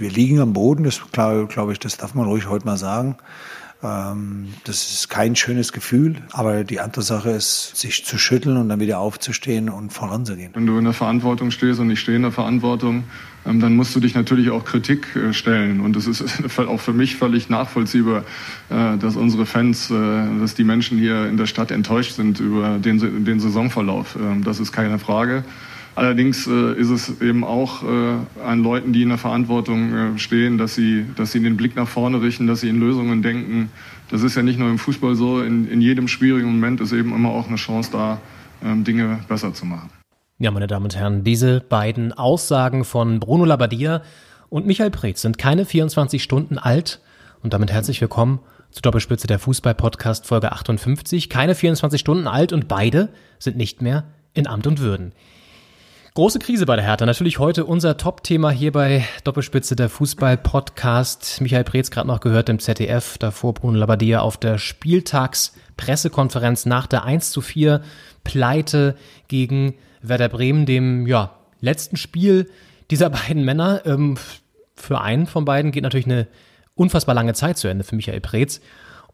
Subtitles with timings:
[0.00, 3.16] wir liegen am Boden, das glaube glaub ich, das darf man ruhig heute mal sagen.
[3.82, 8.68] Ähm, das ist kein schönes Gefühl, aber die andere Sache ist, sich zu schütteln und
[8.68, 10.50] dann wieder aufzustehen und voranzugehen.
[10.54, 13.04] Wenn du in der Verantwortung stehst und ich stehe in der Verantwortung,
[13.46, 15.80] ähm, dann musst du dich natürlich auch Kritik äh, stellen.
[15.80, 16.24] Und es ist
[16.58, 18.24] auch für mich völlig nachvollziehbar,
[18.68, 19.94] äh, dass unsere Fans, äh,
[20.40, 24.16] dass die Menschen hier in der Stadt enttäuscht sind über den, den Saisonverlauf.
[24.16, 25.42] Ähm, das ist keine Frage.
[26.00, 30.56] Allerdings äh, ist es eben auch äh, an Leuten, die in der Verantwortung äh, stehen,
[30.56, 33.70] dass sie, dass sie den Blick nach vorne richten, dass sie in Lösungen denken.
[34.10, 35.42] Das ist ja nicht nur im Fußball so.
[35.42, 38.18] In, in jedem schwierigen Moment ist eben immer auch eine Chance da,
[38.64, 39.90] ähm, Dinge besser zu machen.
[40.38, 44.00] Ja, meine Damen und Herren, diese beiden Aussagen von Bruno Labbadia
[44.48, 47.02] und Michael Preetz sind keine 24 Stunden alt.
[47.42, 51.28] Und damit herzlich willkommen zu Doppelspitze der Fußball-Podcast Folge 58.
[51.28, 55.12] Keine 24 Stunden alt und beide sind nicht mehr in Amt und Würden.
[56.20, 57.06] Große Krise bei der Hertha.
[57.06, 61.40] Natürlich heute unser Top-Thema hier bei Doppelspitze der Fußball-Podcast.
[61.40, 67.04] Michael Preetz gerade noch gehört im ZDF, davor Bruno Labbadia auf der Spieltagspressekonferenz nach der
[67.04, 67.80] 1 zu 4
[68.22, 68.96] Pleite
[69.28, 72.50] gegen Werder Bremen, dem ja, letzten Spiel
[72.90, 73.80] dieser beiden Männer.
[73.86, 74.18] Ähm,
[74.74, 76.26] für einen von beiden geht natürlich eine
[76.74, 78.60] unfassbar lange Zeit zu Ende für Michael Preetz.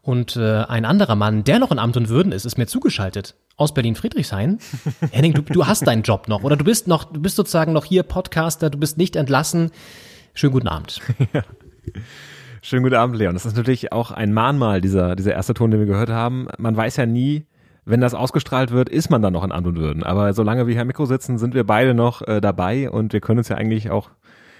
[0.07, 3.35] Und äh, ein anderer Mann, der noch in Amt und Würden ist, ist mir zugeschaltet
[3.57, 4.59] aus Berlin-Friedrichshain.
[5.11, 7.83] Henning, du, du hast deinen Job noch oder du bist noch, du bist sozusagen noch
[7.83, 9.69] hier Podcaster, du bist nicht entlassen.
[10.33, 11.01] Schönen guten Abend.
[11.33, 11.43] Ja.
[12.61, 13.33] Schönen guten Abend, Leon.
[13.33, 16.47] Das ist natürlich auch ein Mahnmal, dieser, dieser erste Ton, den wir gehört haben.
[16.57, 17.45] Man weiß ja nie,
[17.83, 20.03] wenn das ausgestrahlt wird, ist man dann noch in Amt und Würden.
[20.03, 23.19] Aber solange wir hier am Mikro sitzen, sind wir beide noch äh, dabei und wir
[23.19, 24.11] können uns ja eigentlich auch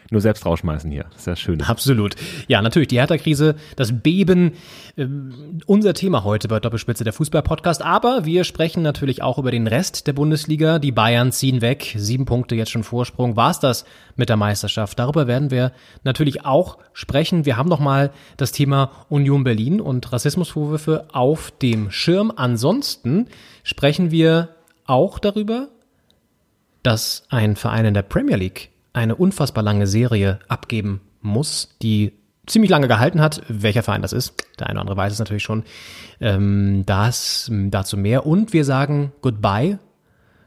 [0.10, 1.06] nur selbst rausschmeißen hier.
[1.12, 1.62] Das ist ja schön.
[1.62, 2.16] Absolut.
[2.48, 4.54] Ja, natürlich, die Hertha-Krise, das Beben,
[4.96, 5.06] äh,
[5.66, 7.82] unser Thema heute bei Doppelspitze der Fußball-Podcast.
[7.82, 10.80] Aber wir sprechen natürlich auch über den Rest der Bundesliga.
[10.80, 13.36] Die Bayern ziehen weg, sieben Punkte jetzt schon Vorsprung.
[13.36, 13.86] War es das
[14.16, 14.98] mit der Meisterschaft?
[14.98, 17.46] Darüber werden wir natürlich auch sprechen.
[17.46, 22.32] Wir haben nochmal das Thema Union Berlin und Rassismusvorwürfe auf dem Schirm.
[22.36, 23.28] Ansonsten
[23.64, 24.50] sprechen wir
[24.86, 25.68] auch darüber,
[26.82, 32.14] dass ein Verein in der Premier League eine unfassbar lange Serie abgeben muss, die
[32.46, 33.42] ziemlich lange gehalten hat.
[33.48, 35.64] Welcher Verein das ist, der eine oder andere weiß es natürlich schon.
[36.20, 38.26] Ähm, das dazu mehr.
[38.26, 39.80] Und wir sagen Goodbye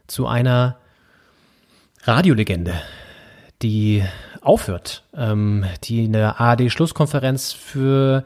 [0.07, 0.77] zu einer
[2.03, 2.73] Radiolegende,
[3.61, 4.03] die
[4.41, 8.25] aufhört, ähm, die eine ARD-Schlusskonferenz für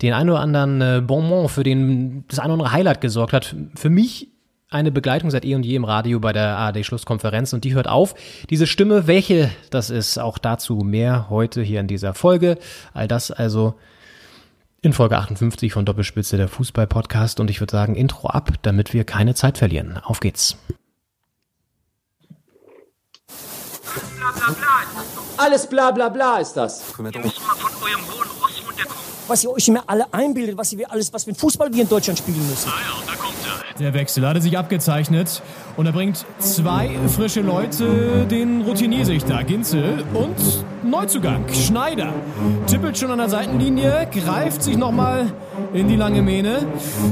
[0.00, 3.56] den einen oder anderen äh, Bonbon, für den das eine oder andere Highlight gesorgt hat.
[3.74, 4.28] Für mich
[4.70, 8.14] eine Begleitung seit eh und je im Radio bei der ARD-Schlusskonferenz und die hört auf.
[8.50, 12.58] Diese Stimme, welche das ist, auch dazu mehr heute hier in dieser Folge.
[12.92, 13.74] All das also
[14.82, 19.04] in Folge 58 von Doppelspitze der Fußball-Podcast und ich würde sagen Intro ab, damit wir
[19.04, 19.98] keine Zeit verlieren.
[19.98, 20.56] Auf geht's.
[25.38, 26.94] Alles bla bla bla ist das.
[26.98, 28.37] Ihr müsst mal von eurem hohen.
[29.28, 31.88] Was ihr euch immer alle einbildet, was ihr alles, was für ein Fußball wir in
[31.88, 32.68] Deutschland spielen müssen.
[32.68, 33.28] Ah ja, da kommt
[33.78, 35.40] der Wechsel hatte sich abgezeichnet
[35.76, 40.34] und er bringt zwei frische Leute, den Routinier sich da, Ginzel und
[40.82, 42.12] Neuzugang, Schneider.
[42.66, 45.32] Tippelt schon an der Seitenlinie, greift sich nochmal
[45.72, 46.66] in die lange Mähne.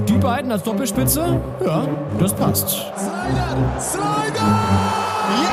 [0.08, 1.86] Die beiden als Doppelspitze, ja,
[2.18, 2.68] das passt.
[2.68, 4.58] Slider, Slider!
[5.44, 5.52] Ja!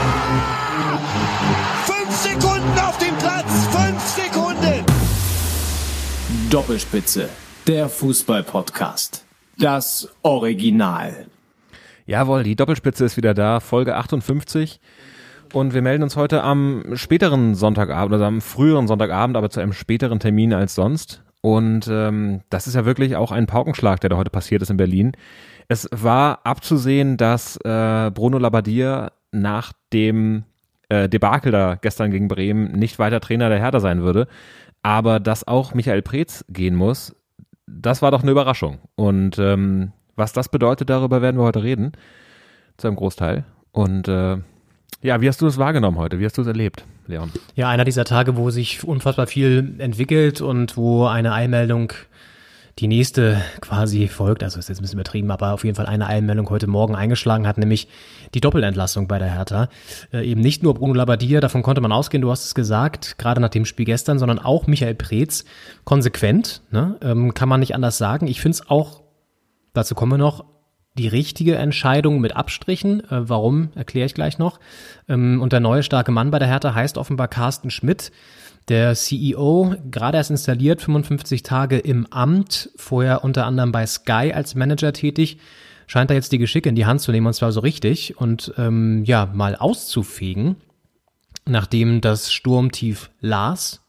[1.86, 4.43] Fünf Sekunden auf dem Platz, fünf Sekunden!
[6.54, 7.30] Doppelspitze,
[7.66, 9.26] der Fußball-Podcast.
[9.58, 11.26] Das Original.
[12.06, 14.80] Jawohl, die Doppelspitze ist wieder da, Folge 58.
[15.52, 19.74] Und wir melden uns heute am späteren Sonntagabend, also am früheren Sonntagabend, aber zu einem
[19.74, 21.24] späteren Termin als sonst.
[21.42, 24.78] Und ähm, das ist ja wirklich auch ein Paukenschlag, der da heute passiert ist in
[24.78, 25.14] Berlin.
[25.70, 30.44] Es war abzusehen, dass äh, Bruno Labbadia nach dem
[30.90, 34.28] äh, Debakel da gestern gegen Bremen nicht weiter Trainer der Hertha sein würde.
[34.84, 37.16] Aber dass auch Michael Preetz gehen muss,
[37.66, 38.80] das war doch eine Überraschung.
[38.96, 41.94] Und ähm, was das bedeutet, darüber werden wir heute reden.
[42.78, 43.46] Zu einem Großteil.
[43.72, 44.38] Und äh,
[45.02, 46.20] ja, wie hast du es wahrgenommen heute?
[46.20, 47.32] Wie hast du es erlebt, Leon?
[47.56, 51.94] Ja, einer dieser Tage, wo sich unfassbar viel entwickelt und wo eine Eilmeldung
[52.80, 56.08] die nächste quasi folgt, also ist jetzt ein bisschen übertrieben, aber auf jeden Fall eine
[56.08, 57.88] Eilmeldung heute Morgen eingeschlagen hat, nämlich
[58.34, 59.70] die Doppelentlassung bei der Hertha.
[60.12, 63.42] Äh, eben nicht nur Bruno Labbadia, davon konnte man ausgehen, du hast es gesagt, gerade
[63.42, 65.46] nach dem Spiel gestern, sondern auch Michael Preetz.
[65.84, 66.98] Konsequent, ne?
[67.02, 68.28] ähm, kann man nicht anders sagen.
[68.28, 69.02] Ich finde es auch,
[69.74, 70.46] dazu kommen wir noch,
[70.96, 73.02] die richtige Entscheidung mit Abstrichen.
[73.02, 74.60] Äh, warum, erkläre ich gleich noch.
[75.10, 78.12] Ähm, und der neue starke Mann bei der Hertha heißt offenbar Carsten Schmidt.
[78.70, 84.56] Der CEO, gerade erst installiert, 55 Tage im Amt, vorher unter anderem bei Sky als
[84.56, 85.38] Manager tätig,
[85.88, 88.54] scheint da jetzt die Geschicke in die Hand zu nehmen und zwar so richtig und
[88.58, 90.56] ähm, ja, mal auszufegen,
[91.46, 93.86] nachdem das Sturmtief Lars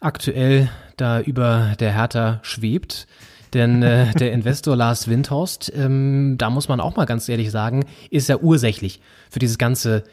[0.00, 3.06] aktuell da über der Hertha schwebt.
[3.52, 7.84] Denn äh, der Investor Lars Windhorst, ähm, da muss man auch mal ganz ehrlich sagen,
[8.10, 9.00] ist ja ursächlich
[9.30, 10.04] für dieses ganze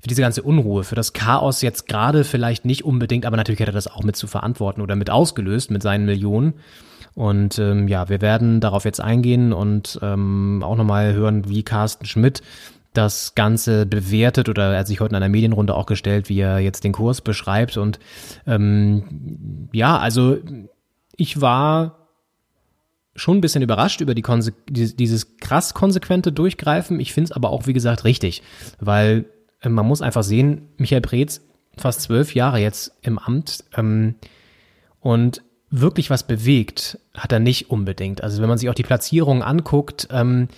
[0.00, 3.68] für diese ganze Unruhe, für das Chaos jetzt gerade vielleicht nicht unbedingt, aber natürlich hat
[3.68, 6.54] er das auch mit zu verantworten oder mit ausgelöst mit seinen Millionen.
[7.14, 12.04] Und ähm, ja, wir werden darauf jetzt eingehen und ähm, auch nochmal hören, wie Carsten
[12.04, 12.42] Schmidt
[12.92, 16.58] das Ganze bewertet oder er hat sich heute in einer Medienrunde auch gestellt, wie er
[16.58, 17.76] jetzt den Kurs beschreibt.
[17.76, 17.98] Und
[18.46, 20.38] ähm, ja, also
[21.16, 22.08] ich war
[23.14, 27.00] schon ein bisschen überrascht über die Konse dieses krass konsequente Durchgreifen.
[27.00, 28.42] Ich finde es aber auch, wie gesagt, richtig,
[28.78, 29.24] weil
[29.62, 31.40] man muss einfach sehen, Michael Preetz,
[31.76, 34.14] fast zwölf Jahre jetzt im Amt ähm,
[35.00, 38.22] und wirklich was bewegt, hat er nicht unbedingt.
[38.22, 40.48] Also wenn man sich auch die Platzierung anguckt, ähm,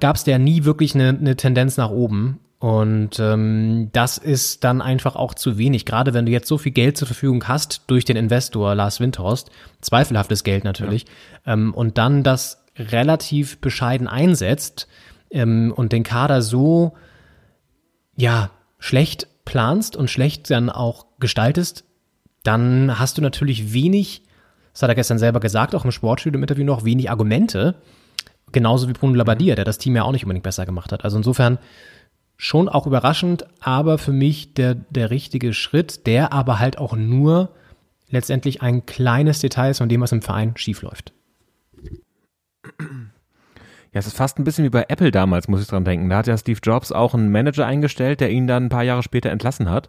[0.00, 2.40] gab es da nie wirklich eine, eine Tendenz nach oben.
[2.60, 6.72] Und ähm, das ist dann einfach auch zu wenig, gerade wenn du jetzt so viel
[6.72, 9.50] Geld zur Verfügung hast durch den Investor Lars Windhorst,
[9.80, 11.04] zweifelhaftes Geld natürlich,
[11.46, 11.52] ja.
[11.52, 14.88] ähm, und dann das relativ bescheiden einsetzt
[15.30, 16.94] ähm, und den Kader so
[18.18, 21.84] ja schlecht planst und schlecht dann auch gestaltest,
[22.42, 24.22] dann hast du natürlich wenig,
[24.72, 27.76] das hat er gestern selber gesagt, auch im Sportstudio im Interview noch, wenig Argumente,
[28.52, 31.04] genauso wie Bruno Labbadia, der das Team ja auch nicht unbedingt besser gemacht hat.
[31.04, 31.58] Also insofern
[32.36, 37.50] schon auch überraschend, aber für mich der, der richtige Schritt, der aber halt auch nur
[38.10, 41.12] letztendlich ein kleines Detail ist von dem, was im Verein schiefläuft.
[43.92, 46.08] Ja, es ist fast ein bisschen wie bei Apple damals, muss ich dran denken.
[46.10, 49.02] Da hat ja Steve Jobs auch einen Manager eingestellt, der ihn dann ein paar Jahre
[49.02, 49.88] später entlassen hat.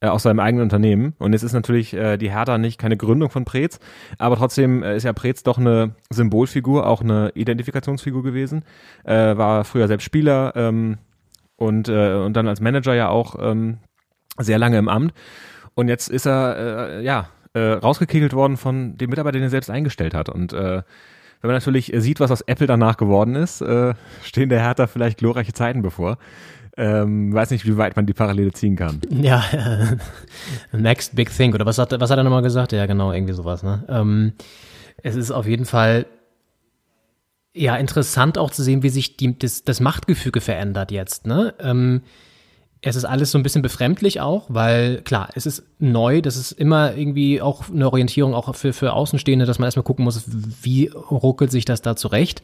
[0.00, 1.14] Äh, aus seinem eigenen Unternehmen.
[1.18, 3.80] Und es ist natürlich äh, die Hertha nicht keine Gründung von Preetz,
[4.16, 8.62] aber trotzdem äh, ist ja Preetz doch eine Symbolfigur, auch eine Identifikationsfigur gewesen.
[9.02, 10.98] Äh, war früher selbst Spieler ähm,
[11.56, 13.78] und, äh, und dann als Manager ja auch ähm,
[14.38, 15.14] sehr lange im Amt.
[15.74, 19.68] Und jetzt ist er äh, ja äh, rausgekegelt worden von dem Mitarbeiter, den er selbst
[19.68, 20.28] eingestellt hat.
[20.28, 20.82] Und äh,
[21.40, 25.18] wenn man natürlich sieht, was aus Apple danach geworden ist, äh, stehen der Hertha vielleicht
[25.18, 26.18] glorreiche Zeiten bevor.
[26.76, 29.00] Ähm, weiß nicht, wie weit man die Parallele ziehen kann.
[29.10, 29.44] Ja,
[30.72, 31.52] äh, next big thing.
[31.52, 32.72] Oder was hat, was hat er nochmal gesagt?
[32.72, 33.64] Ja, genau, irgendwie sowas.
[33.64, 33.84] Ne?
[33.88, 34.32] Ähm,
[35.02, 36.06] es ist auf jeden Fall
[37.52, 41.26] ja interessant auch zu sehen, wie sich die, das, das Machtgefüge verändert jetzt.
[41.26, 41.54] Ne?
[41.58, 42.02] Ähm,
[42.88, 46.52] es ist alles so ein bisschen befremdlich auch, weil klar, es ist neu, das ist
[46.52, 50.24] immer irgendwie auch eine Orientierung auch für, für Außenstehende, dass man erstmal gucken muss,
[50.62, 52.42] wie ruckelt sich das da zurecht.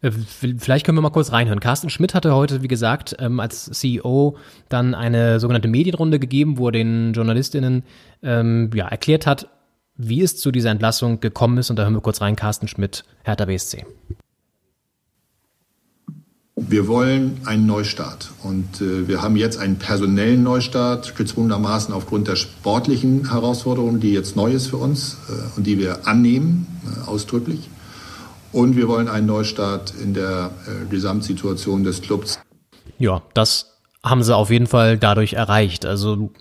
[0.00, 1.60] Äh, vielleicht können wir mal kurz reinhören.
[1.60, 4.36] Carsten Schmidt hatte heute, wie gesagt, ähm, als CEO
[4.68, 7.82] dann eine sogenannte Medienrunde gegeben, wo er den JournalistInnen
[8.22, 9.48] ähm, ja, erklärt hat,
[9.96, 11.70] wie es zu dieser Entlassung gekommen ist.
[11.70, 13.84] Und da hören wir kurz rein, Carsten Schmidt, Hertha BSC.
[16.60, 22.36] Wir wollen einen Neustart und äh, wir haben jetzt einen personellen Neustart, gezwungenermaßen aufgrund der
[22.36, 27.70] sportlichen Herausforderungen, die jetzt neu ist für uns äh, und die wir annehmen, äh, ausdrücklich.
[28.52, 32.40] Und wir wollen einen Neustart in der äh, Gesamtsituation des Clubs.
[32.98, 35.86] Ja, das haben sie auf jeden Fall dadurch erreicht.
[35.86, 36.32] Also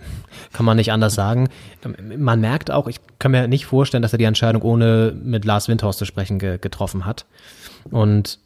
[0.52, 1.50] kann man nicht anders sagen.
[2.18, 5.68] Man merkt auch, ich kann mir nicht vorstellen, dass er die Entscheidung ohne mit Lars
[5.68, 7.26] Windhorst zu sprechen ge getroffen hat.
[7.92, 8.40] Und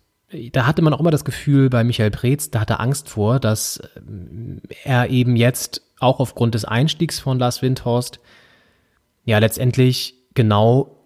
[0.52, 3.40] da hatte man auch immer das Gefühl bei Michael Preetz, da hat er Angst vor,
[3.40, 8.20] dass äh, er eben jetzt auch aufgrund des Einstiegs von Lars Windhorst
[9.26, 10.98] ja letztendlich genau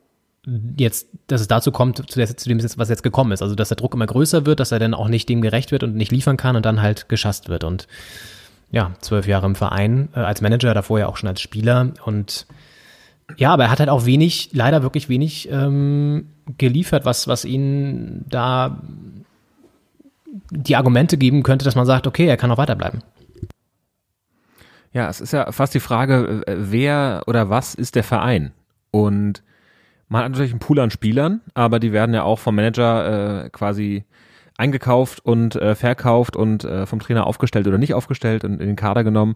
[0.77, 3.41] jetzt, dass es dazu kommt, zu, der, zu dem, was jetzt gekommen ist.
[3.41, 5.84] Also, dass der Druck immer größer wird, dass er dann auch nicht dem gerecht wird
[5.84, 7.63] und nicht liefern kann und dann halt geschasst wird.
[7.63, 7.88] Und
[8.72, 11.94] ja, zwölf Jahre im Verein, äh, als Manager, davor ja auch schon als Spieler.
[12.05, 12.46] Und
[13.38, 16.27] ja, aber er hat halt auch wenig, leider wirklich wenig ähm,
[16.58, 18.82] geliefert, was, was ihn da
[20.52, 23.04] die Argumente geben könnte, dass man sagt, okay, er kann auch weiterbleiben.
[24.92, 28.54] Ja, es ist ja fast die Frage, äh, wer oder was ist der Verein?
[28.92, 29.44] Und
[30.08, 33.50] man hat natürlich einen Pool an Spielern, aber die werden ja auch vom Manager äh,
[33.50, 34.06] quasi
[34.58, 38.75] eingekauft und äh, verkauft und äh, vom Trainer aufgestellt oder nicht aufgestellt und in den
[38.75, 39.34] Kader genommen.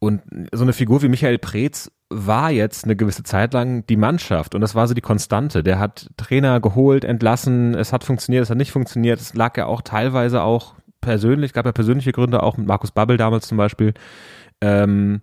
[0.00, 4.54] Und so eine Figur wie Michael Preetz war jetzt eine gewisse Zeit lang die Mannschaft
[4.54, 5.62] und das war so die Konstante.
[5.62, 9.20] Der hat Trainer geholt, entlassen, es hat funktioniert, es hat nicht funktioniert.
[9.20, 13.16] Es lag ja auch teilweise auch persönlich, gab ja persönliche Gründe, auch mit Markus Babbel
[13.16, 13.94] damals zum Beispiel.
[14.60, 15.20] Ähm,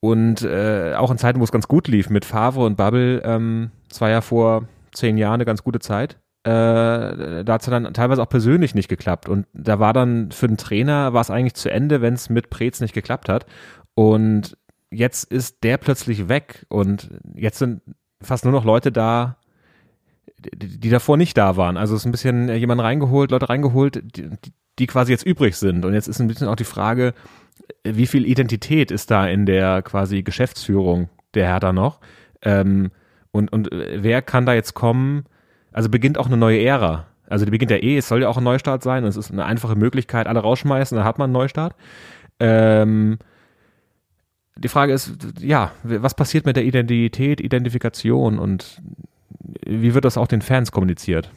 [0.00, 3.70] und äh, auch in Zeiten, wo es ganz gut lief mit Favre und Bubble, ähm,
[3.98, 6.18] war ja vor zehn Jahren eine ganz gute Zeit.
[6.44, 9.28] Äh, da hat es dann teilweise auch persönlich nicht geklappt.
[9.28, 12.50] Und da war dann für den Trainer, war es eigentlich zu Ende, wenn es mit
[12.50, 13.46] Preetz nicht geklappt hat.
[13.94, 14.56] Und
[14.96, 17.82] jetzt ist der plötzlich weg und jetzt sind
[18.20, 19.36] fast nur noch Leute da,
[20.38, 21.76] die, die davor nicht da waren.
[21.76, 24.30] Also es ist ein bisschen jemand reingeholt, Leute reingeholt, die,
[24.78, 25.84] die quasi jetzt übrig sind.
[25.84, 27.14] Und jetzt ist ein bisschen auch die Frage,
[27.84, 32.00] wie viel Identität ist da in der quasi Geschäftsführung der Hertha noch.
[32.42, 32.90] Ähm,
[33.30, 35.24] und, und wer kann da jetzt kommen?
[35.72, 37.06] Also beginnt auch eine neue Ära.
[37.28, 39.04] Also die beginnt ja eh, es soll ja auch ein Neustart sein.
[39.04, 41.74] Es ist eine einfache Möglichkeit, alle rausschmeißen, dann hat man einen Neustart.
[42.38, 43.18] Ähm,
[44.56, 48.80] die Frage ist, ja, was passiert mit der Identität, Identifikation und
[49.66, 51.30] wie wird das auch den Fans kommuniziert?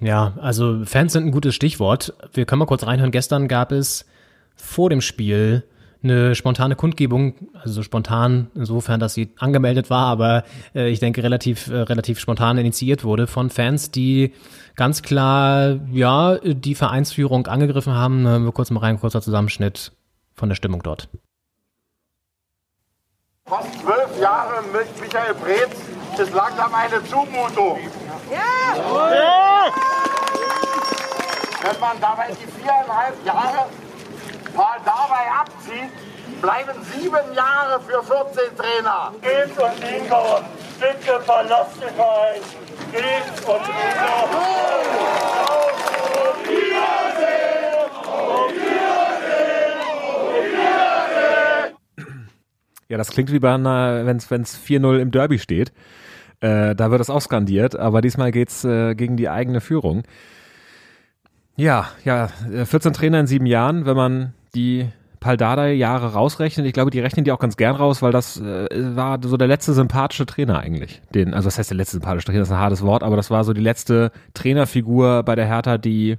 [0.00, 2.14] Ja, also Fans sind ein gutes Stichwort.
[2.32, 3.10] Wir können mal kurz reinhören.
[3.10, 4.06] Gestern gab es
[4.54, 5.64] vor dem Spiel
[6.02, 11.66] eine spontane Kundgebung, also spontan insofern, dass sie angemeldet war, aber äh, ich denke relativ
[11.68, 14.32] äh, relativ spontan initiiert wurde von Fans, die
[14.76, 18.26] ganz klar ja die Vereinsführung angegriffen haben.
[18.26, 19.90] Hören wir kurz mal rein, kurzer Zusammenschnitt
[20.34, 21.08] von der Stimmung dort.
[23.48, 25.78] Fast zwölf Jahre mit Michael Preetz
[26.18, 27.80] ist langsam eine Zumutung.
[28.30, 28.76] Ja!
[29.14, 29.72] ja!
[31.62, 33.66] Wenn man dabei die viereinhalb Jahre
[34.54, 35.90] mal dabei abzieht,
[36.42, 39.12] bleiben sieben Jahre für 14 Trainer.
[39.22, 40.40] Geht und Ingo,
[40.78, 42.42] bitte verlasst den Verein.
[42.92, 44.58] Geht und Ingo.
[46.18, 47.90] Auf Wiedersehen!
[48.06, 49.80] Auf Wiedersehen!
[49.86, 50.88] Auf Wiedersehen!
[52.88, 55.72] Ja, das klingt wie bei einer, wenn es 4-0 im Derby steht.
[56.40, 60.04] Äh, da wird es auch skandiert, aber diesmal geht's äh, gegen die eigene Führung.
[61.56, 62.28] Ja, ja,
[62.64, 64.86] 14 äh, Trainer in sieben Jahren, wenn man die
[65.20, 66.64] Paldada-Jahre rausrechnen.
[66.64, 69.48] Ich glaube, die rechnen die auch ganz gern raus, weil das äh, war so der
[69.48, 71.02] letzte sympathische Trainer eigentlich.
[71.12, 73.30] Den, also das heißt der letzte sympathische Trainer, das ist ein hartes Wort, aber das
[73.30, 76.18] war so die letzte Trainerfigur bei der Hertha, die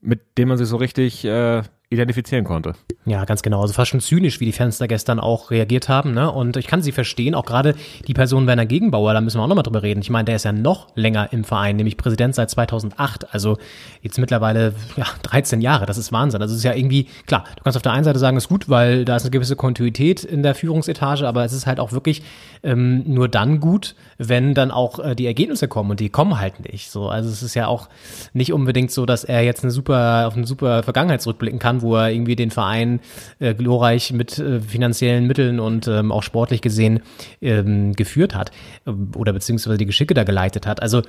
[0.00, 1.62] mit dem man sich so richtig äh,
[1.94, 2.74] identifizieren konnte.
[3.06, 3.60] Ja, ganz genau.
[3.60, 6.14] Also fast schon zynisch, wie die Fans da gestern auch reagiert haben.
[6.14, 6.30] Ne?
[6.30, 7.74] Und ich kann sie verstehen, auch gerade
[8.06, 10.00] die Person Werner Gegenbauer, da müssen wir auch nochmal drüber reden.
[10.00, 13.32] Ich meine, der ist ja noch länger im Verein, nämlich Präsident seit 2008.
[13.32, 13.58] Also
[14.02, 15.86] jetzt mittlerweile ja, 13 Jahre.
[15.86, 16.42] Das ist Wahnsinn.
[16.42, 18.68] Also es ist ja irgendwie, klar, du kannst auf der einen Seite sagen, ist gut,
[18.68, 22.22] weil da ist eine gewisse Kontinuität in der Führungsetage, aber es ist halt auch wirklich
[22.62, 26.60] ähm, nur dann gut, wenn dann auch äh, die Ergebnisse kommen und die kommen halt
[26.70, 26.90] nicht.
[26.90, 27.88] So, also es ist ja auch
[28.32, 31.96] nicht unbedingt so, dass er jetzt eine super auf eine super Vergangenheit zurückblicken kann, wo
[31.96, 33.00] er irgendwie den Verein
[33.38, 37.00] äh, glorreich mit äh, finanziellen Mitteln und ähm, auch sportlich gesehen
[37.40, 38.50] ähm, geführt hat
[38.86, 40.82] äh, oder beziehungsweise die Geschicke da geleitet hat.
[40.82, 41.02] Also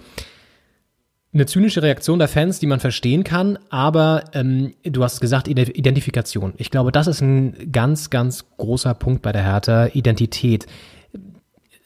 [1.33, 6.53] eine zynische Reaktion der Fans, die man verstehen kann, aber ähm, du hast gesagt Identifikation.
[6.57, 10.65] Ich glaube, das ist ein ganz, ganz großer Punkt bei der Hertha, Identität,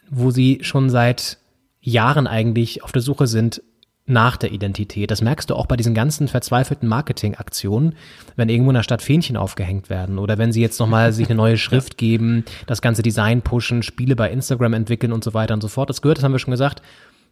[0.10, 1.40] wo sie schon seit
[1.82, 3.64] Jahren eigentlich auf der Suche sind
[4.10, 5.12] nach der Identität.
[5.12, 7.96] Das merkst du auch bei diesen ganzen verzweifelten Marketingaktionen,
[8.36, 11.36] wenn irgendwo in der Stadt Fähnchen aufgehängt werden oder wenn sie jetzt nochmal sich eine
[11.36, 15.62] neue Schrift geben, das ganze Design pushen, Spiele bei Instagram entwickeln und so weiter und
[15.62, 15.90] so fort.
[15.90, 16.82] Das gehört, das haben wir schon gesagt,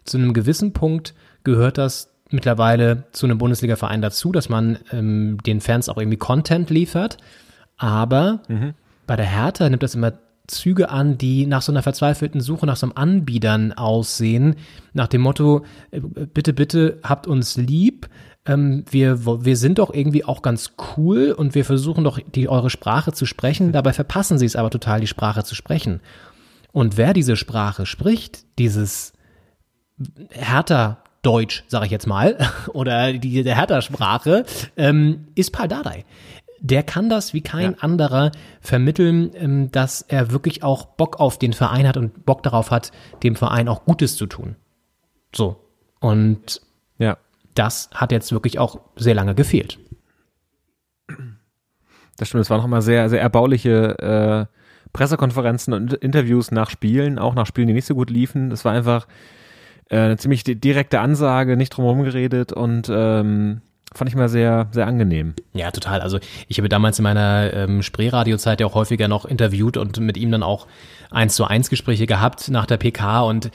[0.05, 5.61] zu einem gewissen Punkt gehört das mittlerweile zu einem Bundesliga-Verein dazu, dass man ähm, den
[5.61, 7.17] Fans auch irgendwie Content liefert.
[7.77, 8.73] Aber mhm.
[9.07, 10.13] bei der Hertha nimmt das immer
[10.47, 14.55] Züge an, die nach so einer verzweifelten Suche nach so einem Anbietern aussehen,
[14.93, 18.09] nach dem Motto, äh, bitte, bitte habt uns lieb,
[18.45, 22.69] ähm, wir, wir sind doch irgendwie auch ganz cool und wir versuchen doch die eure
[22.69, 25.99] Sprache zu sprechen, dabei verpassen sie es aber total, die Sprache zu sprechen.
[26.71, 29.13] Und wer diese Sprache spricht, dieses
[30.29, 32.37] härter Deutsch, sage ich jetzt mal,
[32.73, 34.45] oder die der Hertha-Sprache,
[34.77, 36.05] ähm, ist Paul Dardai
[36.59, 37.77] der kann das wie kein ja.
[37.79, 42.71] anderer vermitteln, ähm, dass er wirklich auch Bock auf den Verein hat und Bock darauf
[42.71, 42.91] hat,
[43.23, 44.55] dem Verein auch Gutes zu tun.
[45.35, 45.57] So.
[45.99, 46.61] Und
[46.97, 47.17] ja.
[47.55, 49.79] das hat jetzt wirklich auch sehr lange gefehlt.
[52.17, 54.57] Das stimmt, es waren noch mal sehr, sehr erbauliche äh,
[54.93, 58.51] Pressekonferenzen und Interviews nach Spielen, auch nach Spielen, die nicht so gut liefen.
[58.51, 59.07] Es war einfach
[59.89, 63.61] äh, eine ziemlich direkte Ansage, nicht drumherum geredet und ähm,
[63.93, 65.33] fand ich mal sehr, sehr angenehm.
[65.53, 66.01] Ja, total.
[66.01, 70.17] Also ich habe damals in meiner ähm, Spreeradio-Zeit ja auch häufiger noch interviewt und mit
[70.17, 70.67] ihm dann auch
[71.09, 73.51] eins zu eins Gespräche gehabt nach der PK und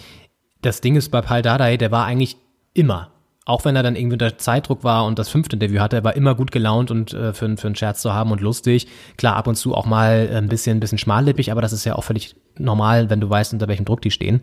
[0.62, 2.36] das Ding ist bei Paul Dardai, der war eigentlich
[2.72, 3.10] immer,
[3.44, 6.14] auch wenn er dann irgendwie unter Zeitdruck war und das fünfte Interview hatte, er war
[6.14, 8.86] immer gut gelaunt und äh, für, für einen Scherz zu haben und lustig.
[9.16, 11.96] Klar, ab und zu auch mal ein bisschen, ein bisschen schmallippig, aber das ist ja
[11.96, 14.42] auch völlig normal, wenn du weißt, unter welchem Druck die stehen.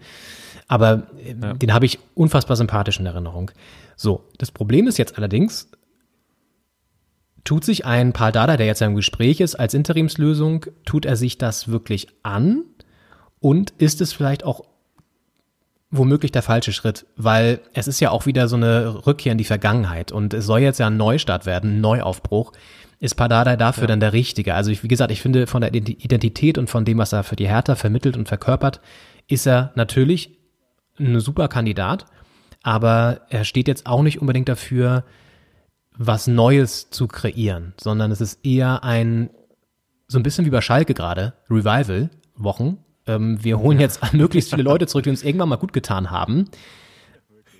[0.68, 1.54] Aber äh, ja.
[1.54, 3.52] den habe ich unfassbar sympathisch in Erinnerung.
[3.96, 5.70] So, das Problem ist jetzt allerdings,
[7.44, 11.38] Tut sich ein Paul Dada, der jetzt im Gespräch ist, als Interimslösung, tut er sich
[11.38, 12.64] das wirklich an?
[13.40, 14.66] Und ist es vielleicht auch
[15.92, 17.06] womöglich der falsche Schritt?
[17.16, 20.60] Weil es ist ja auch wieder so eine Rückkehr in die Vergangenheit und es soll
[20.60, 22.52] jetzt ja ein Neustart werden, ein Neuaufbruch.
[23.00, 23.88] Ist Padada dafür ja.
[23.88, 24.56] dann der Richtige?
[24.56, 27.38] Also ich, wie gesagt, ich finde von der Identität und von dem, was er für
[27.38, 28.82] die Hertha vermittelt und verkörpert,
[29.28, 30.38] ist er natürlich
[31.00, 32.06] ein super Kandidat,
[32.62, 35.06] aber er steht jetzt auch nicht unbedingt dafür,
[35.98, 39.30] was Neues zu kreieren, sondern es ist eher ein,
[40.08, 42.78] so ein bisschen wie bei Schalke gerade, Revival-Wochen,
[43.10, 46.46] ähm, wir holen jetzt möglichst viele Leute zurück, die uns irgendwann mal gut getan haben.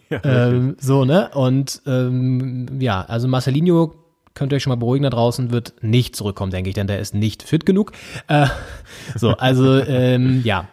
[0.10, 1.30] Ja, ähm, so, ne?
[1.34, 3.96] Und ähm, ja, also Marcelinho
[4.34, 7.00] könnt ihr euch schon mal beruhigen da draußen, wird nicht zurückkommen, denke ich, denn der
[7.00, 7.92] ist nicht fit genug.
[8.28, 8.48] Äh,
[9.16, 10.68] so, also ähm, ja,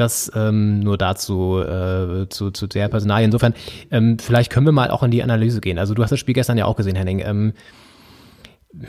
[0.00, 3.26] das ähm, nur dazu äh, zu, zu der Personalie.
[3.26, 3.54] Insofern,
[3.90, 5.78] ähm, vielleicht können wir mal auch in die Analyse gehen.
[5.78, 7.20] Also du hast das Spiel gestern ja auch gesehen, Henning.
[7.20, 7.52] Ähm,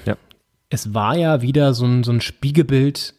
[0.06, 0.18] ja.
[0.70, 3.14] Es war ja wieder so ein, so ein Spiegelbild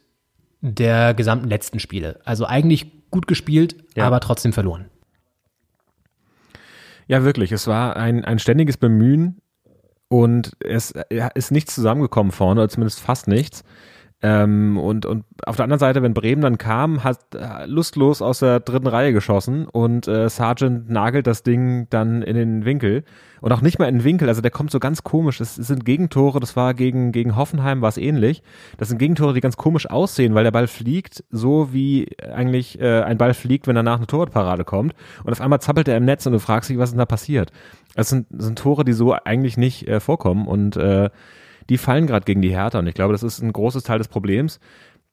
[0.61, 2.21] der gesamten letzten Spiele.
[2.25, 4.07] Also eigentlich gut gespielt, ja.
[4.07, 4.87] aber trotzdem verloren.
[7.09, 7.51] Ja, wirklich.
[7.51, 9.41] Es war ein, ein ständiges Bemühen
[10.09, 10.95] und es
[11.35, 13.65] ist nichts zusammengekommen vorne, oder zumindest fast nichts.
[14.23, 18.41] Ähm, und, und auf der anderen Seite, wenn Bremen dann kam, hat äh, lustlos aus
[18.41, 23.05] der dritten Reihe geschossen und äh, Sargent nagelt das Ding dann in den Winkel.
[23.41, 25.39] Und auch nicht mal in den Winkel, also der kommt so ganz komisch.
[25.39, 28.43] Das, das sind Gegentore, das war gegen, gegen Hoffenheim, war es ähnlich.
[28.77, 33.01] Das sind Gegentore, die ganz komisch aussehen, weil der Ball fliegt, so wie eigentlich äh,
[33.01, 34.95] ein Ball fliegt, wenn danach eine Torwartparade kommt.
[35.25, 37.07] Und auf einmal zappelt er im Netz und du fragst dich, was ist denn da
[37.07, 37.51] passiert?
[37.95, 40.47] Das sind, das sind Tore, die so eigentlich nicht äh, vorkommen.
[40.47, 41.09] Und äh,
[41.71, 44.09] die fallen gerade gegen die Hertha und ich glaube, das ist ein großes Teil des
[44.09, 44.61] Problems.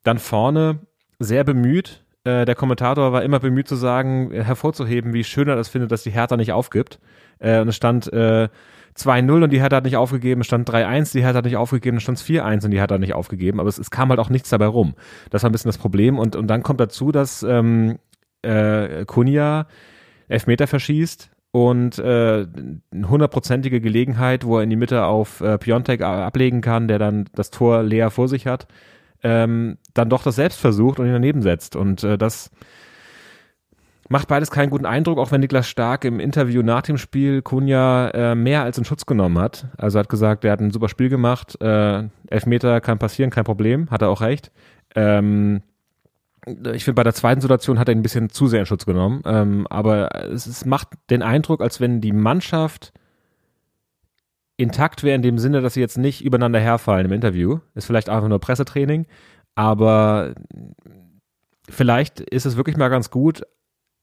[0.02, 0.80] Dann vorne
[1.18, 2.04] sehr bemüht.
[2.24, 5.92] Äh, der Kommentator war immer bemüht zu sagen, äh, hervorzuheben, wie schön er das findet,
[5.92, 6.98] dass die Hertha nicht aufgibt.
[7.38, 8.48] Äh, und es stand äh,
[8.96, 11.98] 2-0 und die Hertha hat nicht aufgegeben, es stand 3-1, die Hertha hat nicht aufgegeben,
[11.98, 14.30] es stand 4-1 und die Hertha hat nicht aufgegeben, aber es, es, kam halt auch
[14.30, 14.94] nichts dabei rum.
[15.30, 17.98] Das war ein bisschen das Problem und, und dann kommt dazu, dass ähm,
[18.42, 19.66] äh, Kunja
[20.26, 22.46] Elfmeter verschießt und äh,
[22.92, 27.28] eine hundertprozentige Gelegenheit, wo er in die Mitte auf äh, Piontek ablegen kann, der dann
[27.34, 28.66] das Tor leer vor sich hat,
[29.22, 31.74] ähm, dann doch das selbst versucht und ihn daneben setzt.
[31.74, 32.50] Und äh, das
[34.08, 38.08] macht beides keinen guten Eindruck, auch wenn Niklas Stark im Interview nach dem Spiel Kunja
[38.10, 39.66] äh, mehr als in Schutz genommen hat.
[39.76, 43.90] Also hat gesagt, er hat ein super Spiel gemacht, äh, Elfmeter kann passieren, kein Problem,
[43.90, 44.50] hat er auch recht.
[44.94, 45.62] Ähm,
[46.46, 49.22] ich finde, bei der zweiten Situation hat er ein bisschen zu sehr in Schutz genommen.
[49.24, 52.92] Ähm, aber es, es macht den Eindruck, als wenn die Mannschaft
[54.56, 57.58] intakt wäre in dem Sinne, dass sie jetzt nicht übereinander herfallen im Interview.
[57.74, 59.06] Ist vielleicht einfach nur Pressetraining,
[59.54, 60.34] aber
[61.68, 63.42] vielleicht ist es wirklich mal ganz gut,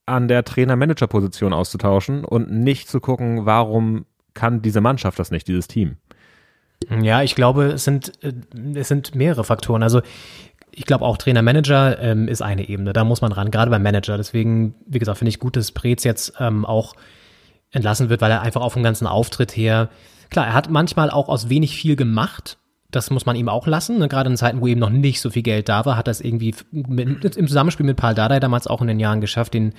[0.06, 5.66] an der Trainer-Manager-Position auszutauschen und nicht zu gucken, warum kann diese Mannschaft das nicht, dieses
[5.66, 5.96] Team.
[7.02, 8.32] Ja, ich glaube, es sind, äh,
[8.74, 9.82] es sind mehrere Faktoren.
[9.82, 10.02] Also
[10.76, 14.18] ich glaube auch Trainer-Manager ähm, ist eine Ebene, da muss man ran, gerade beim Manager.
[14.18, 16.94] Deswegen, wie gesagt, finde ich gut, dass Preetz jetzt ähm, auch
[17.70, 19.88] entlassen wird, weil er einfach auf dem ganzen Auftritt her,
[20.28, 22.58] klar, er hat manchmal auch aus wenig viel gemacht,
[22.90, 23.98] das muss man ihm auch lassen.
[23.98, 24.08] Ne?
[24.08, 26.20] Gerade in Zeiten, wo eben noch nicht so viel Geld da war, hat er es
[26.20, 29.72] irgendwie mit, im Zusammenspiel mit Paul Dardai damals auch in den Jahren geschafft, den,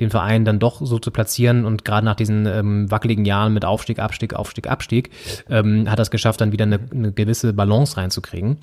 [0.00, 1.64] den Verein dann doch so zu platzieren.
[1.66, 5.10] Und gerade nach diesen ähm, wackeligen Jahren mit Aufstieg, Abstieg, Aufstieg, Abstieg,
[5.50, 8.58] ähm, hat er es geschafft, dann wieder eine, eine gewisse Balance reinzukriegen.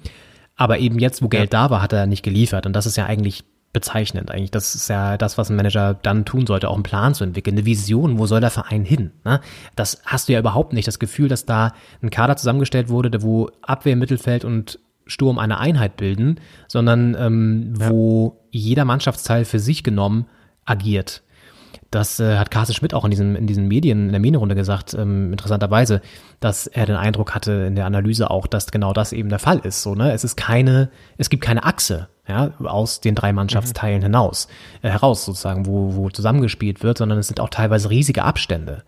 [0.61, 1.63] Aber eben jetzt, wo Geld ja.
[1.63, 2.67] da war, hat er nicht geliefert.
[2.67, 3.43] Und das ist ja eigentlich
[3.73, 4.29] bezeichnend.
[4.29, 7.23] Eigentlich, das ist ja das, was ein Manager dann tun sollte, auch einen Plan zu
[7.23, 9.09] entwickeln, eine Vision, wo soll der Verein hin?
[9.25, 9.41] Ne?
[9.75, 10.87] Das hast du ja überhaupt nicht.
[10.87, 15.97] Das Gefühl, dass da ein Kader zusammengestellt wurde, wo Abwehr, Mittelfeld und Sturm eine Einheit
[15.97, 17.89] bilden, sondern ähm, ja.
[17.89, 20.27] wo jeder Mannschaftsteil für sich genommen
[20.63, 21.23] agiert.
[21.91, 24.93] Das äh, hat Carsten Schmidt auch in diesen, in diesen Medien, in der Medienrunde gesagt,
[24.93, 26.01] ähm, interessanterweise,
[26.39, 29.59] dass er den Eindruck hatte in der Analyse auch, dass genau das eben der Fall
[29.59, 29.83] ist.
[29.83, 30.13] So, ne?
[30.13, 34.05] Es ist keine, es gibt keine Achse, ja, aus den drei Mannschaftsteilen mhm.
[34.05, 34.47] hinaus,
[34.81, 38.83] äh, heraus sozusagen, wo, wo zusammengespielt wird, sondern es sind auch teilweise riesige Abstände,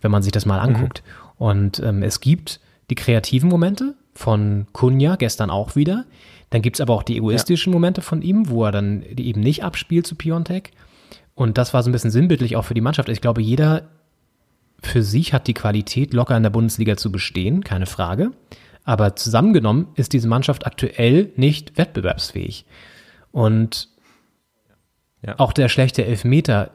[0.00, 0.76] wenn man sich das mal mhm.
[0.76, 1.02] anguckt.
[1.04, 1.46] Mhm.
[1.46, 6.04] Und ähm, es gibt die kreativen Momente von Kunja, gestern auch wieder.
[6.50, 7.76] Dann gibt's aber auch die egoistischen ja.
[7.76, 10.70] Momente von ihm, wo er dann eben nicht abspielt zu Piontek.
[11.36, 13.08] Und das war so ein bisschen sinnbildlich auch für die Mannschaft.
[13.08, 13.90] Ich glaube, jeder
[14.82, 18.32] für sich hat die Qualität, locker in der Bundesliga zu bestehen, keine Frage.
[18.84, 22.64] Aber zusammengenommen ist diese Mannschaft aktuell nicht wettbewerbsfähig.
[23.32, 23.90] Und
[25.22, 25.34] ja.
[25.38, 26.70] auch der schlechte Elfmeter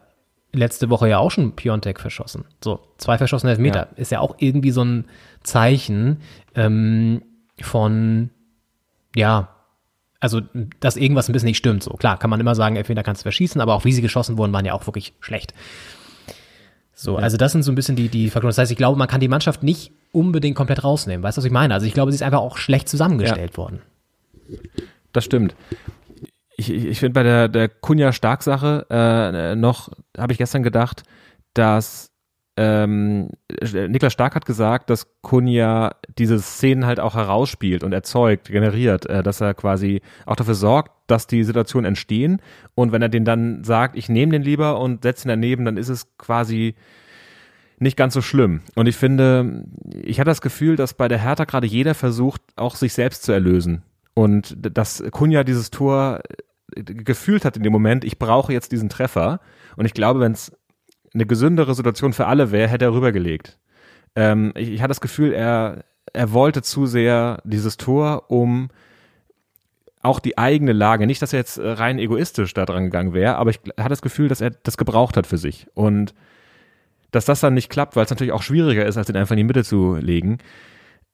[0.54, 2.46] letzte Woche ja auch schon Piontek verschossen.
[2.64, 3.98] So, zwei verschossene Elfmeter ja.
[3.98, 5.06] ist ja auch irgendwie so ein
[5.42, 6.18] Zeichen
[6.54, 7.24] ähm,
[7.62, 8.30] von,
[9.16, 9.50] ja,
[10.22, 10.40] also
[10.80, 11.84] dass irgendwas ein bisschen nicht stimmt.
[11.84, 14.38] So klar, kann man immer sagen, entweder kannst du verschießen, aber auch wie sie geschossen
[14.38, 15.54] wurden, waren ja auch wirklich schlecht.
[16.94, 17.24] So, ja.
[17.24, 18.50] also das sind so ein bisschen die, die Faktoren.
[18.50, 21.24] Das heißt, ich glaube, man kann die Mannschaft nicht unbedingt komplett rausnehmen.
[21.24, 21.74] Weißt du, was ich meine?
[21.74, 23.58] Also ich glaube, sie ist einfach auch schlecht zusammengestellt ja.
[23.58, 23.82] worden.
[25.12, 25.56] Das stimmt.
[26.56, 31.04] Ich, ich, ich finde bei der, der Kunja-Stark-Sache äh, noch, habe ich gestern gedacht,
[31.56, 32.11] dass
[32.58, 33.30] ähm,
[33.62, 39.24] Niklas Stark hat gesagt, dass Kunja diese Szenen halt auch herausspielt und erzeugt, generiert, äh,
[39.24, 42.42] dass er quasi auch dafür sorgt, dass die Situationen entstehen.
[42.76, 45.78] Und wenn er den dann sagt, ich nehme den lieber und setze ihn daneben, dann
[45.78, 46.76] ist es quasi
[47.80, 48.62] nicht ganz so schlimm.
[48.76, 49.64] Und ich finde,
[50.04, 53.32] ich hatte das Gefühl, dass bei der Hertha gerade jeder versucht, auch sich selbst zu
[53.32, 53.82] erlösen.
[54.14, 56.22] Und dass Kunja dieses Tor
[56.76, 59.40] gefühlt hat in dem Moment, ich brauche jetzt diesen Treffer.
[59.78, 60.52] Und ich glaube, wenn es
[61.14, 63.58] eine gesündere Situation für alle wäre, hätte er rübergelegt.
[64.16, 68.70] Ähm, ich, ich hatte das Gefühl, er, er wollte zu sehr dieses Tor, um
[70.02, 73.52] auch die eigene Lage, nicht, dass er jetzt rein egoistisch da dran gegangen wäre, aber
[73.52, 75.68] ich hatte das Gefühl, dass er das gebraucht hat für sich.
[75.74, 76.16] Und
[77.12, 79.38] dass das dann nicht klappt, weil es natürlich auch schwieriger ist, als den einfach in
[79.38, 80.40] die Mitte zu legen,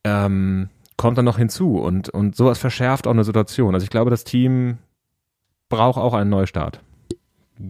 [0.04, 1.78] ähm, kommt dann noch hinzu.
[1.80, 3.74] Und, und sowas verschärft auch eine Situation.
[3.74, 4.78] Also ich glaube, das Team
[5.70, 6.82] braucht auch einen Neustart.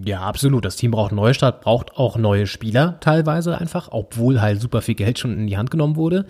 [0.05, 0.65] Ja, absolut.
[0.65, 4.95] Das Team braucht einen Neustart, braucht auch neue Spieler teilweise einfach, obwohl halt super viel
[4.95, 6.25] Geld schon in die Hand genommen wurde.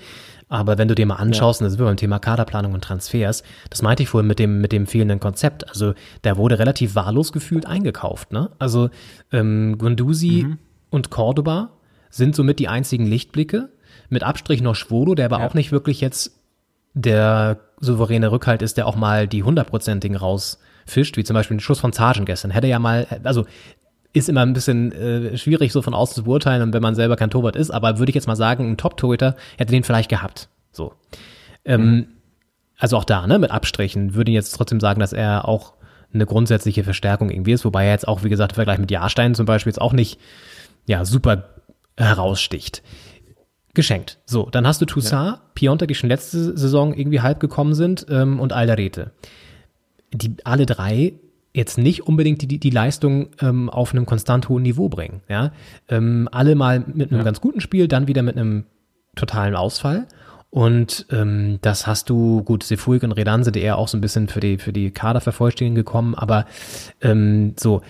[0.49, 1.63] Aber wenn du dir mal anschaust, ja.
[1.63, 4.61] und das sind wir beim Thema Kaderplanung und Transfers, das meinte ich vorhin mit dem,
[4.61, 5.67] mit dem fehlenden Konzept.
[5.67, 5.93] Also
[6.23, 8.31] der wurde relativ wahllos gefühlt eingekauft.
[8.31, 8.51] Ne?
[8.59, 8.89] Also
[9.31, 10.57] ähm, Gunduzi mhm.
[10.89, 11.71] und Cordoba
[12.09, 13.69] sind somit die einzigen Lichtblicke.
[14.09, 15.47] Mit Abstrich noch Schwodo, der aber ja.
[15.47, 16.39] auch nicht wirklich jetzt
[16.93, 20.15] der souveräne Rückhalt ist, der auch mal die hundertprozentigen
[20.87, 22.51] rausfischt, wie zum Beispiel den Schuss von Sargent gestern.
[22.51, 23.45] Hätte ja mal, also
[24.13, 27.29] ist immer ein bisschen äh, schwierig so von außen zu beurteilen, wenn man selber kein
[27.29, 30.49] Torwart ist, aber würde ich jetzt mal sagen, ein Top-Torhüter hätte den vielleicht gehabt.
[30.71, 30.93] So.
[31.65, 32.07] Ähm, mhm.
[32.79, 35.73] Also auch da, ne, mit Abstrichen, würde ich jetzt trotzdem sagen, dass er auch
[36.13, 39.35] eine grundsätzliche Verstärkung irgendwie ist, wobei er jetzt auch, wie gesagt, im Vergleich mit Jahrstein
[39.35, 40.19] zum Beispiel jetzt auch nicht,
[40.85, 41.49] ja, super
[41.97, 42.81] heraussticht.
[43.73, 44.17] Geschenkt.
[44.25, 45.41] So, dann hast du Toussaint, ja.
[45.53, 49.11] Piontek, die schon letzte Saison irgendwie halb gekommen sind, ähm, und Alderete.
[50.13, 51.13] Die alle drei
[51.53, 55.21] jetzt nicht unbedingt die, die, die Leistung ähm, auf einem konstant hohen Niveau bringen.
[55.27, 55.51] Ja?
[55.89, 57.25] Ähm, alle mal mit einem ja.
[57.25, 58.65] ganz guten Spiel, dann wieder mit einem
[59.15, 60.07] totalen Ausfall.
[60.49, 64.27] Und ähm, das hast du, gut, Sefuig und Redanse, die eher auch so ein bisschen
[64.27, 66.45] für die, für die Kadervervollständigung gekommen, aber
[67.01, 67.81] ähm, so,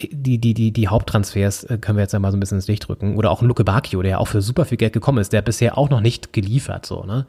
[0.00, 2.86] die, die, die, die Haupttransfers äh, können wir jetzt einmal so ein bisschen ins Licht
[2.86, 3.16] drücken.
[3.16, 5.88] Oder auch Luke Bacchio, der auch für super viel Geld gekommen ist, der bisher auch
[5.88, 7.26] noch nicht geliefert, so, ne?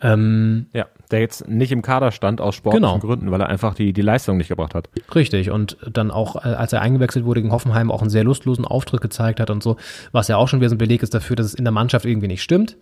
[0.00, 2.98] Ähm, ja, der jetzt nicht im Kader stand aus sportlichen genau.
[2.98, 4.88] Gründen, weil er einfach die, die Leistung nicht gebracht hat.
[5.14, 5.50] Richtig.
[5.50, 9.00] Und dann auch, äh, als er eingewechselt wurde gegen Hoffenheim, auch einen sehr lustlosen Auftritt
[9.00, 9.76] gezeigt hat und so,
[10.12, 12.04] was ja auch schon wieder so ein Beleg ist dafür, dass es in der Mannschaft
[12.04, 12.76] irgendwie nicht stimmt.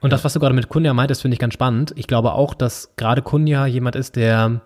[0.00, 1.92] Und das, was du gerade mit Kunja meintest, finde ich ganz spannend.
[1.96, 4.62] Ich glaube auch, dass gerade Kunja jemand ist, der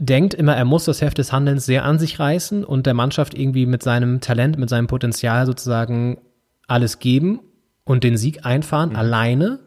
[0.00, 3.38] denkt immer, er muss das Heft des Handelns sehr an sich reißen und der Mannschaft
[3.38, 6.18] irgendwie mit seinem Talent, mit seinem Potenzial sozusagen
[6.66, 7.40] alles geben
[7.84, 8.96] und den Sieg einfahren, mhm.
[8.96, 9.60] alleine.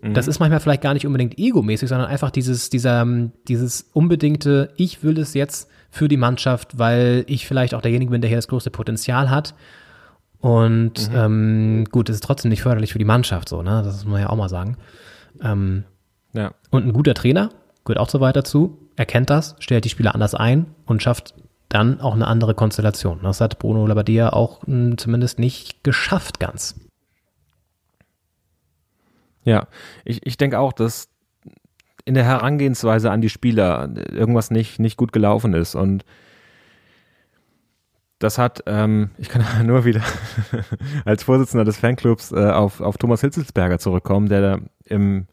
[0.00, 0.14] Mhm.
[0.14, 3.06] Das ist manchmal vielleicht gar nicht unbedingt egomäßig, sondern einfach dieses, dieser,
[3.48, 8.20] dieses unbedingte, ich will es jetzt für die Mannschaft, weil ich vielleicht auch derjenige bin,
[8.20, 9.54] der hier das größte Potenzial hat.
[10.40, 11.16] Und mhm.
[11.16, 13.82] ähm, gut, es ist trotzdem nicht förderlich für die Mannschaft, so, ne?
[13.84, 14.76] Das muss man ja auch mal sagen.
[15.42, 15.84] Ähm,
[16.32, 16.52] ja.
[16.70, 17.50] Und ein guter Trainer
[17.84, 21.34] gehört auch so weit dazu erkennt das, stellt die Spieler anders ein und schafft
[21.68, 23.20] dann auch eine andere Konstellation.
[23.22, 26.74] Das hat Bruno Labbadia auch mh, hm, zumindest nicht geschafft ganz.
[29.48, 29.66] Ja,
[30.04, 31.08] ich, ich denke auch, dass
[32.04, 35.74] in der Herangehensweise an die Spieler irgendwas nicht, nicht gut gelaufen ist.
[35.74, 36.04] Und
[38.18, 40.02] das hat, ähm, ich kann nur wieder
[41.06, 45.28] als Vorsitzender des Fanclubs äh, auf, auf Thomas Hitzelsberger zurückkommen, der da im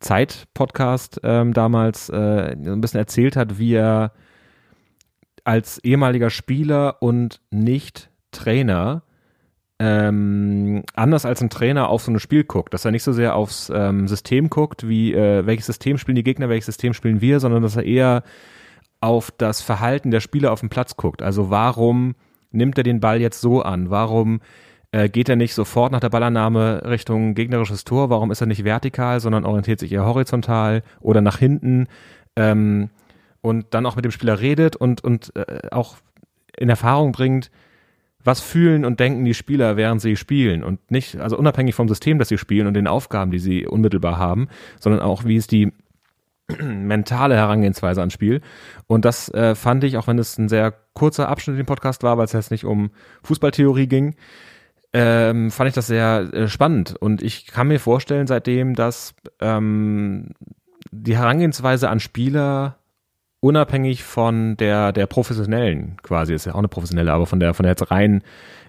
[0.00, 4.12] Zeit-Podcast ähm, damals äh, ein bisschen erzählt hat, wie er
[5.44, 9.02] als ehemaliger Spieler und nicht Trainer
[9.80, 13.36] ähm, anders als ein Trainer auf so ein Spiel guckt, dass er nicht so sehr
[13.36, 17.38] aufs ähm, System guckt, wie äh, welches System spielen die Gegner, welches System spielen wir,
[17.38, 18.22] sondern dass er eher
[19.00, 21.22] auf das Verhalten der Spieler auf dem Platz guckt.
[21.22, 22.16] Also warum
[22.50, 23.90] nimmt er den Ball jetzt so an?
[23.90, 24.40] Warum
[24.90, 28.10] äh, geht er nicht sofort nach der Ballannahme Richtung gegnerisches Tor?
[28.10, 31.86] Warum ist er nicht vertikal, sondern orientiert sich eher horizontal oder nach hinten?
[32.34, 32.90] Ähm,
[33.40, 35.96] und dann auch mit dem Spieler redet und, und äh, auch
[36.56, 37.52] in Erfahrung bringt,
[38.28, 42.18] was fühlen und denken die Spieler, während sie spielen und nicht, also unabhängig vom System,
[42.18, 45.72] das sie spielen und den Aufgaben, die sie unmittelbar haben, sondern auch, wie ist die
[46.62, 48.42] mentale Herangehensweise ans Spiel.
[48.86, 52.18] Und das äh, fand ich, auch wenn es ein sehr kurzer Abschnitt im Podcast war,
[52.18, 52.90] weil es jetzt nicht um
[53.22, 54.14] Fußballtheorie ging,
[54.92, 56.96] ähm, fand ich das sehr äh, spannend.
[57.00, 60.32] Und ich kann mir vorstellen seitdem, dass ähm,
[60.90, 62.77] die Herangehensweise an Spieler
[63.40, 67.64] unabhängig von der der professionellen quasi ist ja auch eine professionelle, aber von der von
[67.64, 68.22] der jetzt rein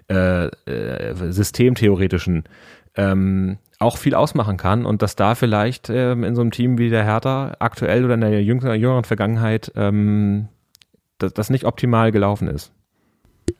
[0.08, 2.44] äh, äh, systemtheoretischen
[2.96, 6.90] ähm, auch viel ausmachen kann und dass da vielleicht ähm, in so einem Team wie
[6.90, 10.48] der Hertha aktuell oder in der jüngeren, jüngeren Vergangenheit ähm,
[11.18, 12.72] das, das nicht optimal gelaufen ist.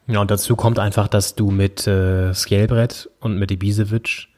[0.07, 4.29] Ja, und dazu kommt einfach, dass du mit äh, Skjelbrett und mit Ibisevic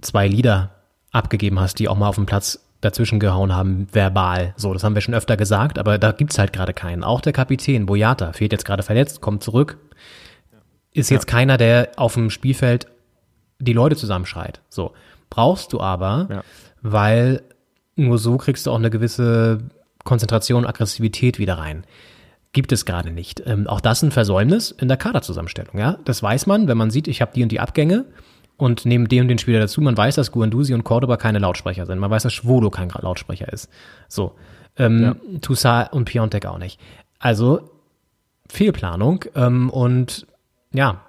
[0.00, 0.70] zwei Lieder
[1.10, 4.54] abgegeben hast, die auch mal auf dem Platz dazwischen gehauen haben, verbal.
[4.56, 7.04] So, das haben wir schon öfter gesagt, aber da gibt's halt gerade keinen.
[7.04, 9.78] Auch der Kapitän, Boyata, fehlt jetzt gerade verletzt, kommt zurück.
[10.92, 11.32] Ist jetzt ja.
[11.32, 12.86] keiner, der auf dem Spielfeld
[13.58, 14.60] die Leute zusammenschreit.
[14.68, 14.92] So.
[15.30, 16.44] Brauchst du aber, ja.
[16.82, 17.42] weil
[17.96, 19.58] nur so kriegst du auch eine gewisse
[20.04, 21.84] Konzentration, Aggressivität wieder rein.
[22.52, 23.42] Gibt es gerade nicht.
[23.46, 25.78] Ähm, auch das ein Versäumnis in der Kaderzusammenstellung.
[25.78, 28.04] Ja, das weiß man, wenn man sieht, ich habe die und die Abgänge
[28.56, 29.80] und nehme den und den Spieler dazu.
[29.80, 31.98] Man weiß, dass Guandusi und Cordoba keine Lautsprecher sind.
[31.98, 33.68] Man weiß, dass Schwolo kein Lautsprecher ist.
[34.08, 34.32] So.
[34.76, 35.16] Ähm, ja.
[35.40, 36.80] Toussaint und Piontek auch nicht.
[37.18, 37.70] Also
[38.48, 40.26] Fehlplanung ähm, und
[40.72, 41.02] ja,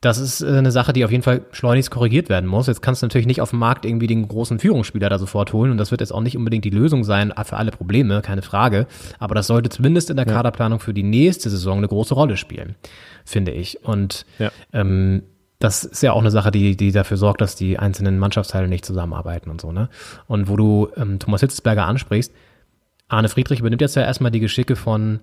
[0.00, 2.66] das ist äh, eine Sache, die auf jeden Fall schleunigst korrigiert werden muss.
[2.66, 5.70] Jetzt kannst du natürlich nicht auf dem Markt irgendwie den großen Führungsspieler da sofort holen
[5.70, 8.86] und das wird jetzt auch nicht unbedingt die Lösung sein für alle Probleme, keine Frage.
[9.18, 12.76] Aber das sollte zumindest in der Kaderplanung für die nächste Saison eine große Rolle spielen,
[13.26, 13.84] finde ich.
[13.84, 14.50] Und ja.
[14.72, 15.22] ähm,
[15.60, 18.84] das ist ja auch eine Sache, die, die dafür sorgt, dass die einzelnen Mannschaftsteile nicht
[18.84, 19.90] zusammenarbeiten und so, ne?
[20.26, 22.32] Und wo du ähm, Thomas Hitzberger ansprichst,
[23.08, 25.20] Arne Friedrich übernimmt jetzt ja erstmal die Geschicke von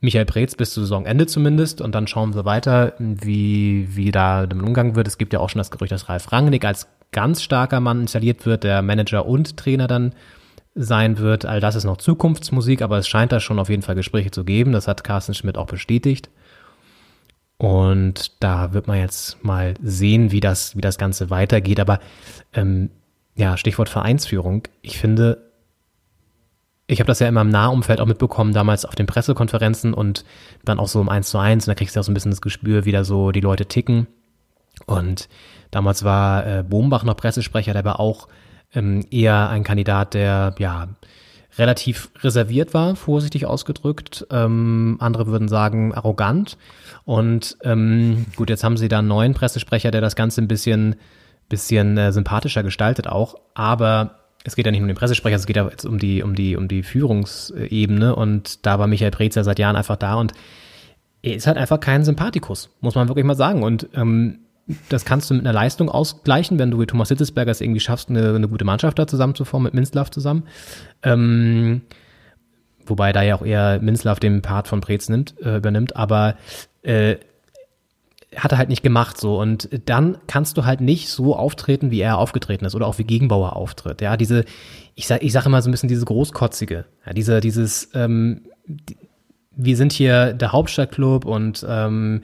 [0.00, 4.64] Michael Preetz bis zur Saisonende zumindest und dann schauen wir weiter, wie, wie da damit
[4.66, 5.06] umgegangen wird.
[5.06, 8.44] Es gibt ja auch schon das Gerücht, dass Ralf Rangnick als ganz starker Mann installiert
[8.44, 10.14] wird, der Manager und Trainer dann
[10.74, 11.44] sein wird.
[11.44, 14.42] All das ist noch Zukunftsmusik, aber es scheint da schon auf jeden Fall Gespräche zu
[14.42, 14.72] geben.
[14.72, 16.30] Das hat Carsten Schmidt auch bestätigt.
[17.62, 21.78] Und da wird man jetzt mal sehen, wie das, wie das Ganze weitergeht.
[21.78, 22.00] Aber
[22.54, 22.90] ähm,
[23.36, 24.64] ja, Stichwort Vereinsführung.
[24.80, 25.52] Ich finde,
[26.88, 30.24] ich habe das ja immer im Nahumfeld auch mitbekommen, damals auf den Pressekonferenzen und
[30.64, 31.64] dann auch so um eins zu eins.
[31.64, 33.66] Und da kriegst du auch so ein bisschen das Gespür, wie da so die Leute
[33.66, 34.08] ticken.
[34.86, 35.28] Und
[35.70, 38.26] damals war äh, Bombach noch Pressesprecher, der war auch
[38.74, 40.88] ähm, eher ein Kandidat, der ja
[41.58, 44.26] relativ reserviert war, vorsichtig ausgedrückt.
[44.30, 46.56] Ähm, andere würden sagen arrogant.
[47.04, 50.96] Und ähm, gut, jetzt haben sie da einen neuen Pressesprecher, der das Ganze ein bisschen,
[51.48, 53.34] bisschen äh, sympathischer gestaltet auch.
[53.54, 56.34] Aber es geht ja nicht um den Pressesprecher, es geht ja jetzt um die, um
[56.34, 60.32] die, um die Führungsebene und da war Michael Preetz ja seit Jahren einfach da und
[61.22, 63.62] er ist halt einfach kein Sympathikus, muss man wirklich mal sagen.
[63.62, 64.40] Und ähm,
[64.88, 68.10] das kannst du mit einer Leistung ausgleichen, wenn du wie Thomas Hitzesberger es irgendwie schaffst,
[68.10, 70.44] eine, eine gute Mannschaft da zusammenzuformen mit Minzlaff zusammen.
[71.02, 71.82] Ähm,
[72.86, 76.36] wobei da ja auch eher Minzlaff den Part von Preetz nimmt, äh, übernimmt, aber
[76.82, 77.16] äh,
[78.36, 82.00] hat er halt nicht gemacht so und dann kannst du halt nicht so auftreten, wie
[82.00, 84.00] er aufgetreten ist oder auch wie Gegenbauer auftritt.
[84.00, 84.44] Ja, diese,
[84.94, 88.96] ich sag, ich sage immer so ein bisschen diese großkotzige, ja, diese, dieses, ähm, die,
[89.54, 92.22] wir sind hier der Hauptstadtclub und ähm,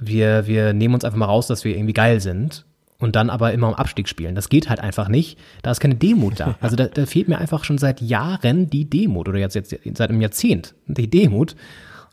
[0.00, 2.64] wir, wir nehmen uns einfach mal raus, dass wir irgendwie geil sind
[2.98, 4.34] und dann aber immer um Abstieg spielen.
[4.34, 5.38] Das geht halt einfach nicht.
[5.62, 6.56] Da ist keine Demut da.
[6.60, 10.10] Also da, da fehlt mir einfach schon seit Jahren die Demut oder jetzt, jetzt seit
[10.10, 11.56] einem Jahrzehnt die Demut.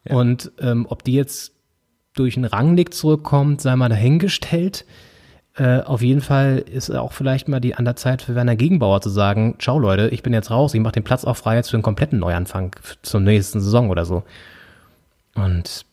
[0.08, 0.16] Ja.
[0.16, 1.54] Und ähm, ob die jetzt
[2.14, 4.86] durch einen Rangnick zurückkommt, sei mal dahingestellt.
[5.56, 9.02] Äh, auf jeden Fall ist auch vielleicht mal die an der Zeit für Werner Gegenbauer
[9.02, 11.70] zu sagen, ciao Leute, ich bin jetzt raus, ich mache den Platz auch frei jetzt
[11.70, 14.24] für einen kompletten Neuanfang zur nächsten Saison oder so.
[15.36, 15.86] Und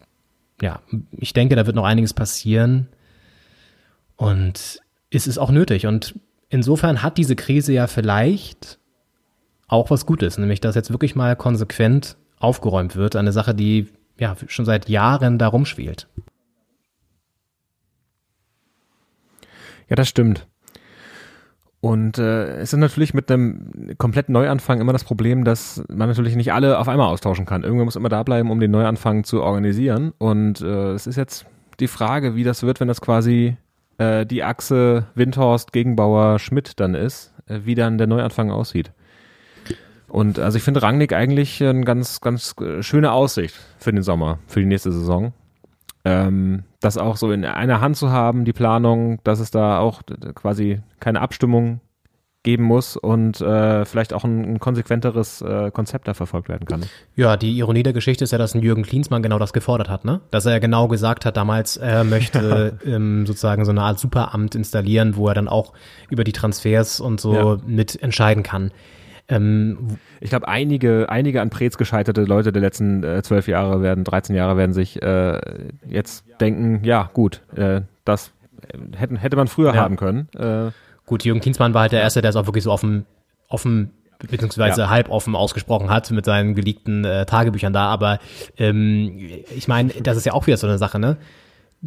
[0.60, 0.80] ja,
[1.12, 2.88] ich denke, da wird noch einiges passieren.
[4.16, 5.86] Und es ist auch nötig.
[5.86, 8.78] Und insofern hat diese Krise ja vielleicht
[9.66, 13.16] auch was Gutes, nämlich dass jetzt wirklich mal konsequent aufgeräumt wird.
[13.16, 13.88] Eine Sache, die
[14.18, 16.08] ja schon seit Jahren da rumschwelt.
[19.88, 20.46] Ja, das stimmt.
[21.84, 26.34] Und äh, es ist natürlich mit einem kompletten Neuanfang immer das Problem, dass man natürlich
[26.34, 27.62] nicht alle auf einmal austauschen kann.
[27.62, 30.14] Irgendwer muss immer da bleiben, um den Neuanfang zu organisieren.
[30.16, 31.44] Und äh, es ist jetzt
[31.80, 33.58] die Frage, wie das wird, wenn das quasi
[33.98, 38.90] äh, die Achse Windhorst, Gegenbauer, Schmidt dann ist, äh, wie dann der Neuanfang aussieht.
[40.08, 44.38] Und also ich finde Rangnick eigentlich eine ganz, ganz äh, schöne Aussicht für den Sommer,
[44.46, 45.34] für die nächste Saison.
[46.06, 50.02] Ähm, das auch so in einer Hand zu haben, die Planung, dass es da auch
[50.34, 51.80] quasi keine Abstimmung
[52.44, 56.84] geben muss und äh, vielleicht auch ein, ein konsequenteres äh, Konzept da verfolgt werden kann.
[57.16, 60.04] Ja, die Ironie der Geschichte ist ja, dass ein Jürgen Klinsmann genau das gefordert hat,
[60.04, 60.20] ne?
[60.30, 64.54] Dass er ja genau gesagt hat damals, er möchte ähm, sozusagen so eine Art Superamt
[64.54, 65.72] installieren, wo er dann auch
[66.10, 67.58] über die Transfers und so ja.
[67.66, 68.72] mit entscheiden kann.
[69.28, 73.82] Ähm, ich glaube, einige, einige an Prez gescheiterte Leute der letzten äh, zwölf äh, Jahre
[73.82, 75.40] werden, 13 Jahre werden sich äh,
[75.88, 78.32] jetzt denken, ja gut, äh, das
[78.96, 79.80] hätten, hätte man früher ja.
[79.80, 80.28] haben können.
[80.36, 80.72] Äh,
[81.06, 83.06] gut, Jürgen Klinsmann war halt der Erste, der es auch wirklich so offen,
[83.48, 84.90] offen beziehungsweise ja.
[84.90, 88.18] halb offen ausgesprochen hat mit seinen geleakten äh, Tagebüchern da, aber
[88.58, 89.18] ähm,
[89.54, 91.16] ich meine, das ist ja auch wieder so eine Sache, ne?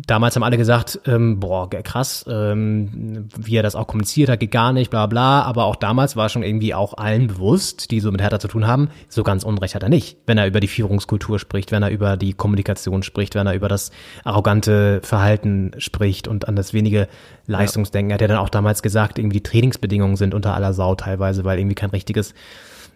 [0.06, 4.52] Damals haben alle gesagt, ähm, boah, krass, ähm, wie er das auch kommuniziert hat, geht
[4.52, 5.42] gar nicht, bla bla.
[5.42, 8.68] Aber auch damals war schon irgendwie auch allen bewusst, die so mit Hertha zu tun
[8.68, 10.18] haben, so ganz Unrecht hat er nicht.
[10.28, 13.70] Wenn er über die Führungskultur spricht, wenn er über die Kommunikation spricht, wenn er über
[13.70, 13.92] das
[14.24, 17.08] arrogante Verhalten spricht und an das wenige
[17.48, 18.12] Leistungsdenken.
[18.12, 18.14] Ja.
[18.14, 21.44] Er hat ja dann auch damals gesagt, irgendwie die Trainingsbedingungen sind unter aller Sau teilweise,
[21.44, 22.36] weil irgendwie kein richtiges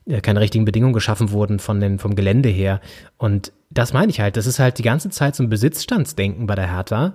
[0.06, 2.80] äh, keine richtigen Bedingungen geschaffen wurden von den, vom Gelände her.
[3.18, 6.56] Und das meine ich halt, das ist halt die ganze Zeit so ein Besitzstandsdenken bei
[6.56, 7.14] der Hertha.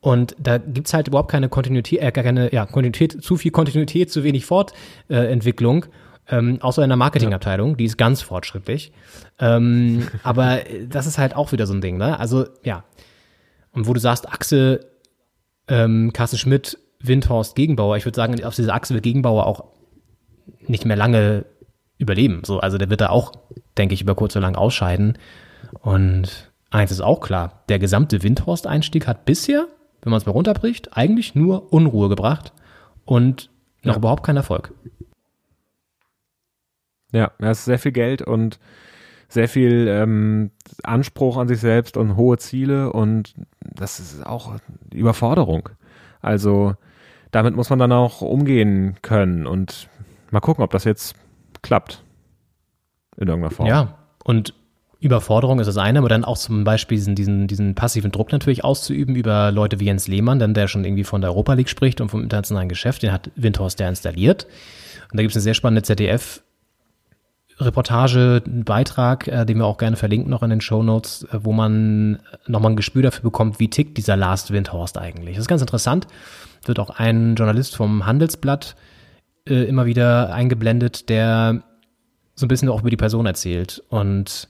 [0.00, 4.22] Und da gibt's halt überhaupt keine Kontinuität, äh, keine, ja, Kontinuität, zu viel Kontinuität, zu
[4.22, 5.86] wenig Fortentwicklung.
[6.28, 8.92] Ähm, außer in der Marketingabteilung, die ist ganz fortschrittlich.
[9.38, 12.20] Ähm, aber das ist halt auch wieder so ein Ding, ne?
[12.20, 12.84] Also, ja.
[13.72, 14.80] Und wo du sagst, Achse,
[15.68, 19.64] ähm, Carsten Schmidt, Windhorst, Gegenbauer, ich würde sagen, auf dieser Achse wird Gegenbauer auch
[20.66, 21.46] nicht mehr lange
[21.98, 22.42] überleben.
[22.44, 23.32] So, also der wird da auch,
[23.78, 25.18] denke ich, über kurz oder lang ausscheiden.
[25.80, 29.66] Und eins ist auch klar, der gesamte Windhorst-Einstieg hat bisher,
[30.02, 32.52] wenn man es mal runterbricht, eigentlich nur Unruhe gebracht
[33.04, 33.50] und
[33.82, 33.98] noch ja.
[33.98, 34.72] überhaupt keinen Erfolg.
[37.12, 38.58] Ja, es ist sehr viel Geld und
[39.28, 40.50] sehr viel ähm,
[40.82, 44.54] Anspruch an sich selbst und hohe Ziele und das ist auch
[44.92, 45.68] Überforderung.
[46.20, 46.74] Also
[47.30, 49.88] damit muss man dann auch umgehen können und
[50.30, 51.16] mal gucken, ob das jetzt
[51.62, 52.02] klappt.
[53.16, 53.68] In irgendeiner Form.
[53.68, 54.54] Ja, und
[55.00, 58.64] Überforderung ist das eine, aber dann auch zum Beispiel diesen, diesen, diesen passiven Druck natürlich
[58.64, 62.00] auszuüben über Leute wie Jens Lehmann, dann der schon irgendwie von der Europa League spricht
[62.00, 64.46] und vom internationalen Geschäft, den hat Windhorst ja installiert.
[65.10, 66.40] Und da gibt es eine sehr spannende ZDF-
[67.58, 71.52] Reportage, Beitrag, äh, den wir auch gerne verlinken noch in den Show Notes, äh, wo
[71.52, 75.36] man nochmal ein Gespür dafür bekommt, wie tickt dieser Last Windhorst eigentlich.
[75.36, 76.06] Das ist ganz interessant.
[76.66, 78.76] Wird auch ein Journalist vom Handelsblatt
[79.48, 81.62] äh, immer wieder eingeblendet, der
[82.34, 83.82] so ein bisschen auch über die Person erzählt.
[83.88, 84.48] Und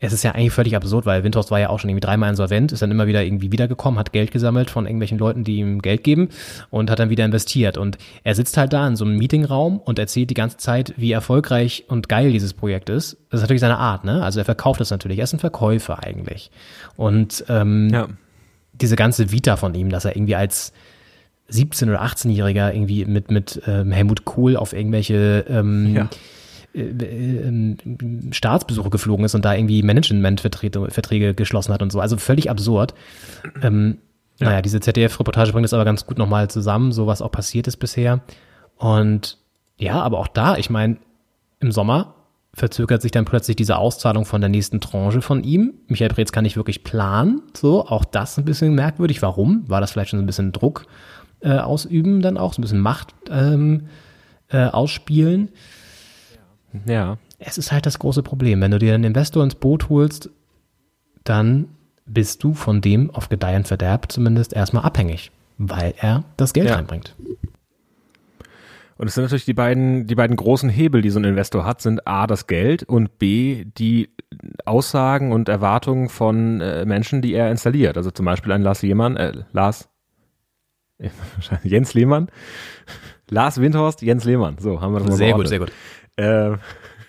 [0.00, 2.70] es ist ja eigentlich völlig absurd, weil Windhorst war ja auch schon irgendwie dreimal insolvent,
[2.70, 6.04] ist dann immer wieder irgendwie wiedergekommen, hat Geld gesammelt von irgendwelchen Leuten, die ihm Geld
[6.04, 6.28] geben
[6.70, 7.76] und hat dann wieder investiert.
[7.76, 11.10] Und er sitzt halt da in so einem Meetingraum und erzählt die ganze Zeit, wie
[11.10, 13.16] erfolgreich und geil dieses Projekt ist.
[13.30, 14.22] Das ist natürlich seine Art, ne?
[14.22, 15.18] Also er verkauft das natürlich.
[15.18, 16.52] Er ist ein Verkäufer eigentlich.
[16.96, 18.08] Und ähm, ja.
[18.74, 20.72] diese ganze Vita von ihm, dass er irgendwie als
[21.50, 26.08] 17- oder 18-Jähriger irgendwie mit, mit ähm, Helmut Kohl auf irgendwelche ähm, ja
[28.32, 32.00] Staatsbesuche geflogen ist und da irgendwie Managementverträge geschlossen hat und so.
[32.00, 32.94] Also völlig absurd.
[33.62, 33.98] Ähm,
[34.38, 34.48] ja.
[34.48, 37.78] Naja, diese ZDF-Reportage bringt es aber ganz gut nochmal zusammen, so was auch passiert ist
[37.78, 38.20] bisher.
[38.76, 39.38] Und
[39.78, 40.98] ja, aber auch da, ich meine,
[41.60, 42.14] im Sommer
[42.54, 45.74] verzögert sich dann plötzlich diese Auszahlung von der nächsten Tranche von ihm.
[45.86, 49.22] Michael Preetz kann nicht wirklich planen, so, auch das ein bisschen merkwürdig.
[49.22, 49.64] Warum?
[49.68, 50.86] War das vielleicht schon so ein bisschen Druck
[51.40, 53.88] äh, ausüben dann auch, so ein bisschen Macht ähm,
[54.48, 55.50] äh, ausspielen?
[56.86, 57.18] Ja.
[57.38, 58.60] Es ist halt das große Problem.
[58.60, 60.30] Wenn du dir einen Investor ins Boot holst,
[61.24, 61.68] dann
[62.06, 66.68] bist du von dem auf Gedeih und Verderb zumindest erstmal abhängig, weil er das Geld
[66.68, 66.76] ja.
[66.76, 67.14] reinbringt.
[68.96, 71.80] Und es sind natürlich die beiden, die beiden großen Hebel, die so ein Investor hat,
[71.80, 74.10] sind A, das Geld und B, die
[74.64, 77.96] Aussagen und Erwartungen von äh, Menschen, die er installiert.
[77.96, 79.88] Also zum Beispiel ein Lars Lehmann, äh, Lars,
[81.62, 82.28] Jens Lehmann,
[83.30, 84.58] Lars Windhorst, Jens Lehmann.
[84.58, 85.70] So haben wir das mal Sehr gut, sehr gut.
[86.18, 86.56] Äh,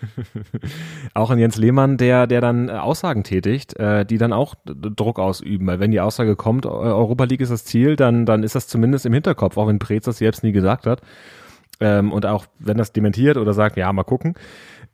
[1.14, 5.20] auch ein Jens Lehmann, der, der dann äh, Aussagen tätigt, äh, die dann auch Druck
[5.20, 5.68] ausüben.
[5.68, 9.06] Weil wenn die Aussage kommt, Europa League ist das Ziel, dann, dann ist das zumindest
[9.06, 11.02] im Hinterkopf, auch wenn Preetz das selbst nie gesagt hat.
[11.82, 14.36] Ähm, und auch wenn das dementiert oder sagt, ja, mal gucken.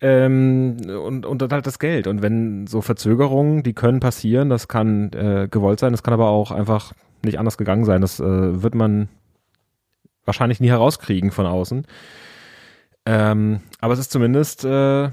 [0.02, 2.08] Ähm, und, und dann halt das Geld.
[2.08, 6.30] Und wenn so Verzögerungen, die können passieren, das kann äh, gewollt sein, das kann aber
[6.30, 8.02] auch einfach nicht anders gegangen sein.
[8.02, 9.10] Das wird man
[10.26, 11.88] wahrscheinlich nie herauskriegen von außen.
[13.06, 15.10] Ähm, aber es ist zumindest, äh,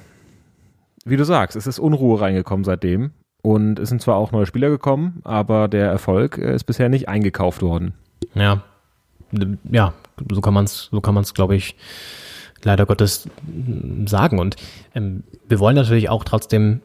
[1.04, 3.12] wie du sagst, es ist Unruhe reingekommen seitdem.
[3.42, 7.08] Und es sind zwar auch neue Spieler gekommen, aber der Erfolg äh, ist bisher nicht
[7.08, 7.94] eingekauft worden.
[8.34, 8.62] Ja,
[9.70, 9.94] ja,
[10.30, 11.76] so kann man es, so glaube ich,
[12.62, 13.28] leider Gottes
[14.06, 14.38] sagen.
[14.38, 14.56] Und
[14.94, 16.82] ähm, wir wollen natürlich auch trotzdem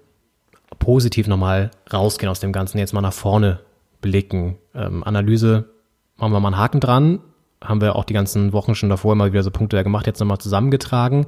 [0.79, 3.59] positiv nochmal rausgehen aus dem Ganzen, jetzt mal nach vorne
[4.01, 4.57] blicken.
[4.73, 5.65] Ähm, Analyse,
[6.15, 7.19] machen wir mal einen Haken dran
[7.61, 10.37] haben wir auch die ganzen Wochen schon davor immer wieder so Punkte gemacht, jetzt nochmal
[10.37, 11.25] zusammengetragen.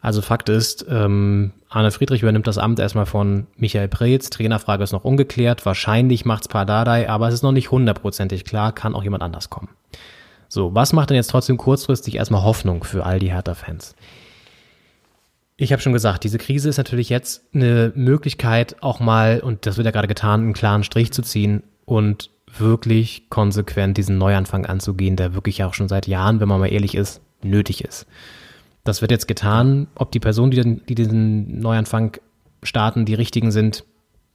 [0.00, 4.30] Also Fakt ist, ähm, Arne Friedrich übernimmt das Amt erstmal von Michael Preetz.
[4.30, 5.66] Trainerfrage ist noch ungeklärt.
[5.66, 9.68] Wahrscheinlich macht's Pardadei, aber es ist noch nicht hundertprozentig klar, kann auch jemand anders kommen.
[10.48, 13.96] So, was macht denn jetzt trotzdem kurzfristig erstmal Hoffnung für all die Hertha-Fans?
[15.56, 19.76] Ich habe schon gesagt, diese Krise ist natürlich jetzt eine Möglichkeit, auch mal, und das
[19.76, 22.30] wird ja gerade getan, einen klaren Strich zu ziehen und
[22.60, 26.94] wirklich konsequent diesen Neuanfang anzugehen, der wirklich auch schon seit Jahren, wenn man mal ehrlich
[26.94, 28.06] ist, nötig ist.
[28.84, 29.88] Das wird jetzt getan.
[29.94, 32.16] Ob die Personen, die, die diesen Neuanfang
[32.62, 33.84] starten, die richtigen sind,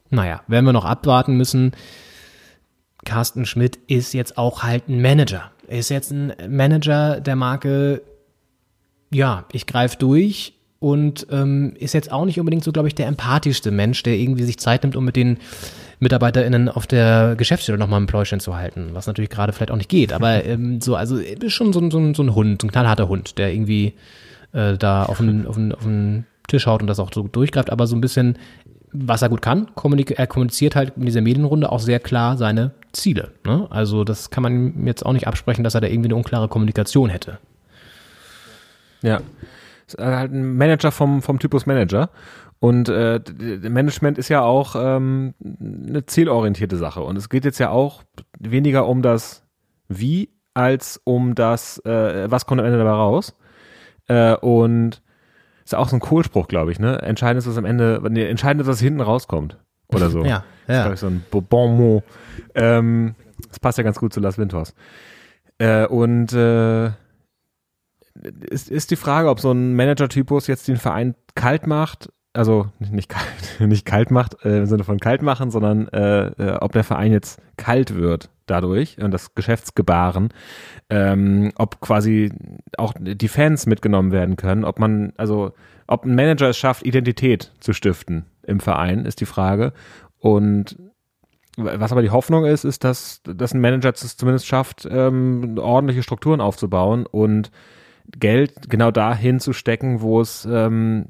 [0.10, 1.72] naja, werden wir noch abwarten müssen.
[3.06, 5.52] Carsten Schmidt ist jetzt auch halt ein Manager.
[5.68, 8.02] Er ist jetzt ein Manager der Marke,
[9.12, 13.08] ja, ich greife durch und ähm, ist jetzt auch nicht unbedingt so, glaube ich, der
[13.08, 15.38] empathischste Mensch, der irgendwie sich Zeit nimmt, um mit den
[16.02, 19.89] MitarbeiterInnen auf der Geschäftsstelle nochmal ein Pläuschen zu halten, was natürlich gerade vielleicht auch nicht
[19.89, 20.12] geht.
[20.12, 23.08] Aber ähm, so, also ist schon so, ein, so, ein, so ein Hund, ein knallharter
[23.08, 23.93] Hund, der irgendwie
[24.52, 27.70] äh, da auf den, auf, den, auf den Tisch haut und das auch so durchgreift,
[27.70, 28.38] aber so ein bisschen,
[28.91, 32.72] was er gut kann, kommunik er kommuniziert halt in dieser Medienrunde auch sehr klar seine
[32.91, 33.32] Ziele.
[33.45, 33.68] Ne?
[33.70, 37.10] Also das kann man jetzt auch nicht absprechen, dass er da irgendwie eine unklare Kommunikation
[37.10, 37.38] hätte.
[39.04, 39.22] Ja.
[39.97, 42.10] halt ein Manager vom, vom Typus Manager.
[42.62, 47.01] Und äh, Management ist ja auch ähm, eine zielorientierte Sache.
[47.01, 48.03] Und es geht jetzt ja auch
[48.38, 49.43] weniger um das
[49.88, 53.36] Wie als um das, äh, was kommt am Ende dabei raus.
[54.07, 55.01] Äh, und
[55.66, 57.01] ist auch so ein Kohlspruch, glaube ich, ne?
[57.01, 59.57] Entscheidend ist, was am Ende, nee, entscheidend ist, was hinten rauskommt.
[59.88, 60.24] Oder so.
[60.24, 60.76] ja, Das ja.
[60.76, 62.03] ist, glaub ich, so ein Bon mot.
[62.53, 63.16] Ähm,
[63.47, 64.76] das passt ja ganz gut zu Las Winters.
[65.57, 66.91] Äh, und äh,
[68.51, 73.10] ist, ist die Frage, ob so ein Manager-Typus jetzt den Verein kalt macht, also nicht,
[73.10, 73.26] kalt,
[73.60, 77.12] nicht kalt macht äh, im Sinne von kalt machen, sondern äh, äh, ob der Verein
[77.12, 80.30] jetzt kalt wird dadurch und das Geschäftsgebaren,
[80.90, 82.32] ähm, ob quasi
[82.78, 85.54] auch die Fans mitgenommen werden können, ob man, also
[85.88, 89.74] ob ein Manager es schafft, Identität zu stiften im Verein, ist die Frage.
[90.20, 90.78] Und
[91.58, 96.04] was aber die Hoffnung ist, ist, dass, dass ein Manager es zumindest schafft, ähm, ordentliche
[96.04, 97.52] Strukturen aufzubauen und
[98.18, 101.08] Geld genau dahin zu stecken, wo es ähm,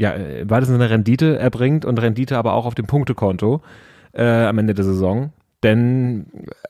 [0.00, 3.60] ja im weitesten Sinne Rendite erbringt und Rendite aber auch auf dem Punktekonto
[4.12, 5.32] äh, am Ende der Saison.
[5.62, 6.26] Denn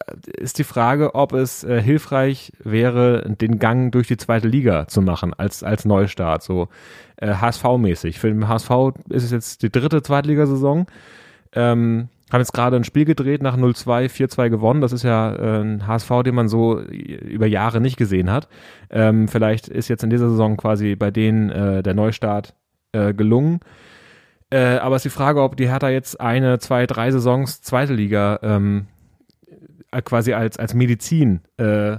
[0.07, 4.89] äh, ist die Frage, ob es äh, hilfreich wäre, den Gang durch die zweite Liga
[4.89, 6.68] zu machen als, als Neustart, so
[7.16, 8.18] äh, HSV-mäßig.
[8.18, 8.70] Für den HSV
[9.09, 10.87] ist es jetzt die dritte Zweitligasaison.
[11.53, 14.81] Ähm, haben jetzt gerade ein Spiel gedreht, nach 0-2, 4-2 gewonnen.
[14.81, 18.49] Das ist ja äh, ein HSV, den man so über Jahre nicht gesehen hat.
[18.91, 22.55] Ähm, vielleicht ist jetzt in dieser Saison quasi bei denen äh, der Neustart
[22.93, 23.61] äh, gelungen.
[24.51, 27.95] Äh, aber es ist die Frage, ob die Hertha jetzt eine, zwei, drei Saisons zweite
[27.95, 28.86] Liga ähm,
[29.93, 31.99] äh, quasi als, als Medizin äh,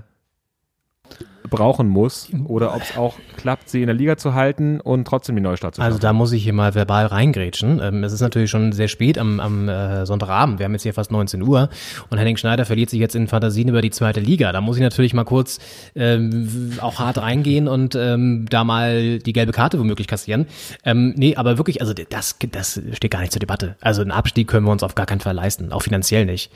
[1.49, 5.35] brauchen muss oder ob es auch klappt, sie in der Liga zu halten und trotzdem
[5.35, 6.01] die Neustart zu Also schaffen.
[6.01, 7.79] da muss ich hier mal verbal reingrätschen.
[7.81, 10.59] Ähm, es ist natürlich schon sehr spät am, am äh, Sonntagabend.
[10.59, 11.69] Wir haben jetzt hier fast 19 Uhr
[12.09, 14.51] und Henning Schneider verliert sich jetzt in Fantasien über die zweite Liga.
[14.51, 15.59] Da muss ich natürlich mal kurz
[15.95, 20.45] ähm, auch hart reingehen und ähm, da mal die gelbe Karte womöglich kassieren.
[20.85, 23.75] Ähm, nee, aber wirklich, also das, das steht gar nicht zur Debatte.
[23.81, 26.51] Also einen Abstieg können wir uns auf gar keinen Fall leisten, auch finanziell nicht.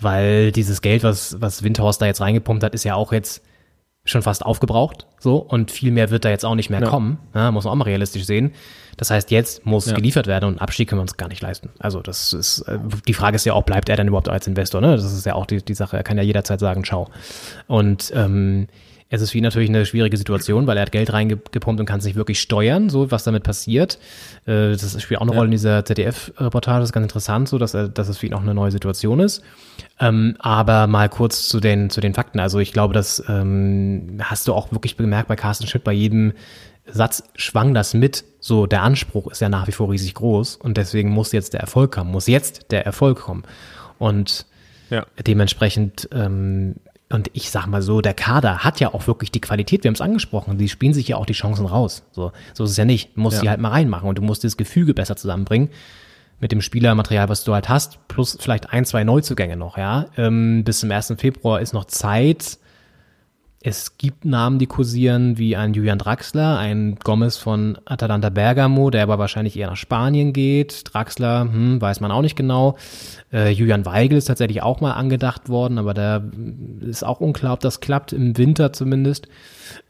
[0.00, 3.42] Weil dieses Geld, was, was Windhorst da jetzt reingepumpt hat, ist ja auch jetzt
[4.04, 6.88] schon fast aufgebraucht, so und viel mehr wird da jetzt auch nicht mehr Ja.
[6.88, 7.18] kommen.
[7.34, 8.52] Ja, muss man auch mal realistisch sehen.
[8.96, 9.94] Das heißt, jetzt muss Ja.
[9.94, 11.70] geliefert werden und einen Abstieg können wir uns gar nicht leisten.
[11.78, 14.80] Also das ist äh, die Frage ist ja auch, bleibt er denn überhaupt als Investor?
[14.80, 14.96] Ne?
[14.96, 15.96] Das ist ja auch die, die Sache.
[15.98, 17.08] Er kann ja jederzeit sagen, ciao.
[17.66, 18.68] Und ähm,
[19.12, 21.98] es ist für ihn natürlich eine schwierige Situation, weil er hat Geld reingepumpt und kann
[21.98, 23.98] es nicht wirklich steuern, so was damit passiert.
[24.46, 26.78] Äh, das spielt auch eine Rolle in dieser ZDF-Reportage.
[26.80, 29.18] Das ist ganz interessant, so dass er, dass es für ihn auch eine neue Situation
[29.18, 29.42] ist.
[29.98, 32.38] Ähm, aber mal kurz zu den, zu den Fakten.
[32.38, 36.32] Also ich glaube, das ähm, hast du auch wirklich bemerkt bei Carsten Schmidt, bei jedem
[36.86, 38.24] Satz schwang das mit.
[38.38, 41.60] So, der Anspruch ist ja nach wie vor riesig groß und deswegen muss jetzt der
[41.60, 43.42] Erfolg kommen, muss jetzt der Erfolg kommen.
[43.98, 44.46] Und
[44.88, 45.04] Ja.
[45.26, 46.76] dementsprechend, ähm,
[47.12, 49.94] und ich sag mal so, der Kader hat ja auch wirklich die Qualität, wir haben
[49.96, 52.04] es angesprochen, die spielen sich ja auch die Chancen raus.
[52.12, 53.16] So, so ist es ja nicht.
[53.16, 53.42] Du musst Ja.
[53.42, 55.70] die halt mal reinmachen und du musst das Gefüge besser zusammenbringen
[56.38, 60.06] mit dem Spielermaterial, was du halt hast, plus vielleicht ein, zwei Neuzugänge noch, ja.
[60.16, 61.14] Ähm, bis zum 1.
[61.18, 62.58] Februar ist noch Zeit.
[63.62, 69.02] Es gibt Namen, die kursieren, wie ein Julian Draxler, ein Gomez von Atalanta Bergamo, der
[69.02, 70.84] aber wahrscheinlich eher nach Spanien geht.
[70.84, 72.78] Draxler, hm, weiß man auch nicht genau.
[73.30, 76.24] Äh, Julian Weigel ist tatsächlich auch mal angedacht worden, aber da
[76.80, 79.28] ist auch unklar, ob das klappt, im Winter zumindest.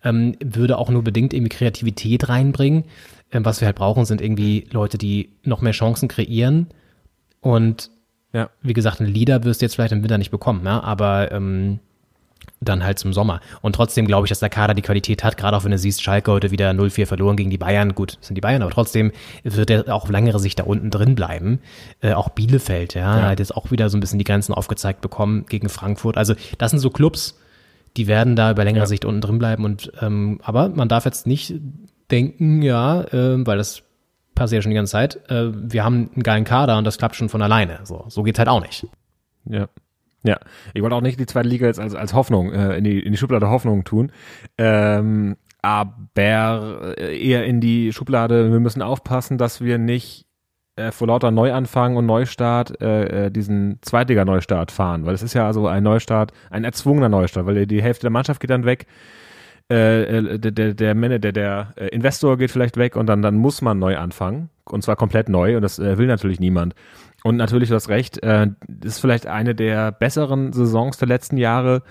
[0.02, 2.86] Ähm, würde auch nur bedingt irgendwie Kreativität reinbringen.
[3.30, 6.66] Ähm, was wir halt brauchen, sind irgendwie Leute, die noch mehr Chancen kreieren.
[7.40, 7.92] Und
[8.32, 8.50] Ja.
[8.62, 11.78] wie gesagt, einen Leader wirst du jetzt vielleicht im Winter nicht bekommen, ja, aber ähm,
[12.62, 13.40] dann halt zum Sommer.
[13.62, 16.02] Und trotzdem glaube ich, dass der Kader die Qualität hat, gerade auch wenn du siehst,
[16.02, 17.94] Schalke heute wieder 0-4 verloren gegen die Bayern.
[17.94, 20.90] Gut, das sind die Bayern, aber trotzdem wird er auch auf längere Sicht da unten
[20.90, 21.60] drin bleiben.
[22.02, 23.28] Äh, auch Bielefeld, ja, Ja.
[23.30, 26.16] hat jetzt auch wieder so ein bisschen die Grenzen aufgezeigt bekommen gegen Frankfurt.
[26.18, 27.38] Also das sind so Clubs,
[27.96, 28.86] die werden da über längere Ja.
[28.86, 29.64] Sicht unten drin bleiben.
[29.64, 31.54] Und ähm, aber man darf jetzt nicht
[32.10, 33.82] denken, ja, ähm, weil das
[34.34, 37.16] passiert ja schon die ganze Zeit, äh, wir haben einen geilen Kader und das klappt
[37.16, 37.80] schon von alleine.
[37.84, 38.86] So, so geht's halt auch nicht.
[39.46, 39.68] Ja.
[40.22, 40.38] Ja,
[40.74, 43.12] ich wollte auch nicht die zweite Liga jetzt als, als Hoffnung, äh, in, die, in
[43.12, 44.12] die Schublade Hoffnung tun,
[44.58, 50.26] ähm, aber äh, eher in die Schublade, wir müssen aufpassen, dass wir nicht
[50.76, 55.46] äh, vor lauter Neuanfang und Neustart äh, äh, diesen Zweitliga-Neustart fahren, weil es ist ja
[55.46, 58.86] also ein Neustart, ein erzwungener Neustart, weil die Hälfte der Mannschaft geht dann weg,
[59.70, 63.62] äh, äh, der, der, der, der, der Investor geht vielleicht weg und dann, dann muss
[63.62, 64.50] man neu anfangen.
[64.64, 66.74] Und zwar komplett neu und das äh, will natürlich niemand.
[67.22, 68.48] Und natürlich, du hast recht, äh,
[68.82, 71.82] ist vielleicht eine der besseren Saisons der letzten Jahre,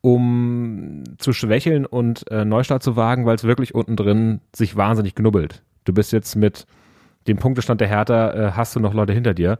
[0.00, 5.14] um zu schwächeln und äh, Neustart zu wagen, weil es wirklich unten drin sich wahnsinnig
[5.14, 5.62] knubbelt.
[5.84, 6.66] Du bist jetzt mit
[7.26, 9.58] dem Punktestand der Hertha, äh, hast du noch Leute hinter dir.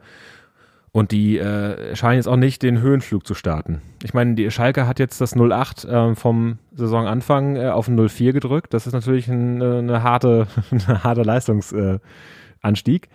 [0.91, 3.81] Und die äh, scheinen jetzt auch nicht den Höhenflug zu starten.
[4.03, 8.33] Ich meine, die Schalke hat jetzt das 08 äh, vom Saisonanfang äh, auf ein 04
[8.33, 8.73] gedrückt.
[8.73, 13.05] Das ist natürlich ein, äh, eine harte, eine harte Leistungsanstieg.
[13.05, 13.09] Äh,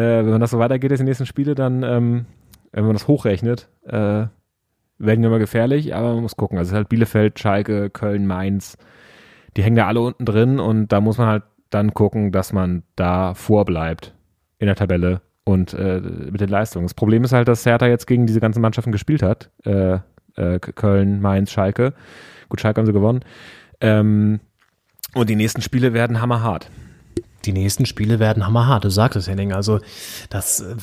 [0.00, 2.26] wenn man das so weitergeht, jetzt die nächsten Spiele, dann, ähm,
[2.72, 4.26] wenn man das hochrechnet, äh,
[4.98, 6.58] werden die immer gefährlich, aber man muss gucken.
[6.58, 8.76] Also es ist halt Bielefeld, Schalke, Köln, Mainz,
[9.56, 12.82] die hängen da alle unten drin und da muss man halt dann gucken, dass man
[12.96, 14.14] da vorbleibt
[14.58, 16.86] in der Tabelle und äh, mit den Leistungen.
[16.86, 19.50] Das Problem ist halt, dass Hertha jetzt gegen diese ganzen Mannschaften gespielt hat.
[19.64, 19.98] Äh,
[20.36, 21.94] äh, Köln, Mainz, Schalke.
[22.48, 23.20] Gut, Schalke haben sie gewonnen.
[23.80, 24.40] Ähm,
[25.14, 26.70] und die nächsten Spiele werden hammerhart
[27.46, 28.84] die nächsten Spiele werden hammerhart.
[28.84, 29.52] Du sagst es, Henning.
[29.52, 29.80] Also
[30.30, 30.74] das äh,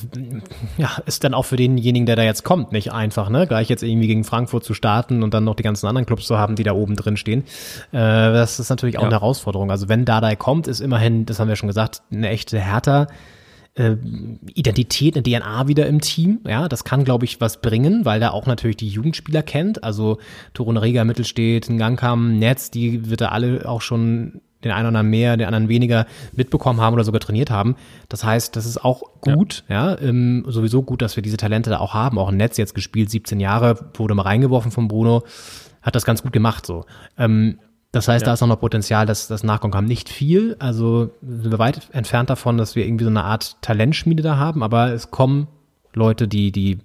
[0.78, 3.48] ja, ist dann auch für denjenigen, der da jetzt kommt, nicht einfach, ne?
[3.48, 6.38] Gleich jetzt irgendwie gegen Frankfurt zu starten und dann noch die ganzen anderen Clubs zu
[6.38, 7.44] haben, die da oben drin stehen.
[7.92, 9.08] Äh, das ist natürlich auch ja.
[9.08, 9.72] eine Herausforderung.
[9.72, 13.08] Also wenn Dardai kommt, ist immerhin, das haben wir schon gesagt, eine echte Härter.
[13.74, 13.96] Äh,
[14.54, 16.42] Identität, eine DNA wieder im Team.
[16.46, 19.84] Ja, das kann, glaube ich, was bringen, weil er auch natürlich die Jugendspieler kennt.
[19.84, 20.18] Also
[20.54, 25.10] Torun Rega, Mittelstedt, Ngangkam, Netz, die wird er alle auch schon den einen oder anderen
[25.10, 27.76] mehr, den anderen weniger mitbekommen haben oder sogar trainiert haben.
[28.10, 31.70] Das heißt, das ist auch gut, ja, ja ähm, sowieso gut, dass wir diese Talente
[31.70, 32.18] da auch haben.
[32.18, 35.24] Auch im Netz jetzt gespielt, 17 Jahre, wurde mal reingeworfen von Bruno,
[35.82, 36.86] hat das ganz gut gemacht so.
[37.18, 37.60] Ähm,
[37.92, 38.28] das heißt, ja.
[38.28, 39.86] da ist auch noch Potenzial, dass das Nachkommen haben.
[39.86, 44.24] Nicht viel, also sind wir weit entfernt davon, dass wir irgendwie so eine Art Talentschmiede
[44.24, 45.48] da haben, aber es kommen
[45.94, 46.80] Leute, die die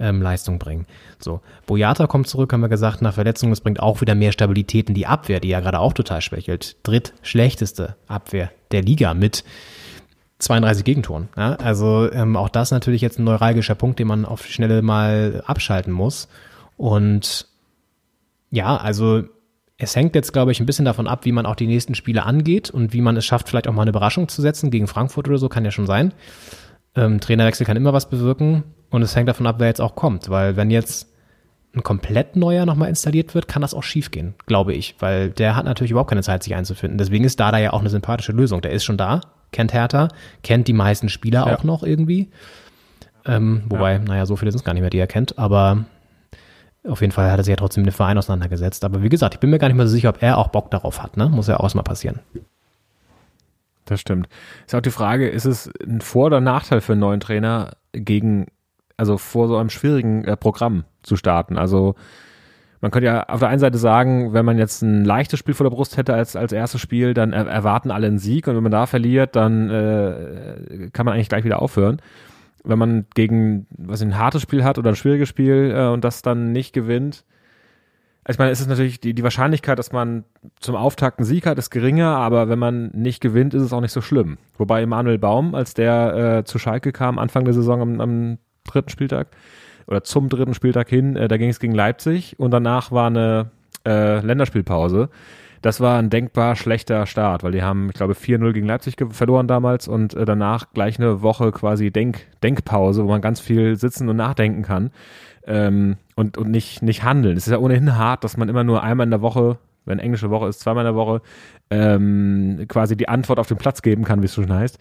[0.00, 0.86] ähm, Leistung bringen.
[1.18, 3.52] So, Boyata kommt zurück, haben wir gesagt, nach Verletzung.
[3.52, 6.76] Es bringt auch wieder mehr Stabilität in die Abwehr, die ja gerade auch total schwächelt.
[6.84, 9.44] Drittschlechteste Abwehr der Liga mit
[10.38, 11.28] 32 Gegentoren.
[11.36, 11.54] Ja?
[11.54, 15.42] Also ähm, auch das natürlich jetzt ein neuralgischer Punkt, den man auf die Schnelle mal
[15.46, 16.28] abschalten muss.
[16.76, 17.46] Und
[18.50, 19.24] ja, also
[19.78, 22.24] es hängt jetzt, glaube ich, ein bisschen davon ab, wie man auch die nächsten Spiele
[22.24, 25.28] angeht und wie man es schafft, vielleicht auch mal eine Überraschung zu setzen gegen Frankfurt
[25.28, 26.12] oder so, kann ja schon sein.
[26.98, 30.28] Ähm, Trainerwechsel kann immer was bewirken und es hängt davon ab, wer jetzt auch kommt,
[30.30, 31.12] weil wenn jetzt
[31.74, 35.64] ein komplett neuer nochmal installiert wird, kann das auch schiefgehen, glaube ich, weil der hat
[35.64, 36.98] natürlich überhaupt keine Zeit, sich einzufinden.
[36.98, 38.62] Deswegen ist Dada ja auch eine sympathische Lösung.
[38.62, 39.20] Der ist schon da,
[39.52, 40.08] kennt Hertha,
[40.42, 41.54] kennt die meisten Spieler ja.
[41.54, 42.30] auch noch irgendwie.
[43.26, 43.98] Ähm, wobei, ja.
[43.98, 45.84] naja, so viele sind es gar nicht mehr, die er kennt, aber
[46.84, 48.84] auf jeden Fall hat er sich ja trotzdem mit dem Verein auseinandergesetzt.
[48.84, 50.70] Aber wie gesagt, ich bin mir gar nicht mehr so sicher, ob er auch Bock
[50.70, 51.28] darauf hat, ne?
[51.28, 52.20] Muss ja auch mal passieren.
[53.88, 54.28] Das stimmt.
[54.66, 58.46] Ist auch die Frage, ist es ein Vor- oder Nachteil für einen neuen Trainer gegen,
[58.98, 61.56] also vor so einem schwierigen äh, Programm zu starten?
[61.56, 61.94] Also
[62.82, 65.64] man könnte ja auf der einen Seite sagen, wenn man jetzt ein leichtes Spiel vor
[65.64, 68.62] der Brust hätte als, als erstes Spiel, dann er, erwarten alle einen Sieg und wenn
[68.62, 72.02] man da verliert, dann äh, kann man eigentlich gleich wieder aufhören.
[72.64, 76.20] Wenn man gegen was ein hartes Spiel hat oder ein schwieriges Spiel äh, und das
[76.20, 77.24] dann nicht gewinnt,
[78.28, 80.22] also ich meine, es ist natürlich die, die Wahrscheinlichkeit, dass man
[80.60, 83.80] zum Auftakt einen Sieg hat, ist geringer, aber wenn man nicht gewinnt, ist es auch
[83.80, 84.36] nicht so schlimm.
[84.58, 88.90] Wobei Emanuel Baum, als der äh, zu Schalke kam, Anfang der Saison am, am dritten
[88.90, 89.28] Spieltag
[89.86, 93.50] oder zum dritten Spieltag hin, äh, da ging es gegen Leipzig und danach war eine
[93.86, 95.08] äh, Länderspielpause.
[95.62, 99.48] Das war ein denkbar schlechter Start, weil die haben, ich glaube, 4-0 gegen Leipzig verloren
[99.48, 104.08] damals und äh, danach gleich eine Woche quasi Denk Denkpause, wo man ganz viel sitzen
[104.08, 104.90] und nachdenken kann
[105.46, 107.36] ähm, und, und nicht, nicht handeln.
[107.36, 110.30] Es ist ja ohnehin hart, dass man immer nur einmal in der Woche, wenn englische
[110.30, 111.22] Woche ist, zweimal in der Woche,
[111.70, 114.78] ähm, quasi die Antwort auf den Platz geben kann, wie es schon heißt.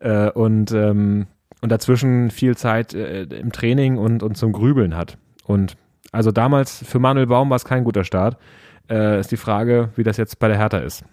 [0.00, 1.26] Äh, und, ähm,
[1.60, 5.18] und dazwischen viel Zeit äh, im Training und, und zum Grübeln hat.
[5.44, 5.76] Und
[6.12, 8.38] also damals für Manuel Baum war es kein guter Start.
[8.88, 11.04] Äh, ist die Frage, wie das jetzt bei der Hertha ist.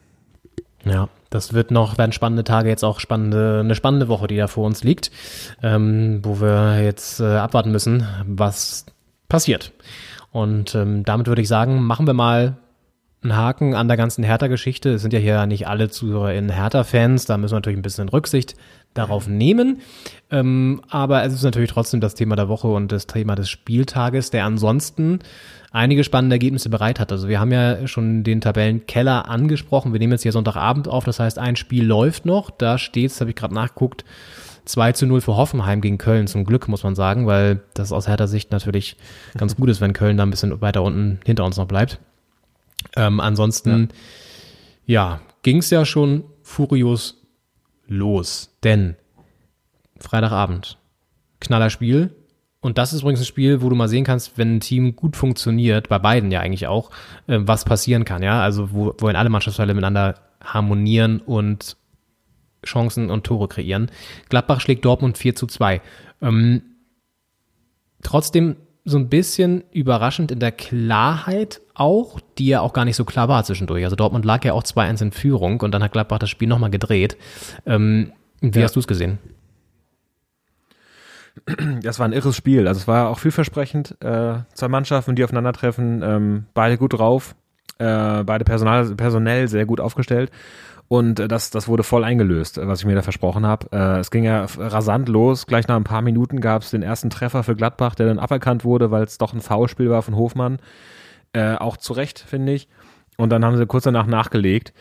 [0.85, 4.47] Ja, das wird noch, werden spannende Tage, jetzt auch spannende, eine spannende Woche, die da
[4.47, 5.11] vor uns liegt,
[5.61, 8.85] ähm, wo wir jetzt äh, abwarten müssen, was
[9.29, 9.71] passiert.
[10.31, 12.57] Und ähm, damit würde ich sagen, machen wir mal
[13.23, 14.95] einen Haken an der ganzen Hertha-Geschichte.
[14.95, 18.09] Es sind ja hier nicht alle Zuhörer in Hertha-Fans, da müssen wir natürlich ein bisschen
[18.09, 18.55] Rücksicht
[18.93, 19.81] darauf nehmen.
[20.29, 24.29] Ähm, aber es ist natürlich trotzdem das Thema der Woche und das Thema des Spieltages,
[24.29, 25.19] der ansonsten
[25.71, 27.11] einige spannende Ergebnisse bereit hat.
[27.11, 29.91] Also wir haben ja schon den Tabellenkeller angesprochen.
[29.91, 32.51] Wir nehmen jetzt hier Sonntagabend auf, das heißt, ein Spiel läuft noch.
[32.51, 34.05] Da steht habe ich gerade nachgeguckt,
[34.65, 38.07] 2 zu 0 für Hoffenheim gegen Köln, zum Glück, muss man sagen, weil das aus
[38.07, 38.95] härter Sicht natürlich
[39.37, 41.99] ganz gut ist, wenn Köln da ein bisschen weiter unten hinter uns noch bleibt.
[42.95, 43.89] Ähm, ansonsten,
[44.85, 47.22] ja, ja ging es ja schon furios
[47.93, 48.95] los, denn
[49.99, 50.77] Freitagabend,
[51.39, 52.15] knaller Spiel.
[52.59, 55.15] Und das ist übrigens ein Spiel, wo du mal sehen kannst, wenn ein Team gut
[55.17, 56.91] funktioniert, bei beiden ja eigentlich auch,
[57.27, 58.41] äh, was passieren kann, ja.
[58.41, 61.77] Also wo, wo in alle Mannschaftsteile miteinander harmonieren und
[62.65, 63.91] Chancen und Tore kreieren.
[64.29, 65.81] Gladbach schlägt Dortmund 4 zu 2.
[66.21, 66.61] Ähm,
[68.01, 73.05] trotzdem so ein bisschen überraschend in der Klarheit auch, die ja auch gar nicht so
[73.05, 73.83] klar war zwischendurch.
[73.85, 76.69] Also Dortmund lag ja auch 2-1 in Führung und dann hat Gladbach das Spiel nochmal
[76.69, 77.17] gedreht.
[77.65, 78.11] Ähm,
[78.41, 78.65] wie ja.
[78.65, 79.19] hast du es gesehen?
[81.81, 82.67] das war ein irres Spiel.
[82.67, 83.95] Also es war auch vielversprechend.
[84.01, 87.35] Äh, zwei Mannschaften, die aufeinandertreffen, ähm, beide gut drauf,
[87.79, 90.31] äh, beide personal, personell sehr gut aufgestellt.
[90.93, 93.65] Und äh, das, das wurde voll eingelöst, was ich mir da versprochen habe.
[93.71, 95.47] Äh, es ging ja rasant los.
[95.47, 98.63] Gleich nach ein paar Minuten gab es den ersten Treffer für Gladbach, der dann aberkannt
[98.63, 100.59] wurde, weil es doch ein Foulspiel war von Hofmann.
[101.33, 102.67] Äh, auch zu Recht, finde ich.
[103.17, 104.71] Und dann haben sie kurz danach nachgelegt.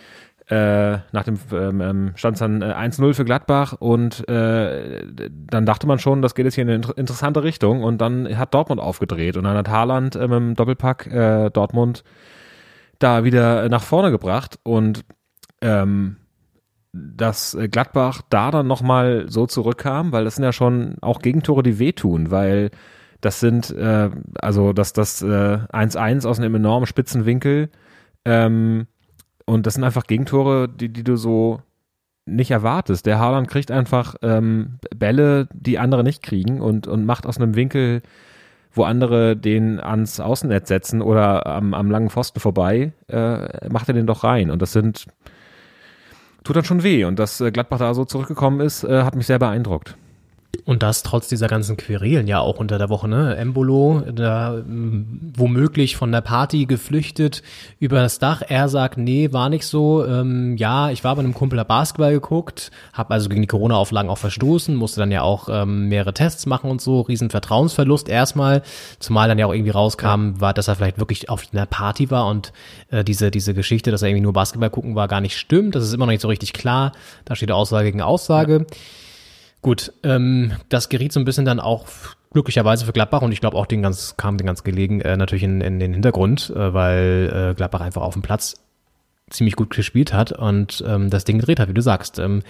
[0.48, 5.64] Äh, nach dem ähm, ähm stand es dann äh, 1-0 für Gladbach und äh, dann
[5.64, 8.52] dachte man schon, das geht jetzt hier in eine inter interessante Richtung und dann hat
[8.52, 12.04] Dortmund aufgedreht und dann hat Haaland äh, mit dem Doppelpack äh, Dortmund
[12.98, 15.04] da wieder nach vorne gebracht und
[15.62, 16.16] ähm,
[16.92, 21.78] dass Gladbach da dann nochmal so zurückkam, weil das sind ja schon auch Gegentore, die
[21.78, 22.70] wehtun, weil
[23.22, 24.10] das sind, äh,
[24.40, 27.70] also das 1-1 äh, aus einem enormen spitzen Winkel
[28.24, 28.86] ähm,
[29.46, 31.60] und das sind einfach Gegentore, die, die du so
[32.26, 33.06] nicht erwartest.
[33.06, 37.54] Der Haaland kriegt einfach ähm, Bälle, die andere nicht kriegen und, und macht aus einem
[37.54, 38.02] Winkel,
[38.72, 43.94] wo andere den ans Außennetz setzen oder am, am langen Pfosten vorbei, äh, macht er
[43.94, 44.50] den doch rein.
[44.50, 45.06] Und das sind
[46.44, 47.04] tut dann schon weh.
[47.04, 49.96] Und dass äh, Gladbach da so zurückgekommen ist, äh, hat mich sehr beeindruckt.
[50.64, 53.34] Und das trotz dieser ganzen Querelen ja auch unter der Woche, ne?
[53.36, 57.42] Embolo, da ähm, womöglich von der Party geflüchtet
[57.80, 58.42] über das Dach.
[58.46, 60.06] Er sagt, nee, war nicht so.
[60.06, 64.18] Ähm, ja, ich war bei einem Kumpel Basketball geguckt, habe also gegen die Corona-Auflagen auch
[64.18, 67.00] verstoßen, musste dann ja auch ähm, mehrere Tests machen und so.
[67.00, 68.62] Riesen Vertrauensverlust erstmal,
[69.00, 72.28] zumal dann ja auch irgendwie rauskam, war, dass er vielleicht wirklich auf einer Party war
[72.28, 72.52] und
[72.90, 75.74] äh, diese, diese Geschichte, dass er irgendwie nur Basketball gucken war, gar nicht stimmt.
[75.74, 76.92] Das ist immer noch nicht so richtig klar.
[77.24, 78.58] Da steht Aussage gegen Aussage.
[78.70, 78.76] Ja.
[79.62, 81.86] Gut, ähm, das geriet so ein bisschen dann auch
[82.32, 85.44] glücklicherweise für Gladbach und ich glaube auch den ganz, kam den ganz gelegen äh, natürlich
[85.44, 88.56] in, in den Hintergrund, äh, weil äh, Gladbach einfach auf dem Platz
[89.30, 92.18] ziemlich gut gespielt hat und ähm, das Ding gedreht hat, wie du sagst.
[92.18, 92.42] Ähm,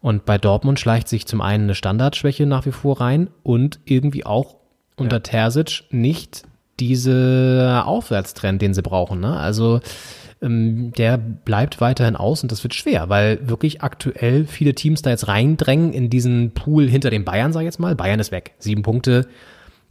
[0.00, 4.24] und bei Dortmund schleicht sich zum einen eine Standardschwäche nach wie vor rein und irgendwie
[4.24, 4.56] auch
[4.96, 5.20] unter ja.
[5.20, 6.44] Terzic nicht
[6.80, 9.20] diese Aufwärtstrend, den sie brauchen.
[9.20, 9.36] Ne?
[9.36, 9.80] Also
[10.44, 15.28] der bleibt weiterhin aus und das wird schwer, weil wirklich aktuell viele Teams da jetzt
[15.28, 17.94] reindrängen in diesen Pool hinter den Bayern, sag ich jetzt mal.
[17.94, 18.54] Bayern ist weg.
[18.58, 19.26] Sieben Punkte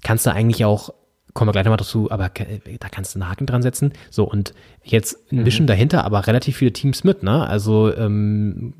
[0.01, 0.93] kannst du eigentlich auch
[1.33, 3.93] kommen wir gleich nochmal dazu, aber da kannst du einen Haken dran setzen.
[4.11, 5.67] So, und jetzt mischen mhm.
[5.67, 7.47] dahinter aber relativ viele Teams mit, ne?
[7.47, 8.73] Also ähm,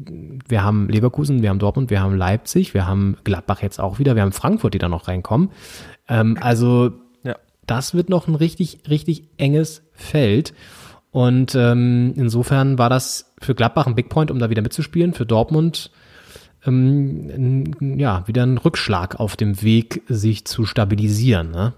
[0.48, 4.16] wir haben Leverkusen, wir haben Dortmund, wir haben Leipzig, wir haben Gladbach jetzt auch wieder,
[4.16, 5.50] wir haben Frankfurt, die da noch reinkommen.
[6.08, 6.92] Ähm, also
[7.24, 7.36] ja.
[7.66, 10.54] das wird noch ein richtig, richtig enges Feld.
[11.14, 15.14] Und ähm, insofern war das für Gladbach ein Big Point, um da wieder mitzuspielen.
[15.14, 15.92] Für Dortmund
[16.66, 21.52] ähm, ja wieder ein Rückschlag auf dem Weg, sich zu stabilisieren.
[21.52, 21.74] Ne?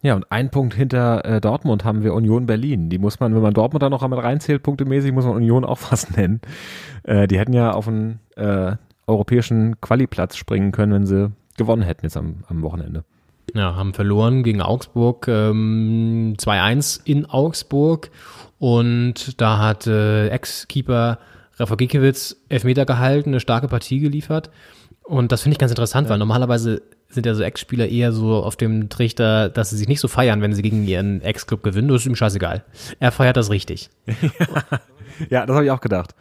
[0.00, 2.88] Ja, und ein Punkt hinter äh, Dortmund haben wir Union Berlin.
[2.88, 5.78] Die muss man, wenn man Dortmund da noch einmal reinzählt, punktemäßig, muss man Union auch
[5.80, 6.40] fast nennen.
[7.02, 8.76] Äh, die hätten ja auf einen äh,
[9.08, 13.02] europäischen Qualiplatz springen können, wenn sie gewonnen hätten jetzt am, am Wochenende.
[13.54, 18.10] Ja, haben verloren gegen Augsburg, ähm, 2-1 in Augsburg.
[18.58, 21.18] Und da hat äh, Ex-Keeper
[21.58, 24.50] Rafa Gikiewicz Elfmeter gehalten, eine starke Partie geliefert.
[25.02, 26.10] Und das finde ich ganz interessant, ja.
[26.10, 30.00] weil normalerweise sind ja so Ex-Spieler eher so auf dem Trichter, dass sie sich nicht
[30.00, 31.88] so feiern, wenn sie gegen ihren Ex-Club gewinnen.
[31.88, 32.64] Das ist ihm scheißegal.
[33.00, 33.90] Er feiert das richtig.
[35.30, 36.14] ja, das habe ich auch gedacht.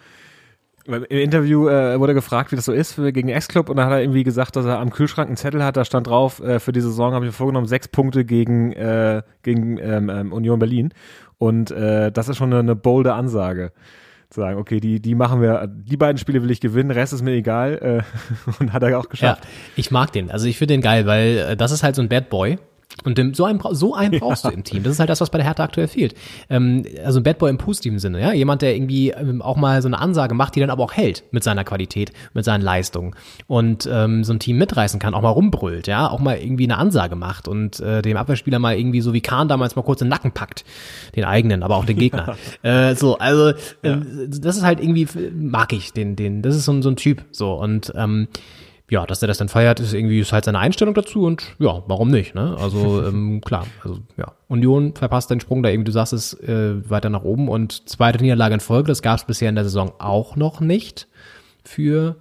[0.86, 3.94] Im Interview äh, wurde gefragt, wie das so ist für, gegen Ex-Club und dann hat
[3.94, 6.72] er irgendwie gesagt, dass er am Kühlschrank einen Zettel hat, da stand drauf, äh, für
[6.72, 10.94] die Saison habe ich mir vorgenommen, sechs Punkte gegen, äh, gegen ähm, ähm, Union Berlin.
[11.38, 13.72] Und äh, das ist schon eine, eine bolde Ansage.
[14.30, 17.22] Zu sagen, okay, die, die machen wir, die beiden Spiele will ich gewinnen, Rest ist
[17.22, 18.04] mir egal.
[18.48, 19.44] Äh, und hat er auch geschafft.
[19.44, 20.32] Ja, ich mag den.
[20.32, 22.58] Also ich finde den geil, weil äh, das ist halt so ein Bad Boy.
[23.04, 24.52] Und dem, so einen, so einen brauchst ja.
[24.52, 24.84] du im Team.
[24.84, 26.14] Das ist halt das, was bei der Hertha aktuell fehlt.
[26.50, 28.34] Ähm, also ein Bad Boy im positiven Sinne, ja.
[28.34, 31.24] Jemand, der irgendwie ähm, auch mal so eine Ansage macht, die dann aber auch hält
[31.32, 33.16] mit seiner Qualität, mit seinen Leistungen.
[33.48, 36.78] Und ähm, so ein Team mitreißen kann, auch mal rumbrüllt, ja, auch mal irgendwie eine
[36.78, 40.08] Ansage macht und äh, dem Abwehrspieler mal irgendwie so wie Kahn damals mal kurz den
[40.08, 40.64] Nacken packt.
[41.16, 42.36] Den eigenen, aber auch den Gegner.
[42.62, 44.02] äh, so, also äh, ja.
[44.28, 47.24] das ist halt irgendwie, mag ich den, den, das ist so, so ein Typ.
[47.32, 47.54] So.
[47.54, 48.28] Und ähm,
[48.92, 51.82] ja, dass er das dann feiert, ist irgendwie ist halt seine Einstellung dazu und ja,
[51.88, 52.36] warum nicht?
[52.36, 52.58] Ne?
[52.60, 56.90] Also ähm, klar, also ja, Union verpasst den Sprung da irgendwie, du sagst es äh,
[56.90, 59.94] weiter nach oben und zweite Niederlage in Folge, das gab es bisher in der Saison
[60.00, 61.08] auch noch nicht
[61.64, 62.18] für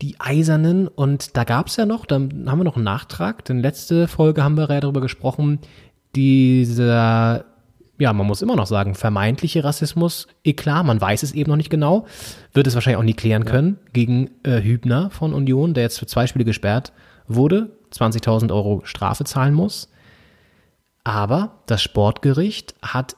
[0.00, 3.60] die Eisernen und da gab es ja noch, dann haben wir noch einen Nachtrag, denn
[3.60, 5.58] letzte Folge haben wir ja darüber gesprochen,
[6.16, 7.44] dieser
[7.98, 11.56] ja, man muss immer noch sagen, vermeintliche Rassismus, eh klar, man weiß es eben noch
[11.56, 12.06] nicht genau,
[12.52, 16.06] wird es wahrscheinlich auch nie klären können, gegen äh, Hübner von Union, der jetzt für
[16.06, 16.92] zwei Spiele gesperrt
[17.28, 19.88] wurde, 20.000 Euro Strafe zahlen muss.
[21.04, 23.16] Aber das Sportgericht hat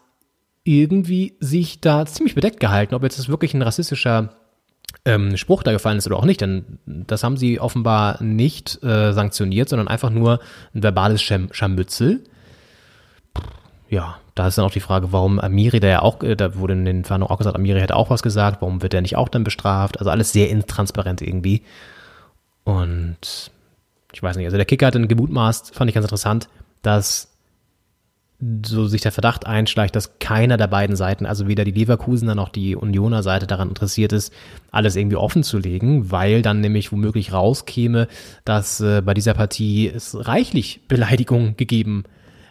[0.64, 4.35] irgendwie sich da ziemlich bedeckt gehalten, ob jetzt das wirklich ein rassistischer
[5.05, 9.12] ähm, Spruch da gefallen ist oder auch nicht, denn das haben sie offenbar nicht äh,
[9.12, 10.41] sanktioniert, sondern einfach nur
[10.74, 12.24] ein verbales Scharm Scharmützel.
[13.89, 16.74] Ja, da ist dann auch die Frage, warum Amiri, der ja auch, äh, da wurde
[16.74, 19.28] in den Verhandlungen auch gesagt, Amiri hätte auch was gesagt, warum wird er nicht auch
[19.28, 19.99] dann bestraft?
[19.99, 21.62] Also alles sehr intransparent irgendwie.
[22.64, 23.51] Und
[24.12, 26.49] ich weiß nicht, also der Kicker hat dann gemutmaßt, fand ich ganz interessant,
[26.82, 27.32] dass
[28.66, 32.51] so sich der Verdacht einschleicht, dass keiner der beiden Seiten, also weder die Leverkusener noch
[32.51, 34.32] die Unioner Seite daran interessiert ist,
[34.70, 38.09] alles irgendwie offen zu legen, weil dann nämlich womöglich rauskäme,
[38.45, 42.05] dass äh, bei dieser Partie es reichlich Beleidigungen gegeben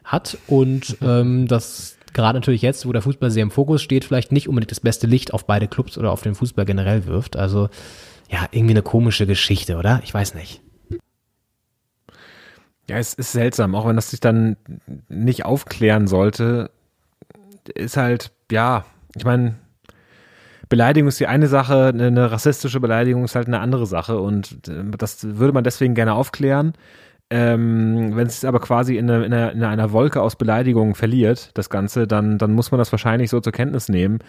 [0.05, 4.31] hat und ähm, das gerade natürlich jetzt, wo der Fußball sehr im Fokus steht, vielleicht
[4.31, 7.35] nicht unbedingt das beste Licht auf beide Clubs oder auf den Fußball generell wirft.
[7.35, 7.69] Also
[8.29, 10.01] ja, irgendwie eine komische Geschichte, oder?
[10.03, 10.61] Ich weiß nicht.
[12.89, 14.57] Ja, es ist seltsam, auch wenn das sich dann
[15.09, 16.71] nicht aufklären sollte,
[17.73, 18.85] ist halt, ja,
[19.15, 19.55] ich meine,
[20.69, 24.83] Beleidigung ist die eine Sache, eine rassistische Beleidigung ist halt eine andere Sache und äh,
[24.97, 26.73] das würde man deswegen gerne aufklären.
[27.31, 31.49] Ähm, wenn es aber quasi in, eine, in, eine, in, einer Wolke aus Beleidigungen verliert,
[31.55, 34.19] das Ganze, dann, dann muss man das wahrscheinlich so zur Kenntnis nehmen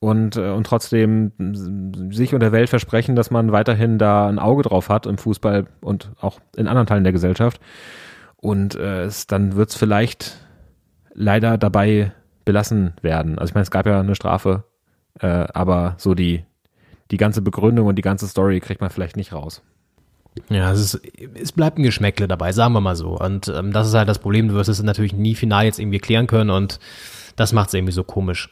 [0.00, 1.32] und, äh, und trotzdem
[2.10, 5.66] sich und der Welt versprechen, dass man weiterhin da ein Auge drauf hat im Fußball
[5.80, 7.60] und auch in anderen Teilen der Gesellschaft.
[8.36, 10.38] Und äh, es, dann wird es vielleicht
[11.14, 12.12] leider dabei
[12.44, 13.38] belassen werden.
[13.38, 14.64] Also ich meine, es gab ja eine Strafe,
[15.20, 16.44] äh, aber so die,
[17.10, 19.62] die ganze Begründung und die ganze Story kriegt man vielleicht nicht raus.
[20.48, 21.00] Ja, es, ist,
[21.34, 23.18] es bleibt ein Geschmäckle dabei, sagen wir mal so.
[23.18, 25.98] Und ähm, das ist halt das Problem, du wirst es natürlich nie final jetzt irgendwie
[25.98, 26.78] klären können und
[27.36, 28.48] das macht es irgendwie so komisch.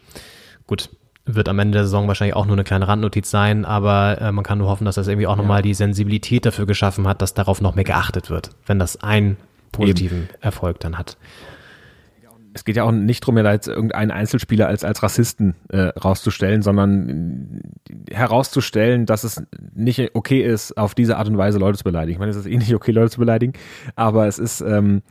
[0.66, 0.90] Gut,
[1.24, 4.44] wird am Ende der Saison wahrscheinlich auch nur eine kleine Randnotiz sein, aber äh, man
[4.44, 5.42] kann nur hoffen, dass das irgendwie auch ja.
[5.42, 9.36] nochmal die Sensibilität dafür geschaffen hat, dass darauf noch mehr geachtet wird, wenn das einen
[9.72, 10.28] positiven Eben.
[10.40, 11.16] Erfolg dann hat.
[12.58, 15.92] Es geht ja auch nicht darum, ja da jetzt irgendeinen Einzelspieler als, als Rassisten äh,
[15.96, 17.60] rauszustellen, sondern
[18.10, 19.40] herauszustellen, dass es
[19.74, 22.14] nicht okay ist, auf diese Art und Weise Leute zu beleidigen.
[22.14, 23.52] Ich meine, es ist eh nicht okay, Leute zu beleidigen,
[23.94, 25.02] aber es ist ähm,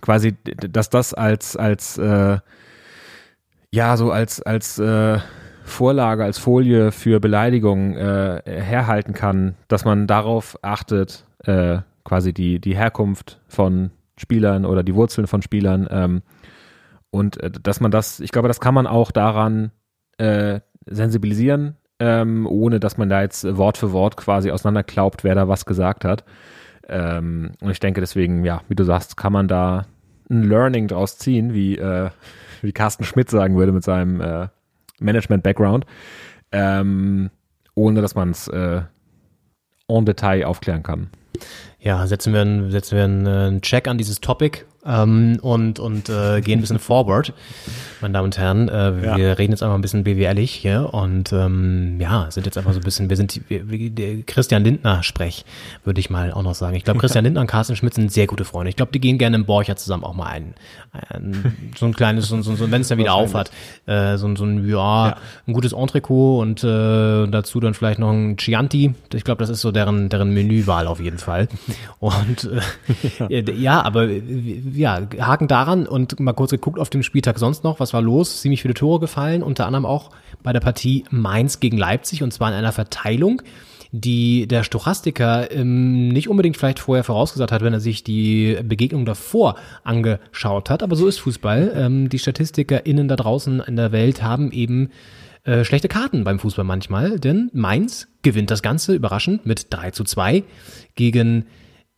[0.00, 0.34] quasi,
[0.68, 2.38] dass das als, als äh,
[3.70, 5.18] ja, so als, als äh,
[5.62, 12.58] Vorlage, als Folie für Beleidigung äh, herhalten kann, dass man darauf achtet, äh, quasi die,
[12.58, 15.86] die Herkunft von Spielern oder die Wurzeln von Spielern.
[15.88, 16.22] Ähm,
[17.10, 19.72] und äh, dass man das, ich glaube, das kann man auch daran
[20.18, 25.48] äh, sensibilisieren, ähm, ohne dass man da jetzt Wort für Wort quasi auseinanderklaubt, wer da
[25.48, 26.24] was gesagt hat.
[26.88, 29.86] Ähm, und ich denke deswegen, ja, wie du sagst, kann man da
[30.30, 32.10] ein Learning draus ziehen, wie, äh,
[32.62, 34.48] wie Carsten Schmidt sagen würde mit seinem äh,
[35.00, 35.86] Management-Background,
[36.52, 37.30] ähm,
[37.74, 38.82] ohne dass man es äh,
[39.88, 41.08] en Detail aufklären kann.
[41.78, 45.78] Ja, setzen wir, einen, setzen wir einen, äh, einen Check an dieses Topic ähm, und,
[45.78, 47.32] und äh, gehen ein bisschen forward,
[48.00, 48.68] meine Damen und Herren.
[48.68, 49.16] Äh, ja.
[49.16, 52.80] Wir reden jetzt einfach ein bisschen BWLig hier und ähm, ja, sind jetzt einfach so
[52.80, 55.44] ein bisschen, wir sind wir, wir, Christian Lindner Sprech,
[55.84, 56.76] würde ich mal auch noch sagen.
[56.76, 58.70] Ich glaube, Christian Lindner und Carsten Schmidt sind sehr gute Freunde.
[58.70, 60.54] Ich glaube, die gehen gerne im Borcher zusammen auch mal ein.
[61.10, 63.50] ein so ein kleines, so, so, so wenn es dann wieder aufhat,
[63.86, 65.16] äh, so, so ein, ja, ja,
[65.46, 68.94] ein gutes Entrecot und äh, dazu dann vielleicht noch ein Chianti.
[69.12, 71.48] Ich glaube, das ist so deren, deren Menüwahl auf jeden Fall.
[71.98, 72.50] Und
[73.28, 74.08] äh, ja, aber
[74.76, 78.40] ja, Haken daran und mal kurz geguckt auf dem Spieltag sonst noch, was war los?
[78.42, 80.10] Ziemlich viele Tore gefallen, unter anderem auch
[80.42, 83.42] bei der Partie Mainz gegen Leipzig und zwar in einer Verteilung,
[83.92, 89.06] die der Stochastiker ähm, nicht unbedingt vielleicht vorher vorausgesagt hat, wenn er sich die Begegnung
[89.06, 90.82] davor angeschaut hat.
[90.82, 91.72] Aber so ist Fußball.
[91.74, 94.90] Ähm, die StatistikerInnen da draußen in der Welt haben eben
[95.44, 100.04] äh, schlechte Karten beim Fußball manchmal, denn Mainz gewinnt das Ganze überraschend mit 3 zu
[100.04, 100.42] 2
[100.96, 101.46] gegen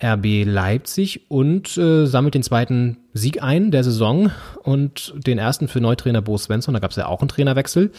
[0.03, 4.31] RB Leipzig und äh, sammelt den zweiten Sieg ein der Saison
[4.63, 6.75] und den ersten für Neutrainer Bo Svensson.
[6.75, 7.91] Da gab es ja auch einen Trainerwechsel.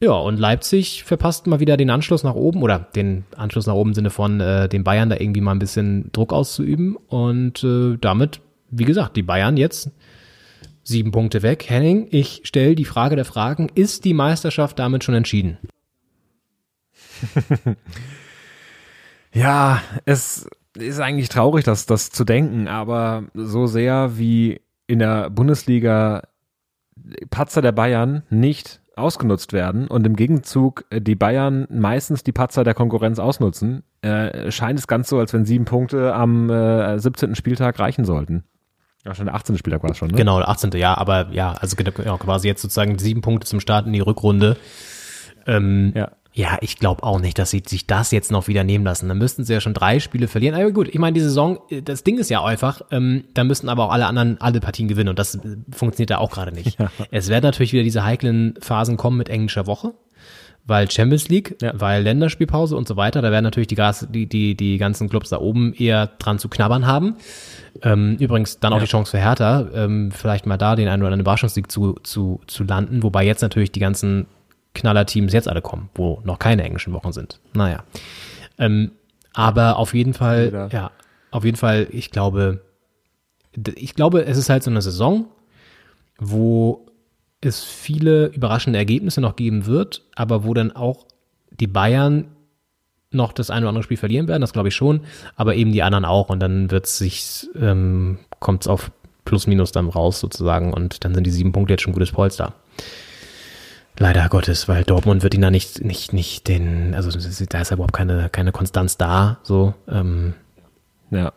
[0.00, 3.90] Ja, und Leipzig verpasst mal wieder den Anschluss nach oben oder den Anschluss nach oben
[3.90, 6.96] im Sinne von äh, den Bayern da irgendwie mal ein bisschen Druck auszuüben.
[6.96, 8.40] Und äh, damit,
[8.70, 9.90] wie gesagt, die Bayern jetzt
[10.82, 11.64] sieben Punkte weg.
[11.68, 13.70] Henning, ich stelle die Frage der Fragen.
[13.74, 15.56] Ist die Meisterschaft damit schon entschieden?
[19.32, 20.46] ja, es
[20.78, 26.22] ist eigentlich traurig, das, das zu denken, aber so sehr wie in der Bundesliga
[27.30, 32.74] Patzer der Bayern nicht ausgenutzt werden und im Gegenzug die Bayern meistens die Patzer der
[32.74, 37.34] Konkurrenz ausnutzen, äh, scheint es ganz so, als wenn sieben Punkte am äh, 17.
[37.34, 38.44] Spieltag reichen sollten.
[39.04, 39.58] Ja, schon der 18.
[39.58, 40.16] Spieltag war es schon, ne?
[40.16, 40.72] Genau, der 18.
[40.72, 44.56] Ja, aber ja, also genau, quasi jetzt sozusagen sieben Punkte zum Start in die Rückrunde.
[45.46, 46.10] Ähm, ja.
[46.36, 49.08] Ja, ich glaube auch nicht, dass sie sich das jetzt noch wieder nehmen lassen.
[49.08, 50.54] Dann müssten sie ja schon drei Spiele verlieren.
[50.54, 53.86] Aber gut, ich meine, die Saison, das Ding ist ja einfach, ähm, da müssten aber
[53.86, 55.38] auch alle anderen alle Partien gewinnen und das
[55.70, 56.78] funktioniert ja auch gerade nicht.
[56.78, 56.90] Ja.
[57.10, 59.94] Es werden natürlich wieder diese heiklen Phasen kommen mit englischer Woche,
[60.66, 61.72] weil Champions League, ja.
[61.74, 65.30] weil Länderspielpause und so weiter, da werden natürlich die, Gas, die, die, die ganzen Clubs
[65.30, 67.16] da oben eher dran zu knabbern haben.
[67.82, 68.84] Ähm, übrigens dann auch ja.
[68.84, 72.42] die Chance für Hertha, ähm, vielleicht mal da den einen oder anderen Überraschungssieg zu, zu,
[72.46, 74.26] zu landen, wobei jetzt natürlich die ganzen
[74.76, 77.40] Knallerteams jetzt alle kommen, wo noch keine englischen Wochen sind.
[77.54, 77.82] Naja.
[78.58, 78.92] Ähm,
[79.34, 80.90] aber auf jeden Fall, ja, ja
[81.30, 82.62] auf jeden Fall, ich glaube,
[83.74, 85.26] ich glaube, es ist halt so eine Saison,
[86.18, 86.86] wo
[87.40, 91.06] es viele überraschende Ergebnisse noch geben wird, aber wo dann auch
[91.50, 92.28] die Bayern
[93.10, 95.00] noch das eine oder andere Spiel verlieren werden, das glaube ich schon,
[95.36, 98.90] aber eben die anderen auch und dann wird sich, ähm, kommt es auf
[99.24, 102.54] plus minus dann raus sozusagen und dann sind die sieben Punkte jetzt schon gutes Polster.
[103.98, 107.10] Leider Gottes, weil Dortmund wird ihn da nicht, nicht, nicht den, also
[107.48, 109.74] da ist überhaupt keine, keine Konstanz da, so.
[109.88, 110.34] Ähm,
[111.10, 111.32] ja.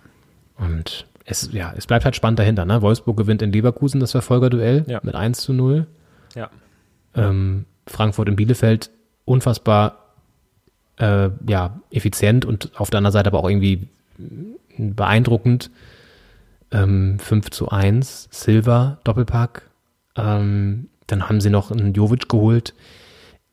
[0.58, 2.82] Und es, ja, es bleibt halt spannend dahinter, ne?
[2.82, 5.00] Wolfsburg gewinnt in Leverkusen das Verfolgerduell ja.
[5.04, 5.88] mit 1 zu 0.
[6.36, 6.50] Ja.
[7.16, 8.90] Ähm, Frankfurt in Bielefeld
[9.26, 10.16] unfassbar
[10.98, 13.88] äh, ja, effizient und auf der anderen Seite aber auch irgendwie
[14.78, 15.72] beeindruckend.
[16.72, 19.70] Ähm, 5 zu 1, Silva, Doppelpack.
[20.16, 22.74] Ähm, dann haben sie noch einen Jovic geholt.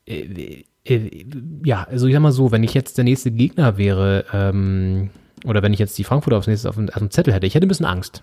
[0.07, 1.27] Äh, äh,
[1.65, 5.11] ja, also ich sag mal so, wenn ich jetzt der nächste Gegner wäre, ähm,
[5.45, 7.55] oder wenn ich jetzt die Frankfurter aufs nächste auf dem, auf dem Zettel hätte, ich
[7.55, 8.23] hätte ein bisschen Angst.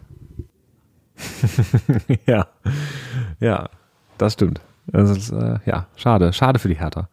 [2.26, 2.48] ja,
[3.40, 3.70] ja,
[4.18, 4.62] das stimmt.
[4.88, 7.08] Das ist, äh, ja, schade, schade für die Hertha.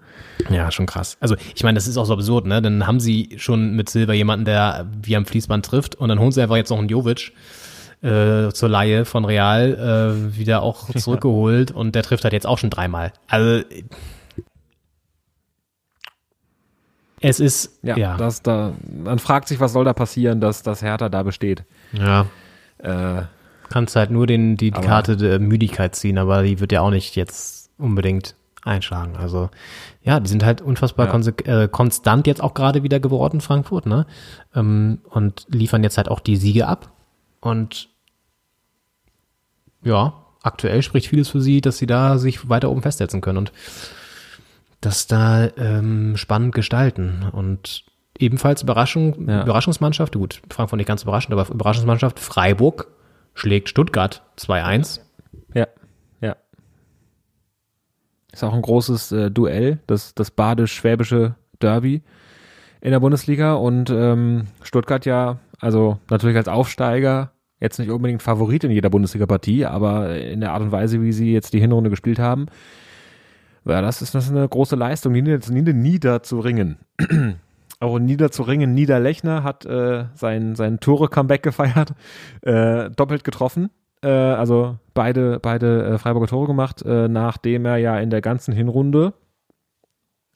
[0.48, 1.16] Ja, schon krass.
[1.20, 2.60] Also, ich meine, das ist auch so absurd, ne?
[2.60, 6.32] Dann haben sie schon mit Silber jemanden, der wie am Fließband trifft und dann holen
[6.32, 7.32] sie einfach jetzt noch einen Jovic
[8.03, 9.74] äh, zur Laie von Real
[10.32, 13.12] äh, wieder auch zurückgeholt und der trifft halt jetzt auch schon dreimal.
[13.28, 13.64] Also
[17.20, 18.16] es ist ja, ja.
[18.16, 18.72] Das da,
[19.05, 21.64] man fragt sich, was soll da passieren, dass das Hertha da besteht.
[21.92, 22.26] Ja.
[22.78, 23.22] Äh,
[23.68, 26.90] Kannst halt nur den, die, die Karte der Müdigkeit ziehen, aber die wird ja auch
[26.90, 28.34] nicht jetzt unbedingt
[28.64, 29.16] einschlagen.
[29.16, 29.51] Also
[30.03, 31.62] ja, die sind halt unfassbar ja.
[31.62, 34.07] äh, konstant jetzt auch gerade wieder geworden, Frankfurt, ne?
[34.55, 36.90] Ähm, und liefern jetzt halt auch die Siege ab.
[37.40, 37.89] Und
[39.83, 43.53] ja, aktuell spricht vieles für sie, dass sie da sich weiter oben festsetzen können und
[44.81, 47.26] das da ähm, spannend gestalten.
[47.33, 47.85] Und
[48.18, 49.43] ebenfalls Überraschung, ja.
[49.43, 52.89] Überraschungsmannschaft, gut, Frankfurt nicht ganz überraschend, aber Überraschungsmannschaft, Freiburg
[53.35, 55.01] schlägt Stuttgart 2-1.
[55.55, 55.66] Ja,
[56.20, 56.37] ja.
[58.33, 62.03] Ist auch ein großes äh, Duell, das, das badisch-schwäbische Derby
[62.81, 68.64] in der Bundesliga und ähm, Stuttgart ja, also natürlich als Aufsteiger Jetzt nicht unbedingt Favorit
[68.64, 72.18] in jeder Bundesliga-Partie, aber in der Art und Weise, wie sie jetzt die Hinrunde gespielt
[72.18, 72.46] haben,
[73.66, 76.78] ja, das ist, das ist eine große Leistung, die nieder, niederzuringen.
[77.80, 81.92] Auch niederzuringen, Niederlechner hat äh, sein, sein Tore-Comeback gefeiert,
[82.42, 83.70] äh, doppelt getroffen.
[84.02, 88.52] Äh, also beide, beide äh, Freiburger Tore gemacht, äh, nachdem er ja in der ganzen
[88.52, 89.12] Hinrunde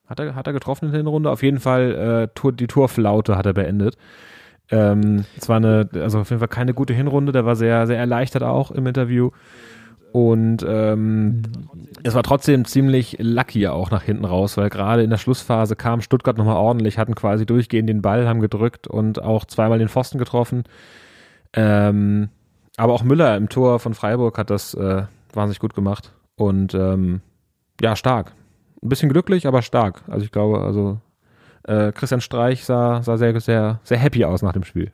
[0.07, 1.31] hat er, hat er getroffen in der Hinrunde?
[1.31, 3.97] Auf jeden Fall die Torflaute hat er beendet.
[4.71, 7.99] Ähm, es war eine, also auf jeden Fall keine gute Hinrunde, der war sehr, sehr
[7.99, 9.31] erleichtert auch im Interview.
[10.13, 11.43] Und ähm,
[12.05, 16.01] es war trotzdem ziemlich lucky auch nach hinten raus, weil gerade in der Schlussphase kam
[16.03, 20.19] Stuttgart nochmal ordentlich, hatten quasi durchgehend den Ball, haben gedrückt und auch zweimal den Pfosten
[20.19, 20.65] getroffen.
[21.53, 22.29] Ähm,
[22.77, 25.03] aber auch Müller im Tor von Freiburg hat das äh,
[25.33, 26.13] wahnsinnig gut gemacht.
[26.37, 27.21] Und ähm,
[27.81, 28.33] ja, stark.
[28.83, 30.03] Ein bisschen glücklich, aber stark.
[30.07, 31.01] Also ich glaube, also
[31.93, 34.91] Christian Streich sah, sah sehr, sehr, sehr happy aus nach dem Spiel.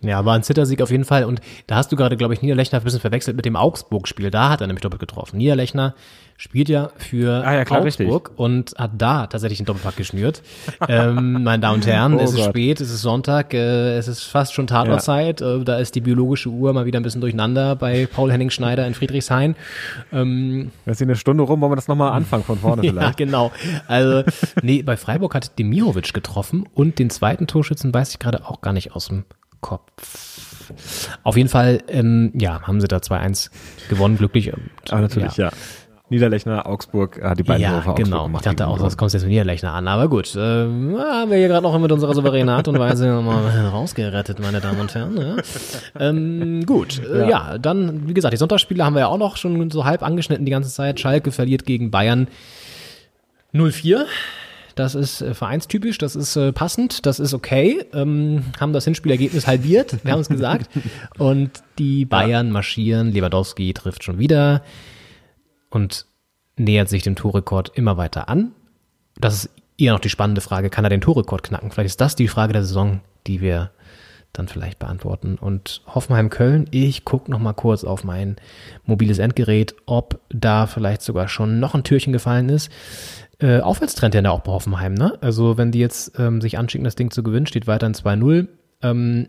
[0.00, 1.24] Ja, war ein Zittersieg auf jeden Fall.
[1.24, 4.30] Und da hast du gerade, glaube ich, Niederlechner ein bisschen verwechselt mit dem Augsburg-Spiel.
[4.30, 5.38] Da hat er nämlich doppelt getroffen.
[5.38, 5.94] Niederlechner
[6.40, 8.38] spielt ja für ah, ja, klar, Augsburg richtig.
[8.38, 10.40] und hat da tatsächlich einen Doppelpack geschnürt.
[10.88, 12.46] ähm, meine Damen und Herren, oh es ist Gott.
[12.46, 15.42] spät, es ist Sonntag, äh, es ist fast schon Tatortzeit.
[15.42, 15.56] Ja.
[15.56, 18.86] Äh, da ist die biologische Uhr mal wieder ein bisschen durcheinander bei Paul Henning Schneider
[18.86, 19.54] in Friedrichshain.
[20.14, 22.96] Ähm, ist eine Stunde rum, wollen wir das nochmal anfangen von vorne vielleicht?
[23.06, 23.52] ja, genau.
[23.86, 24.22] Also,
[24.62, 28.72] nee, bei Freiburg hat Demirovic getroffen und den zweiten Torschützen weiß ich gerade auch gar
[28.72, 29.24] nicht aus dem
[29.60, 30.72] Kopf.
[31.22, 33.50] Auf jeden Fall, ähm, ja, haben sie da 2-1
[33.88, 34.52] gewonnen, glücklich.
[34.52, 35.46] Und, Aber natürlich, ja.
[35.46, 35.52] ja.
[36.10, 38.24] Niederlechner, Augsburg hat die beiden ja, Tore genau.
[38.24, 39.86] Gemacht, ich dachte auch, das kommt jetzt mit Niederlechner an.
[39.86, 43.68] Aber gut, äh, haben wir hier gerade noch mit unserer souveränen Art und Weise mal
[43.68, 45.16] rausgerettet, meine Damen und Herren.
[45.16, 45.36] Ja.
[46.00, 47.28] Ähm, gut, äh, ja.
[47.28, 47.58] ja.
[47.58, 50.50] dann, wie gesagt, die Sonntagsspiele haben wir ja auch noch schon so halb angeschnitten die
[50.50, 50.98] ganze Zeit.
[50.98, 52.26] Schalke verliert gegen Bayern
[53.54, 54.04] 0-4.
[54.74, 57.84] Das ist äh, vereinstypisch, das ist äh, passend, das ist okay.
[57.92, 60.70] Ähm, haben das Hinspielergebnis halbiert, wir haben es gesagt.
[61.18, 64.62] Und die Bayern marschieren, Lewandowski trifft schon wieder
[65.70, 66.06] und
[66.56, 68.52] nähert sich dem Torrekord immer weiter an.
[69.18, 71.70] Das ist eher noch die spannende Frage, kann er den Torrekord knacken?
[71.70, 73.70] Vielleicht ist das die Frage der Saison, die wir
[74.32, 75.36] dann vielleicht beantworten.
[75.36, 78.36] Und Hoffenheim-Köln, ich gucke noch mal kurz auf mein
[78.84, 82.70] mobiles Endgerät, ob da vielleicht sogar schon noch ein Türchen gefallen ist.
[83.40, 85.16] Äh, Aufwärtstrend ja auch bei Hoffenheim, ne?
[85.22, 88.48] Also wenn die jetzt ähm, sich anschicken, das Ding zu gewinnen, steht weiterhin 2-0.
[88.82, 89.28] Ähm,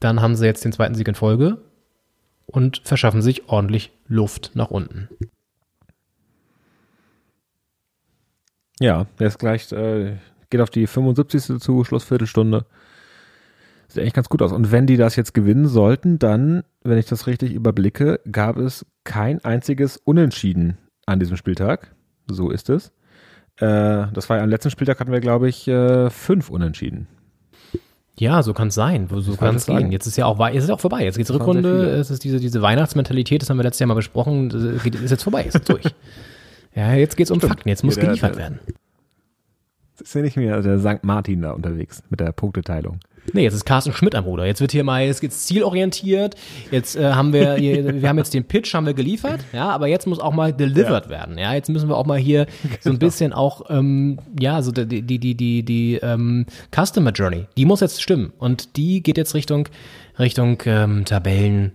[0.00, 1.58] dann haben sie jetzt den zweiten Sieg in Folge
[2.46, 5.08] und verschaffen sich ordentlich Luft nach unten.
[8.80, 10.16] Ja, jetzt gleich äh,
[10.50, 11.60] geht auf die 75.
[11.60, 12.66] zu, Schlussviertelstunde.
[13.88, 14.52] Sieht eigentlich ganz gut aus.
[14.52, 18.84] Und wenn die das jetzt gewinnen sollten, dann, wenn ich das richtig überblicke, gab es
[19.04, 20.76] kein einziges Unentschieden
[21.06, 21.94] an diesem Spieltag.
[22.30, 22.92] So ist es.
[23.60, 27.08] Äh, das war ja am letzten Spieltag hatten wir, glaube ich, äh, fünf Unentschieden.
[28.18, 29.08] Ja, so kann es sein.
[29.10, 29.92] So kann es gehen.
[29.92, 31.04] Jetzt ist ja auch, jetzt ist auch vorbei.
[31.04, 31.86] Jetzt geht's Rückrunde.
[31.86, 35.44] Es ist diese, diese Weihnachtsmentalität, das haben wir letztes Jahr mal besprochen, ist jetzt vorbei,
[35.44, 35.84] ist jetzt durch.
[36.74, 37.68] ja, jetzt geht's um Fakten.
[37.68, 38.60] Jetzt muss ja, geliefert der, werden.
[40.00, 41.02] Ist ja nicht mehr der St.
[41.02, 43.00] Martin da unterwegs mit der Punkteteilung.
[43.32, 44.46] Nee, jetzt ist Carsten Schmidt am Ruder.
[44.46, 46.34] Jetzt wird hier mal, jetzt geht's zielorientiert.
[46.70, 49.86] Jetzt äh, haben wir, hier, wir haben jetzt den Pitch haben wir geliefert, ja, aber
[49.86, 51.10] jetzt muss auch mal delivered ja.
[51.10, 51.52] werden, ja.
[51.54, 52.46] Jetzt müssen wir auch mal hier
[52.80, 52.98] so ein genau.
[52.98, 57.80] bisschen auch, ähm, ja, so die die die die die ähm, Customer Journey, die muss
[57.80, 59.68] jetzt stimmen und die geht jetzt Richtung
[60.18, 61.72] Richtung ähm, Tabellen.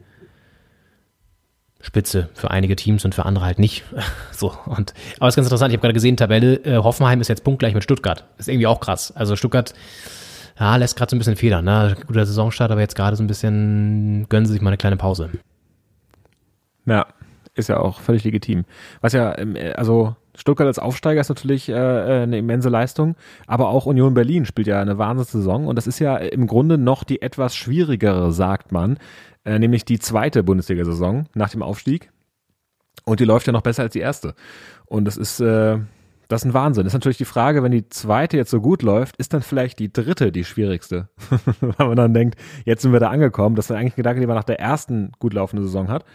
[1.84, 3.84] Spitze für einige Teams und für andere halt nicht.
[4.31, 5.71] So und aber es ist ganz interessant.
[5.71, 8.25] Ich habe gerade gesehen, Tabelle äh, Hoffenheim ist jetzt punktgleich mit Stuttgart.
[8.38, 9.13] Ist irgendwie auch krass.
[9.15, 9.73] Also Stuttgart
[10.59, 11.95] ja, lässt gerade so ein bisschen Fehler, ne?
[12.07, 15.29] Guter Saisonstart, aber jetzt gerade so ein bisschen, gönnen sie sich mal eine kleine Pause.
[16.86, 17.05] Ja,
[17.55, 18.65] ist ja auch völlig legitim.
[19.01, 23.15] Was ja, ähm, also Stuttgart als Aufsteiger ist natürlich äh, äh, eine immense Leistung,
[23.45, 27.03] aber auch Union Berlin spielt ja eine Wahnsinnssaison und das ist ja im Grunde noch
[27.03, 28.97] die etwas schwierigere, sagt man,
[29.45, 32.11] äh, nämlich die zweite Bundesliga-Saison nach dem Aufstieg
[33.05, 34.35] und die läuft ja noch besser als die erste.
[34.85, 35.77] Und das ist, äh,
[36.27, 36.83] das ist ein Wahnsinn.
[36.85, 39.79] Das ist natürlich die Frage, wenn die zweite jetzt so gut läuft, ist dann vielleicht
[39.79, 41.09] die dritte die schwierigste?
[41.59, 43.55] Weil man dann denkt, jetzt sind wir da angekommen.
[43.55, 46.05] Das ist eigentlich ein Gedanke, den man nach der ersten gut laufenden Saison hat.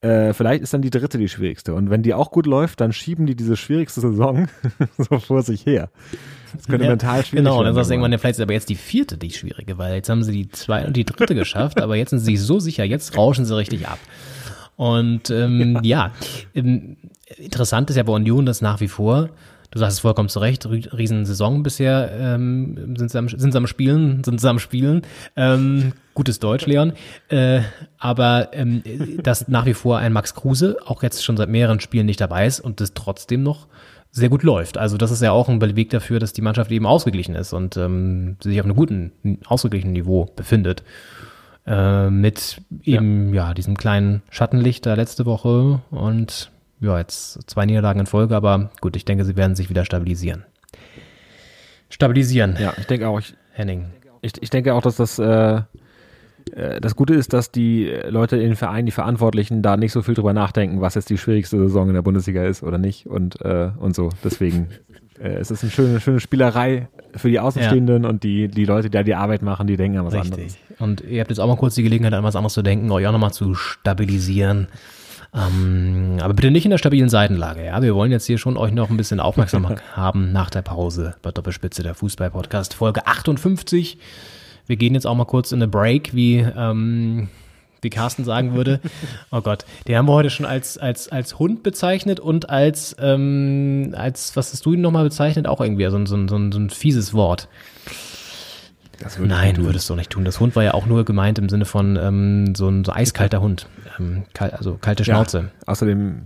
[0.00, 1.74] Äh, vielleicht ist dann die dritte die schwierigste.
[1.74, 4.48] Und wenn die auch gut läuft, dann schieben die diese schwierigste Saison
[4.98, 5.90] so vor sich her.
[6.54, 8.76] Das könnte ja, mental schwierig Genau, dann sagst du irgendwann, vielleicht ist aber jetzt die
[8.76, 12.10] vierte die schwierige, weil jetzt haben sie die zweite und die dritte geschafft, aber jetzt
[12.10, 13.98] sind sie so sicher, jetzt rauschen sie richtig ab.
[14.76, 16.12] Und ähm, ja, ja
[16.54, 16.96] ähm,
[17.36, 19.30] interessant ist ja bei Union, dass nach wie vor,
[19.70, 23.66] du sagst es vollkommen zu Recht, Riesensaison bisher, ähm, sind, sie am, sind sie am
[23.66, 25.02] Spielen, sind sie am Spielen.
[25.36, 26.92] Ähm, gutes Deutsch, Leon.
[27.28, 27.60] Äh,
[27.98, 28.82] aber ähm,
[29.22, 32.46] dass nach wie vor ein Max Kruse auch jetzt schon seit mehreren Spielen nicht dabei
[32.46, 33.66] ist und das trotzdem noch
[34.10, 34.78] sehr gut läuft.
[34.78, 37.76] Also das ist ja auch ein Beleg dafür, dass die Mannschaft eben ausgeglichen ist und
[37.76, 39.12] ähm, sich auf einem guten,
[39.46, 40.82] ausgeglichenen Niveau befindet.
[41.66, 43.48] Äh, mit eben ja.
[43.48, 46.50] ja diesem kleinen Schattenlicht da letzte Woche und
[46.80, 50.44] ja, jetzt zwei Niederlagen in Folge, aber gut, ich denke, sie werden sich wieder stabilisieren.
[51.90, 52.56] Stabilisieren.
[52.60, 53.18] Ja, ich denke auch.
[53.18, 53.86] Ich, Henning.
[54.20, 55.62] Ich, ich denke auch, dass das äh,
[56.54, 60.02] äh, das Gute ist, dass die Leute in den Vereinen, die Verantwortlichen, da nicht so
[60.02, 63.40] viel drüber nachdenken, was jetzt die schwierigste Saison in der Bundesliga ist oder nicht und,
[63.42, 64.10] äh, und so.
[64.24, 64.68] Deswegen
[65.20, 68.08] äh, es ist eine schöne, schöne Spielerei für die Außenstehenden ja.
[68.08, 70.32] und die, die Leute, die da die Arbeit machen, die denken an was Richtig.
[70.32, 70.58] anderes.
[70.78, 73.06] Und ihr habt jetzt auch mal kurz die Gelegenheit, an was anderes zu denken, euch
[73.06, 74.68] auch nochmal zu stabilisieren.
[75.34, 77.64] Ähm, aber bitte nicht in der stabilen Seitenlage.
[77.64, 81.16] Ja, wir wollen jetzt hier schon euch noch ein bisschen aufmerksam haben nach der Pause
[81.22, 83.98] bei Doppelspitze der Fußball-Podcast Folge 58.
[84.66, 87.28] Wir gehen jetzt auch mal kurz in eine Break, wie ähm,
[87.82, 88.80] wie Carsten sagen würde.
[89.30, 93.94] Oh Gott, den haben wir heute schon als, als, als Hund bezeichnet und als, ähm,
[93.96, 95.46] als, was hast du ihn nochmal bezeichnet?
[95.46, 97.48] Auch irgendwie so, so, so, so ein fieses Wort.
[99.00, 100.24] Würde Nein, würdest du nicht tun.
[100.24, 103.40] Das Hund war ja auch nur gemeint im Sinne von ähm, so ein so eiskalter
[103.40, 103.68] Hund.
[103.98, 105.38] Ähm, kal also kalte Schnauze.
[105.38, 106.22] Ja, außerdem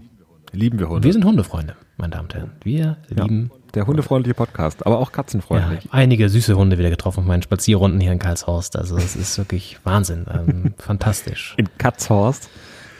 [0.52, 1.04] lieben wir Hunde.
[1.04, 2.50] Wir sind Hundefreunde, meine Damen und Herren.
[2.62, 3.50] Wir ja, lieben.
[3.74, 5.84] Der hundefreundliche Podcast, aber auch katzenfreundlich.
[5.84, 8.76] Ja, einige süße Hunde wieder getroffen auf meinen Spazierrunden hier in Karlshorst.
[8.76, 10.26] Also es ist wirklich Wahnsinn.
[10.32, 11.54] Ähm, fantastisch.
[11.56, 12.50] In Katzhorst?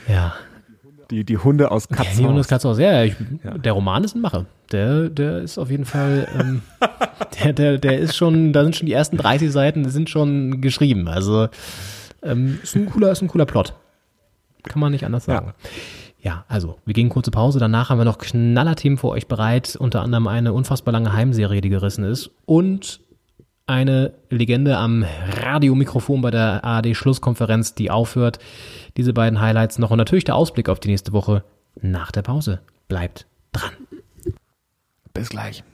[0.09, 0.35] Ja.
[1.13, 1.89] Die, die Hunde aus.
[1.91, 3.59] Ja, die Hunde aus Katzhorst, ja, ich, ja.
[3.59, 4.47] Der Roman ist ein Mache.
[4.73, 6.63] Der, der ist auf jeden Fall, ähm,
[7.45, 11.09] der, der, der ist schon, da sind schon die ersten 30 Seiten, sind schon geschrieben.
[11.09, 11.49] Also
[12.23, 13.75] ähm, ist ein cooler, ist ein cooler Plot.
[14.63, 15.49] Kann man nicht anders sagen.
[15.49, 15.71] Ja.
[16.25, 17.59] Ja, also, wir gehen kurze Pause.
[17.59, 19.75] Danach haben wir noch Knallerthemen für euch bereit.
[19.75, 22.31] Unter anderem eine unfassbar lange Heimserie, die gerissen ist.
[22.47, 23.01] Und
[23.73, 25.05] eine Legende am
[25.41, 28.39] Radiomikrofon bei der ARD-Schlusskonferenz, die aufhört.
[28.97, 31.43] Diese beiden Highlights noch und natürlich der Ausblick auf die nächste Woche
[31.81, 32.61] nach der Pause.
[32.89, 33.73] Bleibt dran.
[35.14, 35.64] Bis gleich.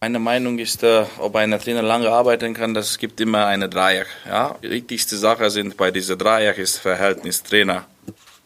[0.00, 4.06] Meine Meinung ist, äh, ob ein Trainer lange arbeiten kann, das gibt immer eine Dreieck.
[4.26, 4.54] Ja?
[4.62, 7.84] Die wichtigste Sache sind bei dieser Dreieck ist Verhältnis Trainer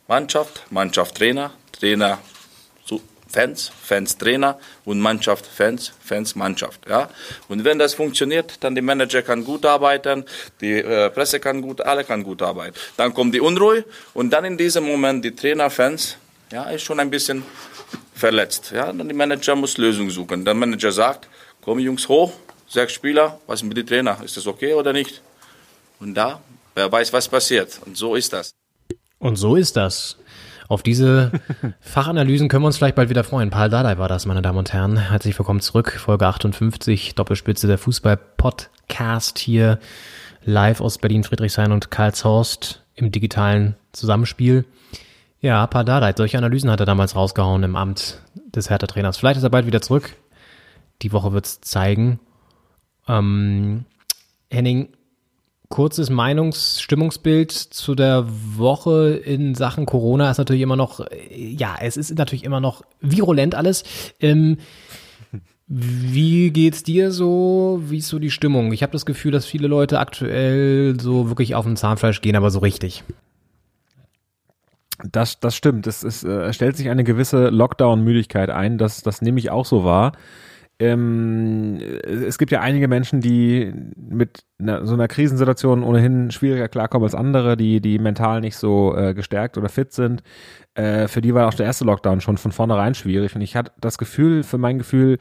[0.09, 2.19] Mannschaft, Mannschaft Trainer, Trainer
[3.33, 6.81] Fans, Fans Trainer und Mannschaft Fans, Fans Mannschaft.
[6.89, 7.09] Ja?
[7.49, 10.25] Und wenn das funktioniert, dann die Manager kann gut arbeiten,
[10.61, 12.77] die äh, Presse kann gut, alle kann gut arbeiten.
[12.97, 16.17] Dann kommt die Unruhe und dann in diesem Moment die Trainer, Fans,
[16.53, 17.43] ja, ist schon ein bisschen
[18.15, 18.73] verletzt.
[18.75, 18.93] Ja?
[18.93, 20.45] Dann die Manager muss Lösung suchen.
[20.45, 21.27] Der Manager sagt,
[21.63, 22.33] komm Jungs hoch,
[22.69, 24.19] sechs Spieler, was mit dem Trainer?
[24.23, 25.23] Ist das okay oder nicht?
[26.01, 26.43] Und da,
[26.75, 27.81] wer weiß, was passiert.
[27.87, 28.53] Und so ist das.
[29.19, 30.17] Und so ist das.
[30.69, 31.33] Auf diese
[31.81, 33.51] Fachanalysen können wir uns vielleicht bald wieder freuen.
[33.51, 34.97] Paul Dardai war das, meine Damen und Herren.
[34.97, 35.93] Herzlich willkommen zurück.
[35.93, 39.79] Folge 58, Doppelspitze der Fußball-Podcast hier
[40.45, 44.65] live aus Berlin, Friedrichshain und Karlshorst im digitalen Zusammenspiel.
[45.41, 48.21] Ja, Paul Dardai, solche Analysen hat er damals rausgehauen im Amt
[48.55, 49.17] des Hertha-Trainers.
[49.17, 50.17] Vielleicht ist er bald wieder zurück.
[51.03, 52.21] Die Woche wird's zeigen.
[53.09, 53.85] Ähm,
[54.51, 54.89] Henning,
[55.73, 61.01] kurzes Meinungsstimmungsbild zu der Woche in Sachen Corona ist natürlich immer noch,
[61.35, 63.83] ja, es ist natürlich immer noch virulent alles.
[64.21, 64.59] Ähm,
[65.67, 67.81] wie geht's dir so?
[67.87, 68.75] Wie ist so die Stimmung?
[68.75, 72.51] Ich habe das Gefühl, dass viele Leute aktuell so wirklich auf dem Zahnfleisch gehen, aber
[72.51, 73.03] so richtig.
[75.11, 75.87] Das, das stimmt.
[75.87, 78.77] Es, ist, äh, stellt sich eine gewisse Lockdown-Müdigkeit ein.
[78.77, 80.13] Das, das nehme ich auch so wahr
[80.83, 87.05] ähm, es gibt ja einige Menschen, die mit einer, so einer Krisensituation ohnehin schwieriger klarkommen
[87.05, 90.23] als andere, die, die mental nicht so äh, gestärkt oder fit sind.
[90.75, 93.35] Äh, für die war auch der erste Lockdown schon von vornherein schwierig.
[93.37, 95.19] Und ich hatte das Gefühl, für mein Gefühl,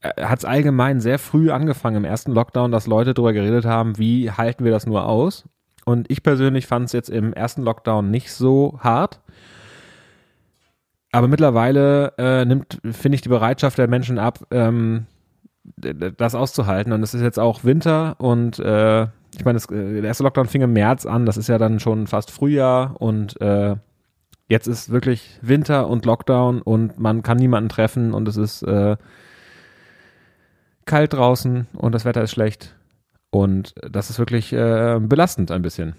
[0.00, 3.98] äh, hat es allgemein sehr früh angefangen im ersten Lockdown, dass Leute darüber geredet haben,
[3.98, 5.44] wie halten wir das nur aus.
[5.84, 9.20] Und ich persönlich fand es jetzt im ersten Lockdown nicht so hart.
[11.16, 15.06] Aber mittlerweile äh, nimmt, finde ich, die Bereitschaft der Menschen ab, ähm,
[15.78, 16.92] das auszuhalten.
[16.92, 19.04] Und es ist jetzt auch Winter und äh,
[19.34, 22.06] ich meine, äh, der erste Lockdown fing im März an, das ist ja dann schon
[22.06, 23.76] fast Frühjahr und äh,
[24.48, 28.98] jetzt ist wirklich Winter und Lockdown und man kann niemanden treffen und es ist äh,
[30.84, 32.76] kalt draußen und das Wetter ist schlecht.
[33.30, 35.94] Und das ist wirklich äh, belastend ein bisschen.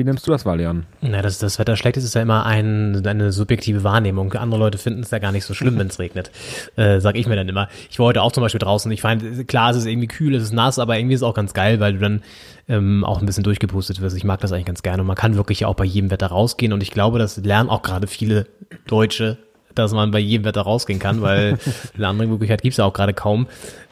[0.00, 0.86] Wie nimmst du das, Valian?
[1.02, 4.32] Na, dass das Wetter schlecht ist, ist ja immer ein, eine subjektive Wahrnehmung.
[4.32, 6.30] Andere Leute finden es ja gar nicht so schlimm, wenn es regnet.
[6.76, 7.68] Äh, sag ich mir dann immer.
[7.90, 8.90] Ich war heute auch zum Beispiel draußen.
[8.92, 11.34] Ich fand, klar, es ist irgendwie kühl, es ist nass, aber irgendwie ist es auch
[11.34, 12.22] ganz geil, weil du dann
[12.66, 14.16] ähm, auch ein bisschen durchgepustet wirst.
[14.16, 15.02] Ich mag das eigentlich ganz gerne.
[15.02, 16.72] Und man kann wirklich auch bei jedem Wetter rausgehen.
[16.72, 18.46] Und ich glaube, das lernen auch gerade viele
[18.86, 19.36] Deutsche
[19.74, 21.58] dass man bei jedem Wetter rausgehen kann, weil
[21.96, 23.46] eine andere Möglichkeit gibt es ja auch gerade kaum,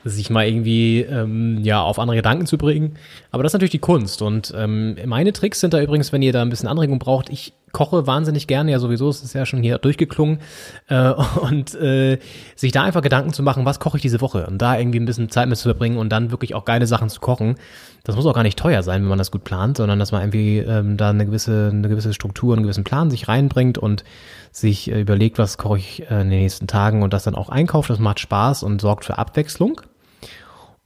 [0.09, 2.95] sich mal irgendwie ähm, ja auf andere Gedanken zu bringen.
[3.31, 4.23] Aber das ist natürlich die Kunst.
[4.23, 7.55] Und ähm, meine Tricks sind da übrigens, wenn ihr da ein bisschen Anregung braucht, ich
[7.73, 10.41] koche wahnsinnig gerne, ja sowieso, es ist ja schon hier durchgeklungen.
[10.89, 12.19] Äh, und äh,
[12.57, 14.47] sich da einfach Gedanken zu machen, was koche ich diese Woche?
[14.47, 17.09] Und da irgendwie ein bisschen Zeit mit zu verbringen und dann wirklich auch geile Sachen
[17.09, 17.57] zu kochen.
[18.05, 20.23] Das muss auch gar nicht teuer sein, wenn man das gut plant, sondern dass man
[20.23, 24.05] irgendwie ähm, da eine gewisse, eine gewisse Struktur, einen gewissen Plan sich reinbringt und
[24.51, 27.49] sich äh, überlegt, was koche ich äh, in den nächsten Tagen und das dann auch
[27.49, 27.91] einkauft.
[27.91, 29.81] Das macht Spaß und sorgt für Abwechslung.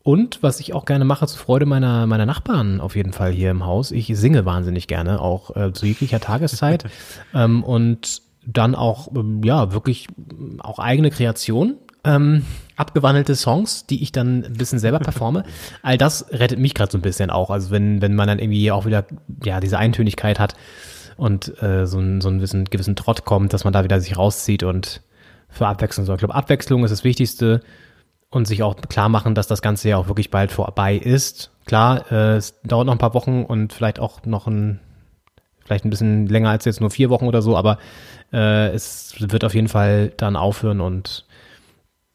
[0.02, 3.50] Und was ich auch gerne mache, zur Freude meiner, meiner Nachbarn auf jeden Fall hier
[3.50, 6.84] im Haus, ich singe wahnsinnig gerne, auch äh, zu jeglicher Tageszeit.
[7.34, 10.08] ähm, und dann auch, ähm, ja, wirklich
[10.58, 11.76] auch eigene Kreation.
[12.04, 12.44] Ähm,
[12.74, 15.44] abgewandelte Songs, die ich dann ein bisschen selber performe.
[15.82, 17.50] All das rettet mich gerade so ein bisschen auch.
[17.50, 19.04] Also wenn, wenn man dann irgendwie auch wieder
[19.44, 20.56] ja diese Eintönigkeit hat,
[21.16, 24.16] und äh, so, ein, so einen gewissen, gewissen Trott kommt, dass man da wieder sich
[24.16, 25.02] rauszieht und
[25.48, 26.20] für Abwechslung sorgt.
[26.20, 27.60] Ich glaube, Abwechslung ist das Wichtigste
[28.32, 31.50] und sich auch klar machen, dass das Ganze ja auch wirklich bald vorbei ist.
[31.66, 34.80] Klar, äh, es dauert noch ein paar Wochen und vielleicht auch noch ein,
[35.64, 37.78] vielleicht ein bisschen länger als jetzt nur vier Wochen oder so, aber
[38.32, 41.26] äh, es wird auf jeden Fall dann aufhören und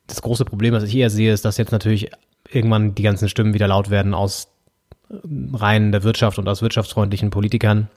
[0.07, 2.09] das große Problem, was ich eher sehe, ist, dass jetzt natürlich
[2.49, 4.47] irgendwann die ganzen Stimmen wieder laut werden aus
[5.53, 7.89] Reihen der Wirtschaft und aus wirtschaftsfreundlichen Politikern,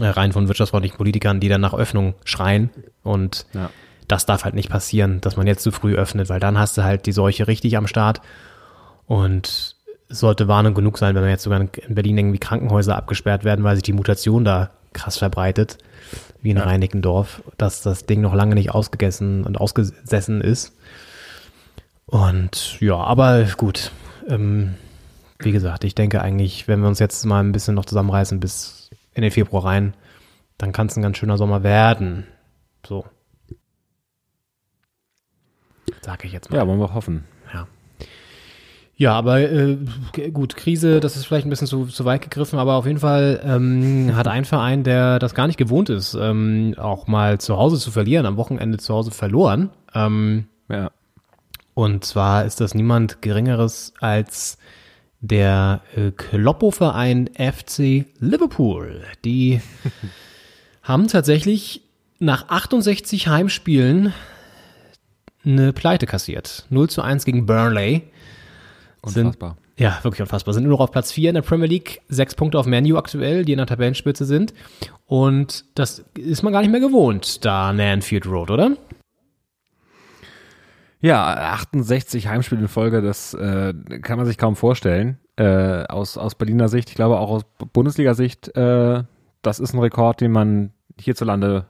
[0.00, 2.70] äh, rein von wirtschaftsfreundlichen Politikern, die dann nach Öffnung schreien.
[3.02, 3.70] Und ja.
[4.08, 6.82] Das darf halt nicht passieren, dass man jetzt zu früh öffnet, weil dann hast du
[6.82, 8.20] halt die Seuche richtig am Start.
[9.06, 9.76] Und
[10.08, 13.64] es sollte Warnung genug sein, wenn man jetzt sogar in Berlin irgendwie Krankenhäuser abgesperrt werden,
[13.64, 15.78] weil sich die Mutation da krass verbreitet,
[16.42, 16.64] wie in ja.
[16.64, 20.76] Reinickendorf, dass das Ding noch lange nicht ausgegessen und ausgesessen ist.
[22.06, 23.90] Und ja, aber gut.
[24.28, 24.74] Ähm,
[25.38, 28.90] wie gesagt, ich denke eigentlich, wenn wir uns jetzt mal ein bisschen noch zusammenreißen bis
[29.14, 29.94] in den Februar rein,
[30.58, 32.26] dann kann es ein ganz schöner Sommer werden.
[32.86, 33.04] So.
[36.02, 36.58] Sag ich jetzt mal.
[36.58, 37.24] Ja, wollen wir hoffen.
[37.54, 37.66] Ja.
[38.96, 39.78] Ja, aber äh,
[40.32, 43.40] gut, Krise, das ist vielleicht ein bisschen zu, zu weit gegriffen, aber auf jeden Fall
[43.44, 47.78] ähm, hat ein Verein, der das gar nicht gewohnt ist, ähm, auch mal zu Hause
[47.78, 49.70] zu verlieren, am Wochenende zu Hause verloren.
[49.94, 50.90] Ähm, ja.
[51.74, 54.58] Und zwar ist das niemand Geringeres als
[55.20, 59.02] der äh, Kloppo-Verein FC Liverpool.
[59.24, 59.60] Die
[60.82, 61.82] haben tatsächlich
[62.18, 64.12] nach 68 Heimspielen
[65.44, 66.66] eine Pleite kassiert.
[66.70, 68.02] 0 zu 1 gegen Burnley.
[69.02, 69.50] Unfassbar.
[69.50, 70.54] Sind, ja, wirklich unfassbar.
[70.54, 72.00] Sind nur noch auf Platz 4 in der Premier League.
[72.08, 74.54] Sechs Punkte auf Menu aktuell, die in der Tabellenspitze sind.
[75.06, 78.76] Und das ist man gar nicht mehr gewohnt, da an der Anfield Road, oder?
[81.00, 85.18] Ja, 68 Heimspiele in Folge, das äh, kann man sich kaum vorstellen.
[85.34, 87.42] Äh, aus, aus Berliner Sicht, ich glaube auch aus
[87.72, 89.02] Bundesliga-Sicht, äh,
[89.42, 90.70] das ist ein Rekord, den man
[91.00, 91.66] hierzulande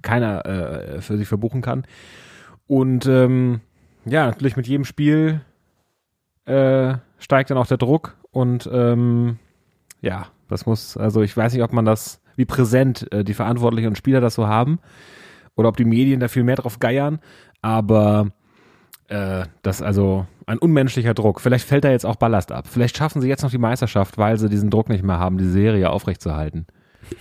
[0.00, 1.84] keiner äh, für sich verbuchen kann.
[2.72, 3.60] Und ähm,
[4.06, 5.42] ja, natürlich mit jedem Spiel
[6.46, 9.36] äh, steigt dann auch der Druck und ähm,
[10.00, 13.88] ja, das muss, also ich weiß nicht, ob man das, wie präsent äh, die Verantwortlichen
[13.88, 14.78] und Spieler das so haben
[15.54, 17.20] oder ob die Medien da viel mehr drauf geiern,
[17.60, 18.28] aber
[19.08, 21.42] äh, das ist also ein unmenschlicher Druck.
[21.42, 22.66] Vielleicht fällt da jetzt auch Ballast ab.
[22.66, 25.44] Vielleicht schaffen sie jetzt noch die Meisterschaft, weil sie diesen Druck nicht mehr haben, die
[25.44, 26.66] Serie aufrechtzuerhalten.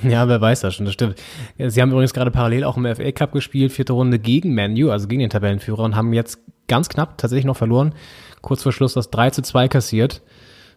[0.03, 1.21] Ja, wer weiß das schon, das stimmt.
[1.57, 5.07] Sie haben übrigens gerade parallel auch im FA Cup gespielt, vierte Runde gegen Manu, also
[5.07, 7.93] gegen den Tabellenführer und haben jetzt ganz knapp tatsächlich noch verloren.
[8.41, 10.21] Kurz vor Schluss das 3 zu 2 kassiert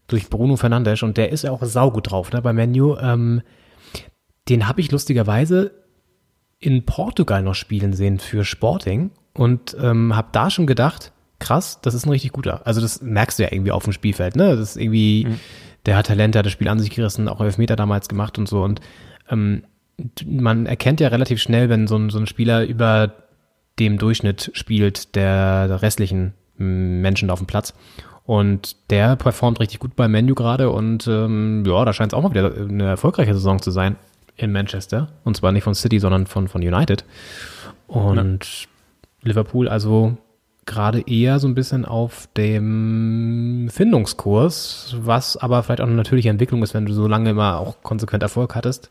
[0.07, 2.97] durch Bruno Fernandes und der ist ja auch saugut drauf, ne, bei Manu.
[2.99, 3.43] Ähm,
[4.49, 5.73] den habe ich lustigerweise
[6.59, 11.95] in Portugal noch spielen sehen für Sporting und ähm, habe da schon gedacht, krass, das
[11.95, 12.67] ist ein richtig guter.
[12.67, 14.57] Also das merkst du ja irgendwie auf dem Spielfeld, ne?
[14.57, 15.41] Das ist irgendwie, mhm.
[15.87, 18.49] Der hat Talent, der hat das Spiel an sich gerissen, auch Elfmeter damals gemacht und
[18.49, 18.63] so.
[18.63, 18.81] Und
[19.31, 19.65] ähm,
[20.27, 23.13] man erkennt ja relativ schnell, wenn so ein, so ein Spieler über
[23.79, 27.75] dem Durchschnitt spielt der, der restlichen Menschen auf dem Platz.
[28.25, 32.23] Und der performt richtig gut bei Menu gerade und ähm, ja, da scheint es auch
[32.23, 33.97] mal wieder eine erfolgreiche Saison zu sein
[34.37, 35.09] in Manchester.
[35.25, 37.05] Und zwar nicht von City, sondern von, von United.
[37.87, 38.69] Und ja.
[39.23, 40.17] Liverpool also
[40.67, 46.63] gerade eher so ein bisschen auf dem Findungskurs, was aber vielleicht auch eine natürliche Entwicklung
[46.63, 48.91] ist, wenn du so lange immer auch konsequent Erfolg hattest.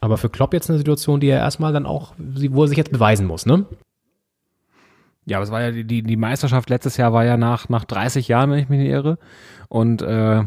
[0.00, 2.92] Aber für Klopp jetzt eine Situation, die er erstmal dann auch, wo er sich jetzt
[2.92, 3.66] beweisen muss, ne?
[5.24, 8.26] Ja, aber es war ja die, die, Meisterschaft letztes Jahr war ja nach, nach 30
[8.26, 9.18] Jahren, wenn ich mich nicht irre.
[9.68, 10.42] Und äh,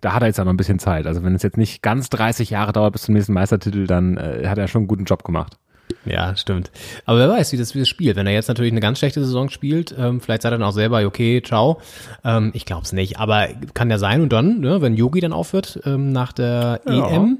[0.00, 1.06] da hat er jetzt ja noch ein bisschen Zeit.
[1.06, 4.48] Also wenn es jetzt nicht ganz 30 Jahre dauert bis zum nächsten Meistertitel, dann äh,
[4.48, 5.58] hat er schon einen guten Job gemacht.
[6.04, 6.70] Ja, stimmt.
[7.04, 8.16] Aber wer weiß, wie das, wie das spielt.
[8.16, 10.72] Wenn er jetzt natürlich eine ganz schlechte Saison spielt, ähm, vielleicht sagt er dann auch
[10.72, 11.80] selber, okay, ciao.
[12.24, 14.22] Ähm, ich glaube es nicht, aber kann ja sein.
[14.22, 17.10] Und dann, ne, wenn Yogi dann aufhört ähm, nach der ja.
[17.10, 17.38] EM,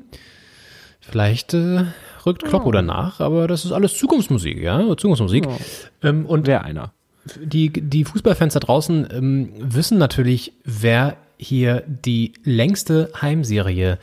[1.00, 1.84] vielleicht äh,
[2.24, 2.72] rückt Kloppo ja.
[2.72, 3.20] danach.
[3.20, 5.46] Aber das ist alles Zukunftsmusik, ja, Zukunftsmusik.
[5.46, 6.08] Ja.
[6.08, 6.92] Ähm, und wer einer.
[7.40, 13.98] Die, die Fußballfans da draußen ähm, wissen natürlich, wer hier die längste Heimserie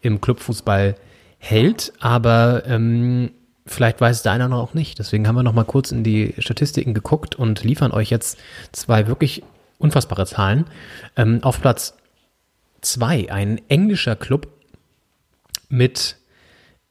[0.00, 0.94] im Clubfußball
[1.38, 3.30] hält, aber ähm,
[3.68, 4.98] Vielleicht weiß der eine noch auch nicht.
[4.98, 8.38] Deswegen haben wir noch mal kurz in die Statistiken geguckt und liefern euch jetzt
[8.72, 9.42] zwei wirklich
[9.78, 10.64] unfassbare Zahlen.
[11.16, 11.94] Ähm, auf Platz
[12.80, 14.48] zwei ein englischer Club
[15.68, 16.16] mit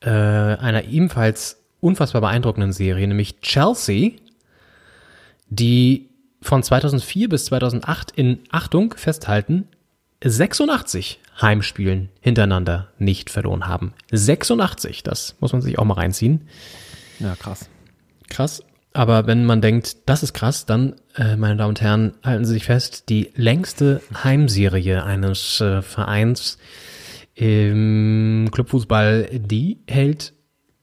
[0.02, 4.12] äh, einer ebenfalls unfassbar beeindruckenden Serie, nämlich Chelsea,
[5.50, 6.10] die
[6.42, 9.68] von 2004 bis 2008 in Achtung festhalten
[10.24, 13.94] 86 Heimspielen hintereinander nicht verloren haben.
[14.12, 16.48] 86, das muss man sich auch mal reinziehen.
[17.20, 17.70] Ja, krass.
[18.30, 18.64] Krass.
[18.94, 22.54] Aber wenn man denkt, das ist krass, dann, äh, meine Damen und Herren, halten Sie
[22.54, 26.58] sich fest, die längste Heimserie eines äh, Vereins
[27.36, 30.34] im Clubfußball, die hält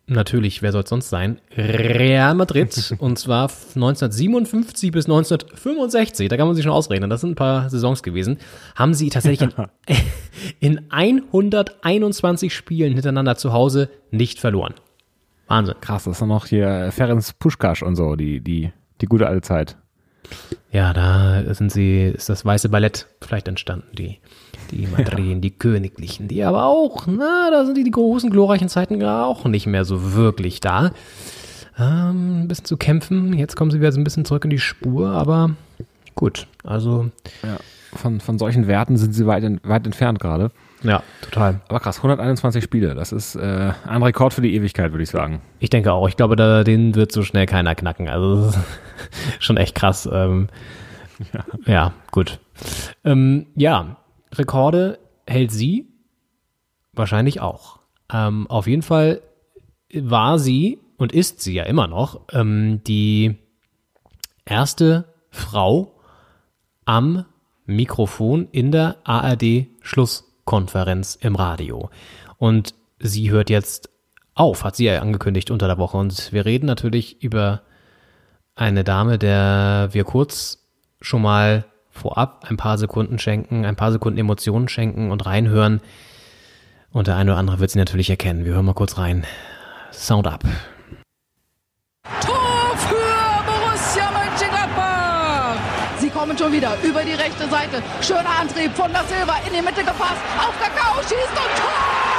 [0.07, 1.41] Natürlich, wer soll es sonst sein?
[1.57, 2.95] Real Madrid.
[2.99, 6.29] und zwar 1957 bis 1965.
[6.29, 7.09] Da kann man sich schon ausrechnen.
[7.09, 8.39] Das sind ein paar Saisons gewesen.
[8.75, 9.97] Haben sie tatsächlich in,
[10.79, 14.75] in 121 Spielen hintereinander zu Hause nicht verloren.
[15.47, 15.77] Wahnsinn.
[15.81, 19.77] Krass, das ist noch hier Ferenc Puschkasch und so, die, die, die gute alte Zeit.
[20.71, 24.19] Ja, da sind sie, ist das weiße Ballett vielleicht entstanden, die
[24.75, 25.41] die Madrien, ja.
[25.41, 29.67] die Königlichen, die aber auch, na, da sind die, die großen, glorreichen Zeiten auch nicht
[29.67, 30.93] mehr so wirklich da.
[31.79, 34.59] Ähm, ein bisschen zu kämpfen, jetzt kommen sie wieder so ein bisschen zurück in die
[34.59, 35.51] Spur, aber
[36.15, 37.11] gut, also.
[37.43, 37.57] Ja,
[37.97, 40.51] von, von solchen Werten sind sie weit, weit entfernt gerade.
[40.83, 41.61] Ja, total.
[41.69, 45.41] Aber krass, 121 Spiele, das ist äh, ein Rekord für die Ewigkeit, würde ich sagen.
[45.59, 48.09] Ich denke auch, ich glaube, da, den wird so schnell keiner knacken.
[48.09, 48.53] Also
[49.39, 50.09] schon echt krass.
[50.13, 50.49] Ähm,
[51.33, 51.45] ja.
[51.67, 51.93] ja.
[52.11, 52.39] gut.
[53.05, 53.97] Ähm, ja,
[54.35, 55.89] Rekorde hält sie
[56.93, 57.81] wahrscheinlich auch.
[58.13, 59.23] Ähm, auf jeden Fall
[59.93, 63.37] war sie und ist sie ja immer noch ähm, die
[64.45, 66.01] erste Frau
[66.85, 67.25] am
[67.67, 71.91] Mikrofon in der ARD Schlusskonferenz im Radio.
[72.39, 73.89] Und sie hört jetzt
[74.35, 75.97] auf, hat sie ja angekündigt unter der Woche.
[75.97, 77.63] Und wir reden natürlich über
[78.55, 80.59] eine Dame, der wir kurz
[81.01, 81.65] schon mal
[81.95, 85.81] vorab ein paar Sekunden schenken, ein paar Sekunden Emotionen schenken und reinhören.
[86.93, 88.45] Und der eine oder andere wird sie natürlich erkennen.
[88.45, 89.25] Wir hören mal kurz rein.
[89.93, 90.45] Sound up.
[92.21, 94.15] Tor für Borussia
[96.25, 97.83] kommen schon wieder über die rechte Seite.
[98.01, 100.23] Schöner Antrieb von der Silva in die Mitte gepasst.
[100.39, 101.59] Auf Kakao schießt und!
[101.59, 102.14] Tor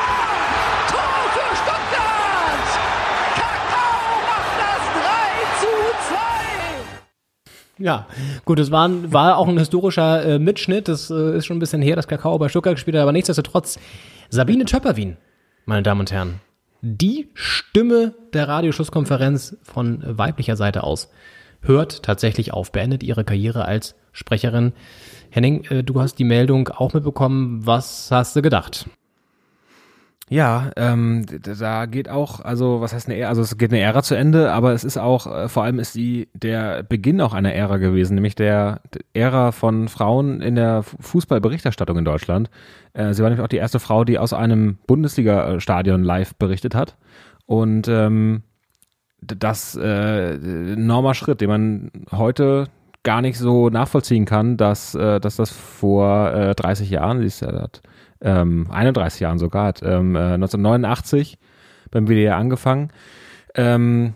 [7.78, 8.08] Ja,
[8.46, 10.88] gut, es war, war auch ein historischer äh, Mitschnitt.
[10.88, 13.80] Das äh, ist schon ein bisschen her, dass Kakao bei Stuttgart gespielt hat, aber nichtsdestotrotz.
[14.30, 15.18] Sabine Töpperwien,
[15.66, 16.40] meine Damen und Herren,
[16.82, 21.10] die Stimme der Radioschlusskonferenz von weiblicher Seite aus
[21.62, 24.74] hört tatsächlich auf, beendet ihre Karriere als Sprecherin.
[25.30, 27.66] Henning, äh, du hast die Meldung auch mitbekommen.
[27.66, 28.88] Was hast du gedacht?
[30.28, 31.24] Ja, ähm,
[31.60, 34.52] da geht auch, also was heißt eine Ära, also es geht eine Ära zu Ende,
[34.54, 38.16] aber es ist auch, äh, vor allem ist die der Beginn auch einer Ära gewesen,
[38.16, 42.50] nämlich der, der Ära von Frauen in der Fußballberichterstattung in Deutschland.
[42.94, 46.98] Äh, sie war nämlich auch die erste Frau, die aus einem Bundesliga-Stadion live berichtet hat.
[47.46, 48.42] Und ähm,
[49.22, 50.34] das äh,
[50.74, 52.70] enormer Schritt, den man heute
[53.04, 57.42] gar nicht so nachvollziehen kann, dass, äh, dass das vor äh, 30 Jahren, sie ist
[57.42, 57.84] ja hat,
[58.22, 61.38] ähm, 31 Jahren sogar, hat ähm, äh, 1989
[61.92, 62.90] beim WDR angefangen,
[63.56, 64.14] ähm,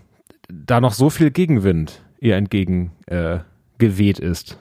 [0.49, 3.39] da noch so viel Gegenwind ihr entgegen äh,
[3.77, 4.57] geweht ist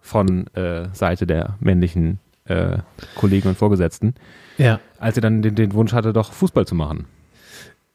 [0.00, 2.78] von äh, Seite der männlichen äh,
[3.14, 4.14] Kollegen und Vorgesetzten,
[4.58, 4.80] ja.
[4.98, 7.06] als sie dann den, den Wunsch hatte, doch Fußball zu machen.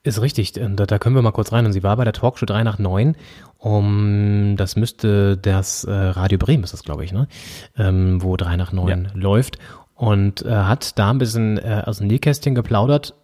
[0.02, 1.66] Ist richtig, da, da können wir mal kurz rein.
[1.66, 3.16] Und sie war bei der Talkshow 3 nach 9.
[3.58, 7.28] Um, das müsste das äh, Radio Bremen ist das, glaube ich, ne?
[7.76, 9.10] Ähm, wo 3 nach 9 ja.
[9.12, 9.58] läuft.
[10.00, 13.14] Und äh, hat da ein bisschen äh, aus dem Nähkästchen geplaudert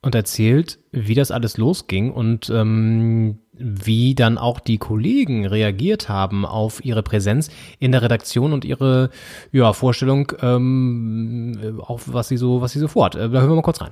[0.00, 6.46] und erzählt, wie das alles losging und ähm, wie dann auch die Kollegen reagiert haben
[6.46, 7.50] auf ihre Präsenz
[7.80, 9.10] in der Redaktion und ihre
[9.50, 13.16] ja, Vorstellung, ähm, auf was sie so, was sie so vorhat.
[13.16, 13.90] Äh, da hören wir mal kurz rein.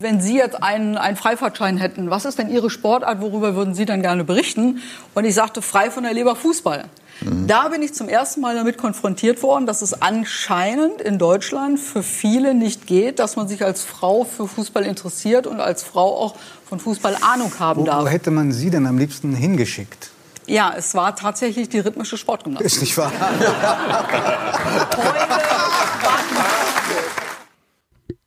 [0.00, 3.86] Wenn Sie jetzt einen, einen Freifahrtschein hätten, was ist denn Ihre Sportart, worüber würden Sie
[3.86, 4.80] dann gerne berichten?
[5.14, 6.90] Und ich sagte, frei von der Leber Fußball.
[7.24, 7.46] Mhm.
[7.46, 12.02] Da bin ich zum ersten Mal damit konfrontiert worden, dass es anscheinend in Deutschland für
[12.02, 16.34] viele nicht geht, dass man sich als Frau für Fußball interessiert und als Frau auch
[16.68, 18.04] von Fußball Ahnung haben wo, darf.
[18.04, 20.10] Wo hätte man Sie denn am liebsten hingeschickt?
[20.46, 22.72] Ja, es war tatsächlich die rhythmische Sportgymnastik.
[22.72, 23.12] Ist nicht wahr?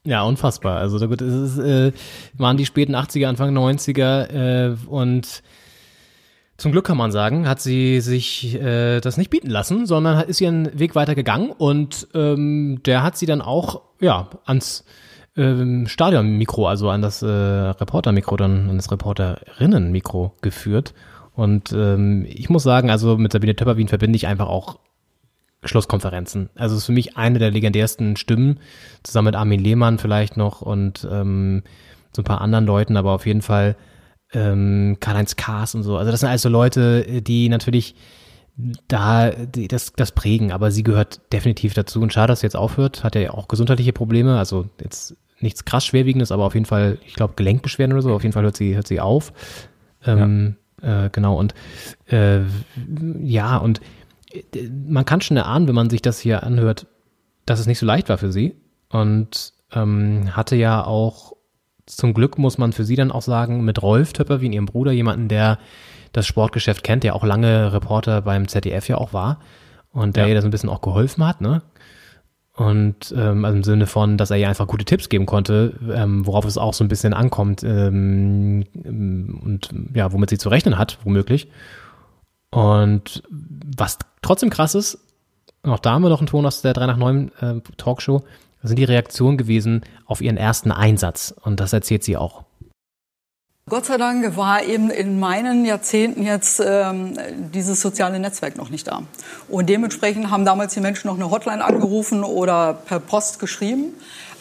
[0.06, 0.78] Ja, unfassbar.
[0.78, 1.92] Also da es ist, äh,
[2.38, 5.42] waren die späten 80er, Anfang 90er äh, und
[6.58, 10.40] zum Glück kann man sagen, hat sie sich äh, das nicht bieten lassen, sondern ist
[10.40, 14.86] ihren Weg weitergegangen und ähm, der hat sie dann auch ja ans
[15.36, 20.94] ähm, Stadionmikro, also an das äh, Reportermikro, dann an das Reporterinnenmikro geführt.
[21.34, 24.80] Und ähm, ich muss sagen, also mit Sabine Töpperwien verbinde ich einfach auch
[25.66, 26.50] Schlusskonferenzen.
[26.56, 28.60] Also ist für mich eine der legendärsten Stimmen,
[29.04, 31.64] zusammen mit Armin Lehmann vielleicht noch und ähm,
[32.14, 33.76] so ein paar anderen Leuten, aber auf jeden Fall
[34.34, 35.98] ähm, Karl-Heinz Kaas und so.
[35.98, 37.96] Also das sind also Leute, die natürlich
[38.88, 42.02] da die, das, das prägen, aber sie gehört definitiv dazu.
[42.02, 45.86] Und schade, dass sie jetzt aufhört, hat ja auch gesundheitliche Probleme, also jetzt nichts krass
[45.86, 48.76] Schwerwiegendes, aber auf jeden Fall, ich glaube, Gelenkbeschwerden oder so, auf jeden Fall hört sie,
[48.76, 49.34] hört sie auf.
[50.06, 51.06] Ähm, ja.
[51.06, 51.54] äh, genau, und
[52.08, 52.42] äh,
[53.22, 53.82] ja, und
[54.88, 56.88] man kann schon erahnen, wenn man sich das hier anhört,
[57.46, 58.56] dass es nicht so leicht war für sie.
[58.90, 61.35] Und ähm, hatte ja auch,
[61.86, 64.66] zum Glück muss man für sie dann auch sagen, mit Rolf Töpper, wie in ihrem
[64.66, 65.60] Bruder, jemanden, der
[66.14, 69.40] das Sportgeschäft kennt, der auch lange Reporter beim ZDF ja auch war
[69.92, 70.30] und der ja.
[70.30, 71.62] ihr das ein bisschen auch geholfen hat, ne?
[72.54, 76.26] Und ähm, also im Sinne von, dass er ihr einfach gute Tipps geben konnte, ähm,
[76.26, 78.66] worauf es auch so ein bisschen ankommt ähm,
[79.44, 81.50] und ja, womit sie zu rechnen hat, womöglich.
[82.52, 85.00] Und was trotzdem krass ist,
[85.64, 88.24] auch da haben wir noch einen Ton aus der 3 nach 9 äh, Talkshow,
[88.68, 91.34] sind die Reaktionen gewesen auf ihren ersten Einsatz.
[91.42, 92.46] Und das erzählt sie auch.
[93.68, 97.18] Gott sei Dank war eben in meinen Jahrzehnten jetzt ähm,
[97.52, 99.02] dieses soziale Netzwerk noch nicht da.
[99.50, 103.86] Und dementsprechend haben damals die Menschen noch eine Hotline angerufen oder per Post geschrieben.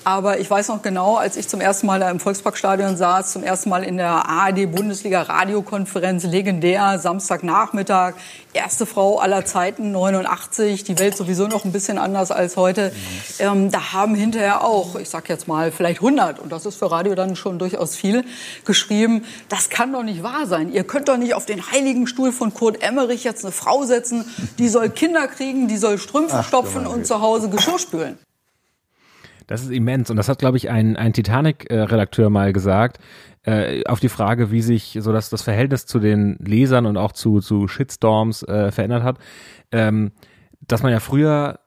[0.04, 3.42] Aber ich weiß noch genau, als ich zum ersten Mal da im Volksparkstadion saß, zum
[3.42, 8.12] ersten Mal in der ARD-Bundesliga-Radiokonferenz, legendär, Samstagnachmittag,
[8.52, 12.92] erste Frau aller Zeiten, 89, die Welt sowieso noch ein bisschen anders als heute.
[13.38, 16.90] Ähm, da haben hinterher auch, ich sag jetzt mal, vielleicht 100, und das ist für
[16.90, 18.26] Radio dann schon durchaus viel,
[18.66, 20.70] geschrieben, das kann doch nicht wahr sein.
[20.70, 24.26] Ihr könnt doch nicht auf den heiligen Stuhl von Kurt Emmerich jetzt eine Frau setzen,
[24.58, 28.18] die soll Kinder kriegen, die soll Strümpfe Ach, stopfen und zu Hause Geschirr spülen.
[29.46, 30.10] Das ist immens.
[30.10, 32.98] Und das hat, glaube ich, ein, ein Titanic-Redakteur mal gesagt,
[33.42, 37.12] äh, auf die Frage, wie sich so das, das Verhältnis zu den Lesern und auch
[37.12, 39.18] zu, zu Shitstorms äh, verändert hat,
[39.70, 40.12] ähm,
[40.60, 41.60] dass man ja früher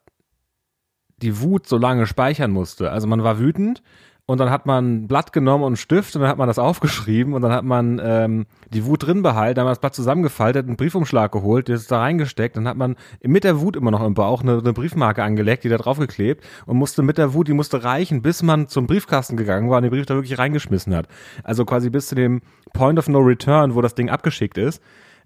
[1.17, 2.91] die Wut so lange speichern musste.
[2.91, 3.83] Also man war wütend
[4.27, 6.59] und dann hat man ein Blatt genommen und einen Stift und dann hat man das
[6.59, 9.95] aufgeschrieben und dann hat man ähm, die Wut drin behalten, dann hat man das Blatt
[9.95, 14.05] zusammengefaltet, einen Briefumschlag geholt, das da reingesteckt, dann hat man mit der Wut immer noch
[14.05, 17.53] im Bauch eine, eine Briefmarke angelegt, die da draufgeklebt und musste mit der Wut, die
[17.53, 21.07] musste reichen, bis man zum Briefkasten gegangen war und den Brief da wirklich reingeschmissen hat.
[21.43, 22.41] Also quasi bis zu dem
[22.73, 24.81] Point of No Return, wo das Ding abgeschickt ist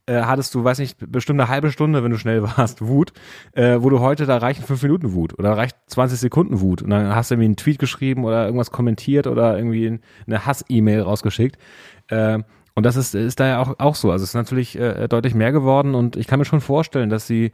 [0.05, 3.13] äh, hattest du, weiß nicht, bestimmt eine halbe Stunde, wenn du schnell warst, Wut,
[3.53, 6.89] äh, wo du heute, da reichen fünf Minuten Wut oder reicht 20 Sekunden Wut und
[6.89, 11.57] dann hast du irgendwie einen Tweet geschrieben oder irgendwas kommentiert oder irgendwie eine Hass-E-Mail rausgeschickt.
[12.07, 12.39] Äh,
[12.73, 14.11] und das ist, ist da ja auch, auch so.
[14.11, 17.27] Also es ist natürlich äh, deutlich mehr geworden und ich kann mir schon vorstellen, dass
[17.27, 17.51] sie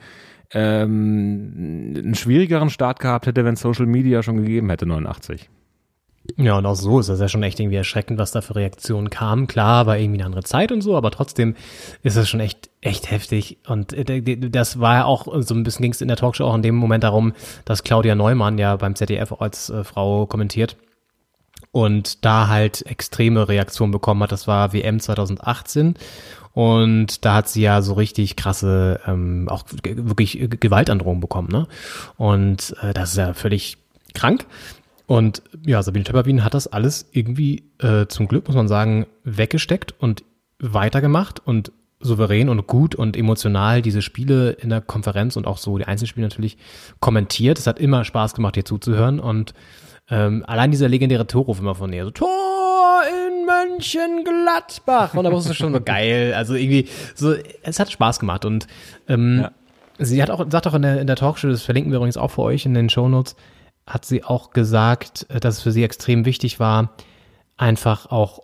[0.53, 5.49] ähm, einen schwierigeren Start gehabt hätte, wenn Social Media schon gegeben hätte, 89.
[6.35, 9.09] Ja, und auch so ist das ja schon echt irgendwie erschreckend, was da für Reaktionen
[9.09, 9.47] kamen.
[9.47, 11.55] Klar, war irgendwie eine andere Zeit und so, aber trotzdem
[12.03, 13.57] ist das schon echt, echt heftig.
[13.67, 16.55] Und äh, das war ja auch, so ein bisschen ging es in der Talkshow auch
[16.55, 17.33] in dem Moment darum,
[17.65, 20.77] dass Claudia Neumann ja beim ZDF als äh, Frau kommentiert
[21.71, 24.31] und da halt extreme Reaktionen bekommen hat.
[24.31, 25.95] Das war WM 2018
[26.53, 31.49] und da hat sie ja so richtig krasse, ähm, auch wirklich Gewaltandrohungen bekommen.
[31.51, 31.67] Ne?
[32.17, 33.77] Und äh, das ist ja völlig
[34.13, 34.45] krank.
[35.07, 39.95] Und ja, Sabine Töpperwien hat das alles irgendwie äh, zum Glück, muss man sagen, weggesteckt
[39.97, 40.23] und
[40.59, 45.77] weitergemacht und souverän und gut und emotional diese Spiele in der Konferenz und auch so
[45.77, 46.57] die Einzelspiele natürlich
[46.99, 47.57] kommentiert.
[47.57, 49.53] Es hat immer Spaß gemacht, hier zuzuhören und
[50.09, 55.39] ähm, allein dieser legendäre Torruf immer von ihr, so Tor in Mönchengladbach und da war
[55.39, 56.33] es schon so geil.
[56.35, 58.67] Also irgendwie so, es hat Spaß gemacht und
[59.07, 59.51] ähm, ja.
[59.99, 62.31] sie hat auch sagt auch in der in der Talkshow, das verlinken wir übrigens auch
[62.31, 63.37] für euch in den Show Notes
[63.87, 66.91] hat sie auch gesagt, äh, dass es für sie extrem wichtig war,
[67.55, 68.41] einfach auch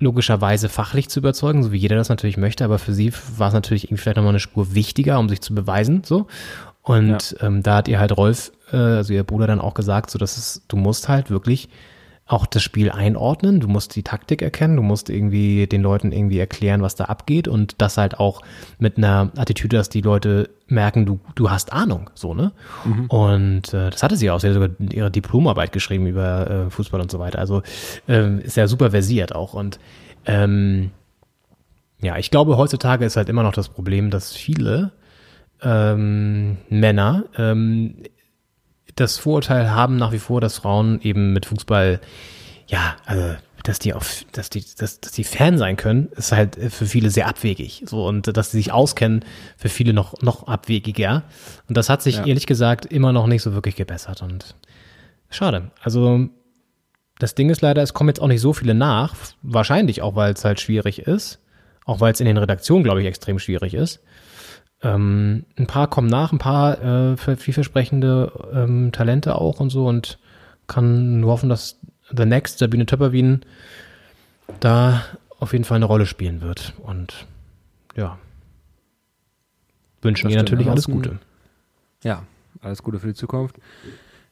[0.00, 3.54] logischerweise fachlich zu überzeugen, so wie jeder das natürlich möchte, aber für sie war es
[3.54, 6.26] natürlich irgendwie vielleicht nochmal eine Spur wichtiger, um sich zu beweisen, so.
[6.82, 7.46] Und ja.
[7.46, 10.38] ähm, da hat ihr halt Rolf, äh, also ihr Bruder dann auch gesagt, so dass
[10.38, 11.68] es, du musst halt wirklich
[12.30, 16.38] auch das Spiel einordnen, du musst die Taktik erkennen, du musst irgendwie den Leuten irgendwie
[16.38, 18.42] erklären, was da abgeht und das halt auch
[18.78, 22.52] mit einer Attitüde, dass die Leute merken, du, du hast Ahnung, so, ne?
[22.84, 23.06] Mhm.
[23.06, 27.00] Und äh, das hatte sie auch, sie hat sogar ihre Diplomarbeit geschrieben über äh, Fußball
[27.00, 27.62] und so weiter, also
[28.06, 29.54] ähm, ist ja super versiert auch.
[29.54, 29.80] Und
[30.24, 30.92] ähm,
[32.00, 34.92] ja, ich glaube, heutzutage ist halt immer noch das Problem, dass viele
[35.62, 37.96] ähm, Männer ähm,
[39.00, 42.00] das Vorurteil haben nach wie vor, dass Frauen eben mit Fußball,
[42.66, 46.56] ja, also dass die auf, dass die, dass, dass die Fan sein können, ist halt
[46.70, 47.82] für viele sehr abwegig.
[47.86, 49.24] So und dass sie sich auskennen,
[49.56, 51.24] für viele noch noch abwegiger.
[51.68, 52.26] Und das hat sich ja.
[52.26, 54.22] ehrlich gesagt immer noch nicht so wirklich gebessert.
[54.22, 54.54] Und
[55.28, 55.70] schade.
[55.82, 56.28] Also
[57.18, 59.14] das Ding ist leider, es kommen jetzt auch nicht so viele nach.
[59.42, 61.38] Wahrscheinlich auch, weil es halt schwierig ist.
[61.84, 64.00] Auch weil es in den Redaktionen, glaube ich, extrem schwierig ist.
[64.82, 70.18] Ähm, ein paar kommen nach, ein paar äh, vielversprechende ähm, Talente auch und so und
[70.66, 71.78] kann nur hoffen, dass
[72.16, 73.44] The Next, Sabine Töpperwien,
[74.60, 75.04] da
[75.38, 76.74] auf jeden Fall eine Rolle spielen wird.
[76.82, 77.26] Und
[77.96, 78.18] ja,
[80.02, 81.18] wünschen ihr natürlich alles Gute.
[82.02, 82.22] Ja,
[82.62, 83.56] alles Gute für die Zukunft.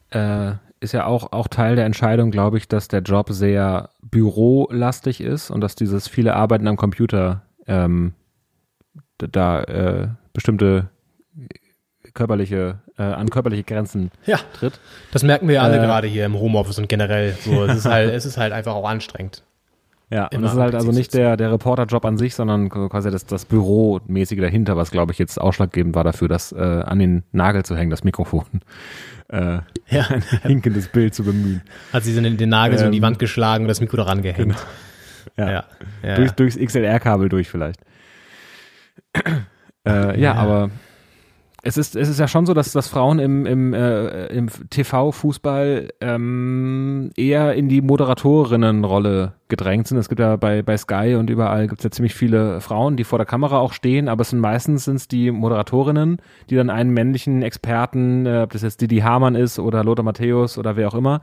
[0.09, 5.21] Äh, ist ja auch, auch Teil der Entscheidung, glaube ich, dass der Job sehr bürolastig
[5.21, 8.13] ist und dass dieses viele Arbeiten am Computer ähm,
[9.17, 10.89] da äh, bestimmte
[12.13, 14.79] körperliche, äh, an körperliche Grenzen ja, tritt.
[15.11, 17.33] Das merken wir ja alle äh, gerade hier im Homeoffice und generell.
[17.33, 19.43] So, es ist halt, es ist halt einfach auch anstrengend.
[20.11, 23.27] Ja, und das ist halt also nicht der, der Reporterjob an sich, sondern quasi das,
[23.27, 27.63] das Büromäßige dahinter, was glaube ich jetzt ausschlaggebend war dafür, das äh, an den Nagel
[27.63, 28.45] zu hängen, das Mikrofon.
[29.31, 30.07] Äh, ja.
[30.09, 31.61] ein hinkendes Bild zu bemühen.
[31.93, 33.97] Hat sie den, den Nagel ähm, so in die ähm, Wand geschlagen und das Mikro
[33.97, 34.55] daran gehängt.
[34.55, 34.59] Genau.
[35.37, 35.51] Ja.
[35.51, 35.63] ja.
[36.01, 36.15] ja.
[36.15, 37.79] Durch, durchs XLR-Kabel durch vielleicht.
[39.89, 40.69] Äh, ja, ja, aber
[41.61, 45.89] es ist, es ist ja schon so, dass, dass Frauen im, im, äh, im TV-Fußball
[45.99, 49.97] ähm, eher in die Moderatorinnenrolle gedrängt sind.
[49.97, 53.03] Es gibt ja bei, bei Sky und überall gibt es ja ziemlich viele Frauen, die
[53.03, 56.17] vor der Kamera auch stehen, aber es sind meistens sind's die Moderatorinnen,
[56.49, 60.57] die dann einen männlichen Experten, äh, ob das jetzt Didi Hamann ist oder Lothar Matthäus
[60.57, 61.21] oder wer auch immer,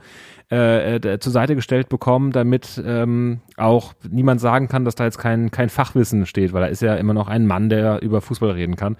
[0.49, 5.17] äh, äh, zur Seite gestellt bekommen, damit ähm, auch niemand sagen kann, dass da jetzt
[5.17, 8.51] kein, kein Fachwissen steht, weil da ist ja immer noch ein Mann, der über Fußball
[8.51, 8.95] reden kann.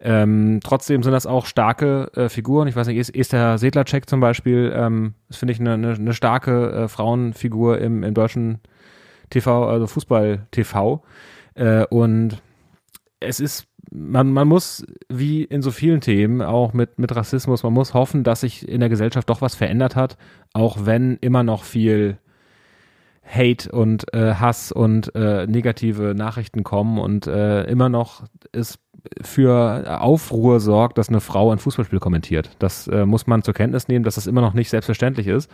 [0.00, 2.68] Ähm, trotzdem sind das auch starke äh, Figuren.
[2.68, 6.14] Ich weiß nicht, ist, der Sedlacek zum Beispiel, ähm, das finde ich eine, eine, eine
[6.14, 8.60] starke äh, Frauenfigur im, im deutschen
[9.28, 11.02] TV, also Fußball-TV.
[11.54, 12.42] Äh, und
[13.20, 17.72] es ist, man, man muss, wie in so vielen Themen, auch mit, mit Rassismus, man
[17.72, 20.16] muss hoffen, dass sich in der Gesellschaft doch was verändert hat,
[20.52, 22.18] auch wenn immer noch viel
[23.24, 28.78] Hate und äh, Hass und äh, negative Nachrichten kommen und äh, immer noch ist
[29.22, 32.50] für Aufruhr sorgt, dass eine Frau ein Fußballspiel kommentiert.
[32.58, 35.50] Das äh, muss man zur Kenntnis nehmen, dass das immer noch nicht selbstverständlich ist.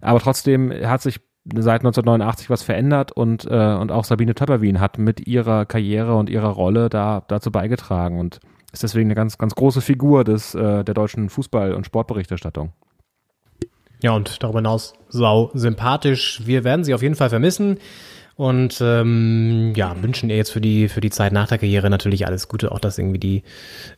[0.00, 4.98] Aber trotzdem hat sich seit 1989 was verändert und, äh, und auch Sabine Töpperwien hat
[4.98, 8.40] mit ihrer Karriere und ihrer Rolle da dazu beigetragen und
[8.72, 12.72] ist deswegen eine ganz, ganz große Figur des, äh, der deutschen Fußball- und Sportberichterstattung.
[14.02, 16.42] Ja, und darüber hinaus sau sympathisch.
[16.44, 17.78] Wir werden sie auf jeden Fall vermissen.
[18.34, 22.26] Und ähm, ja, wünschen ihr jetzt für die, für die Zeit nach der Karriere natürlich
[22.26, 23.42] alles Gute, auch dass irgendwie die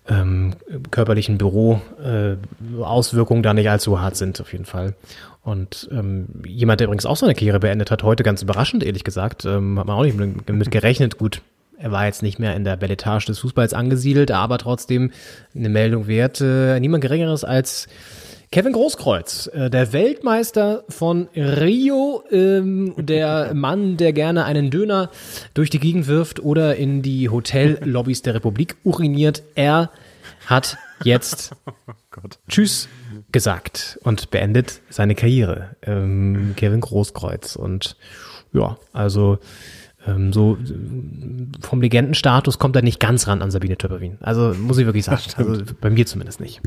[0.08, 0.54] ähm,
[0.90, 4.96] körperlichen Büro-Auswirkungen äh, da nicht allzu hart sind, auf jeden Fall.
[5.44, 9.44] Und ähm, jemand, der übrigens auch seine Karriere beendet hat, heute ganz überraschend, ehrlich gesagt,
[9.44, 11.18] ähm, hat man auch nicht mit, gerechnet.
[11.18, 11.42] Gut,
[11.76, 15.12] er war jetzt nicht mehr in der Belletage des Fußballs angesiedelt, aber trotzdem
[15.54, 16.40] eine Meldung wert.
[16.40, 17.88] Äh, niemand Geringeres als
[18.52, 25.10] Kevin Großkreuz, äh, der Weltmeister von Rio, ähm, der Mann, der gerne einen Döner
[25.52, 29.90] durch die Gegend wirft oder in die Hotellobbys der Republik uriniert, er
[30.46, 32.88] hat jetzt oh Tschüss
[33.32, 35.76] gesagt und beendet seine Karriere.
[35.82, 37.56] Ähm, Kevin Großkreuz.
[37.56, 37.96] Und
[38.52, 39.38] ja, also
[40.06, 40.58] ähm, so
[41.60, 44.18] vom Legendenstatus kommt er nicht ganz ran an Sabine Töpperwien.
[44.20, 45.22] Also muss ich wirklich sagen.
[45.36, 46.60] Also bei mir zumindest nicht.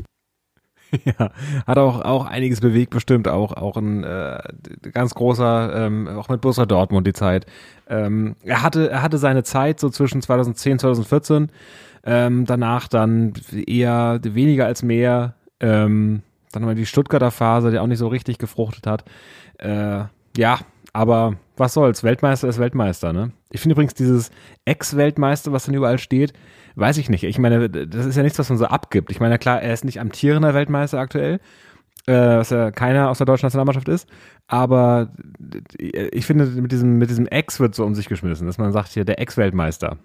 [1.04, 1.30] Ja,
[1.66, 4.38] hat auch, auch einiges bewegt, bestimmt auch, auch ein äh,
[4.92, 7.44] ganz großer, ähm, auch mit Borussia Dortmund die Zeit.
[7.88, 11.50] Ähm, er hatte, er hatte seine Zeit so zwischen 2010, 2014,
[12.04, 13.34] ähm, danach dann
[13.66, 16.22] eher weniger als mehr, ähm,
[16.52, 19.04] dann haben wir die Stuttgarter Phase, die auch nicht so richtig gefruchtet hat.
[19.58, 20.04] Äh,
[20.36, 20.58] ja,
[20.92, 23.32] aber was soll's, Weltmeister ist Weltmeister, ne?
[23.50, 24.30] Ich finde übrigens dieses
[24.64, 26.32] Ex-Weltmeister, was dann überall steht,
[26.76, 27.24] weiß ich nicht.
[27.24, 29.10] Ich meine, das ist ja nichts, was man so abgibt.
[29.10, 31.40] Ich meine, klar, er ist nicht amtierender Weltmeister aktuell,
[32.06, 34.08] äh, was ja keiner aus der deutschen Nationalmannschaft ist,
[34.46, 35.10] aber
[35.78, 38.92] ich finde, mit diesem, mit diesem Ex wird so um sich geschmissen, dass man sagt
[38.92, 39.98] hier, der Ex-Weltmeister.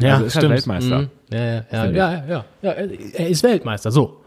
[0.00, 0.52] Ja, also ist halt stimmt.
[0.52, 0.98] halt Weltmeister.
[0.98, 1.10] Mhm.
[1.30, 4.22] Ja, ja, ja, ja, ja, ja, er ist Weltmeister, so.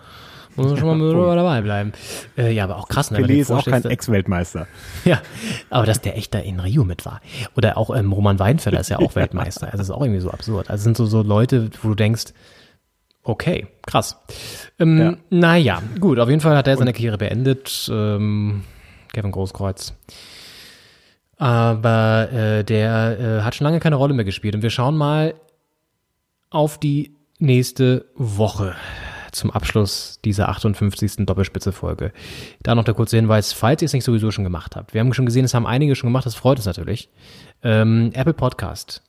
[0.55, 1.91] Muss man schon mal ja, dabei bleiben.
[2.37, 3.11] Äh, ja, aber auch krass.
[3.11, 4.67] Ne, Pelé ist auch kein Ex-Weltmeister.
[5.05, 5.21] Ja,
[5.69, 7.21] aber dass der echt da in Rio mit war.
[7.55, 9.67] Oder auch ähm, Roman Weinfeller ist ja auch Weltmeister.
[9.67, 10.69] Also das ist auch irgendwie so absurd.
[10.69, 12.33] Also sind so, so Leute, wo du denkst,
[13.23, 14.17] okay, krass.
[14.79, 15.17] Ähm, ja.
[15.29, 17.89] Naja, gut, auf jeden Fall hat er seine Karriere beendet.
[17.91, 18.63] Ähm,
[19.13, 19.93] Kevin Großkreuz.
[21.37, 24.55] Aber äh, der äh, hat schon lange keine Rolle mehr gespielt.
[24.55, 25.35] Und wir schauen mal
[26.49, 28.75] auf die nächste Woche
[29.35, 31.25] zum Abschluss dieser 58.
[31.25, 32.11] Doppelspitze-Folge.
[32.63, 34.93] Da noch der kurze Hinweis, falls ihr es nicht sowieso schon gemacht habt.
[34.93, 37.09] Wir haben schon gesehen, es haben einige schon gemacht, das freut uns natürlich.
[37.63, 39.03] Ähm, Apple Podcast.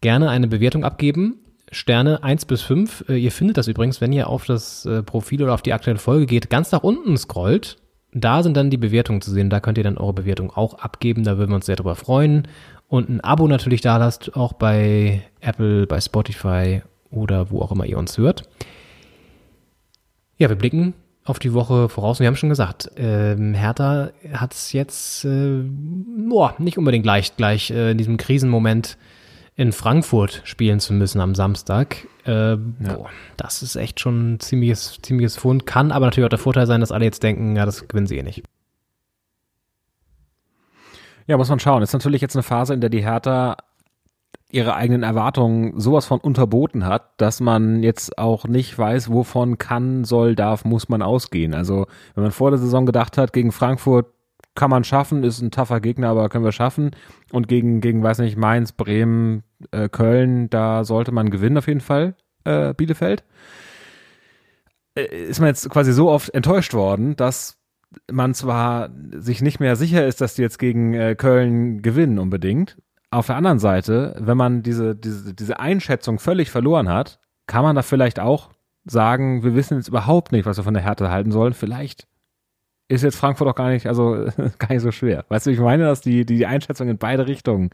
[0.00, 1.38] Gerne eine Bewertung abgeben.
[1.72, 3.06] Sterne 1 bis 5.
[3.08, 5.98] Äh, ihr findet das übrigens, wenn ihr auf das äh, Profil oder auf die aktuelle
[5.98, 7.76] Folge geht, ganz nach unten scrollt.
[8.12, 9.50] Da sind dann die Bewertungen zu sehen.
[9.50, 11.24] Da könnt ihr dann eure Bewertung auch abgeben.
[11.24, 12.46] Da würden wir uns sehr drüber freuen.
[12.86, 17.86] Und ein Abo natürlich da lasst, auch bei Apple, bei Spotify oder wo auch immer
[17.86, 18.48] ihr uns hört.
[20.38, 20.94] Ja, wir blicken
[21.24, 22.20] auf die Woche voraus.
[22.20, 25.62] Wir haben schon gesagt, ähm, Hertha hat es jetzt äh,
[26.28, 28.98] boah, nicht unbedingt leicht, gleich äh, in diesem Krisenmoment
[29.56, 32.06] in Frankfurt spielen zu müssen am Samstag.
[32.26, 32.56] Äh, ja.
[32.80, 35.64] boah, das ist echt schon ein ziemliches, ziemliches Fund.
[35.64, 38.18] Kann aber natürlich auch der Vorteil sein, dass alle jetzt denken, ja, das gewinnen sie
[38.18, 38.42] eh nicht.
[41.26, 41.82] Ja, muss man schauen.
[41.82, 43.56] Ist natürlich jetzt eine Phase, in der die Hertha
[44.54, 50.04] ihre eigenen Erwartungen sowas von unterboten hat, dass man jetzt auch nicht weiß, wovon kann,
[50.04, 51.54] soll, darf, muss man ausgehen.
[51.54, 54.06] Also wenn man vor der Saison gedacht hat, gegen Frankfurt
[54.54, 56.92] kann man schaffen, ist ein taffer Gegner, aber können wir schaffen.
[57.32, 61.80] Und gegen, gegen weiß nicht, Mainz, Bremen, äh, Köln, da sollte man gewinnen auf jeden
[61.80, 62.14] Fall,
[62.44, 63.24] äh, Bielefeld.
[64.94, 67.58] Äh, ist man jetzt quasi so oft enttäuscht worden, dass
[68.10, 72.76] man zwar sich nicht mehr sicher ist, dass die jetzt gegen äh, Köln gewinnen unbedingt,
[73.14, 77.76] auf der anderen Seite, wenn man diese, diese, diese Einschätzung völlig verloren hat, kann man
[77.76, 78.50] da vielleicht auch
[78.84, 81.54] sagen, wir wissen jetzt überhaupt nicht, was wir von der Härte halten sollen.
[81.54, 82.06] Vielleicht
[82.88, 84.26] ist jetzt Frankfurt auch gar nicht, also
[84.58, 85.24] gar nicht so schwer.
[85.28, 87.70] Weißt du, ich meine, dass die, die Einschätzung in beide Richtungen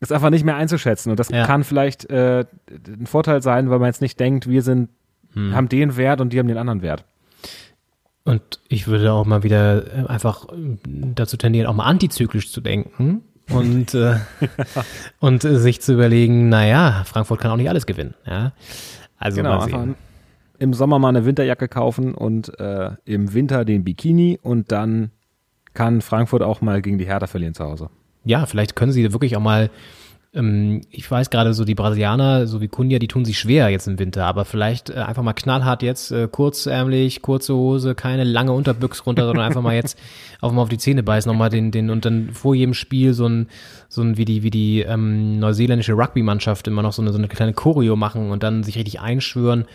[0.00, 1.10] ist einfach nicht mehr einzuschätzen.
[1.10, 1.46] Und das ja.
[1.46, 2.44] kann vielleicht äh,
[2.86, 4.90] ein Vorteil sein, weil man jetzt nicht denkt, wir sind,
[5.32, 5.54] hm.
[5.54, 7.04] haben den Wert und die haben den anderen Wert.
[8.24, 10.46] Und ich würde auch mal wieder äh, einfach
[10.84, 14.16] dazu tendieren, auch mal antizyklisch zu denken und, äh,
[15.20, 18.14] und äh, sich zu überlegen, naja, Frankfurt kann auch nicht alles gewinnen.
[18.26, 18.52] Ja?
[19.18, 19.94] Also genau, mal sehen.
[20.58, 25.10] Im Sommer mal eine Winterjacke kaufen und äh, im Winter den Bikini und dann
[25.74, 27.90] kann Frankfurt auch mal gegen die Hertha verlieren zu Hause.
[28.24, 29.70] Ja, vielleicht können sie wirklich auch mal
[30.90, 34.00] ich weiß gerade so, die Brasilianer, so wie Kunja, die tun sich schwer jetzt im
[34.00, 39.06] Winter, aber vielleicht äh, einfach mal knallhart jetzt, äh, kurzärmlich, kurze Hose, keine lange Unterbüchs
[39.06, 39.96] runter, sondern einfach mal jetzt
[40.40, 43.28] auf mal auf die Zähne beißen, nochmal den, den, und dann vor jedem Spiel so
[43.28, 43.46] ein,
[43.88, 47.28] so ein, wie die, wie die ähm, neuseeländische Rugby-Mannschaft immer noch so eine, so eine
[47.28, 49.66] kleine Choreo machen und dann sich richtig einschwören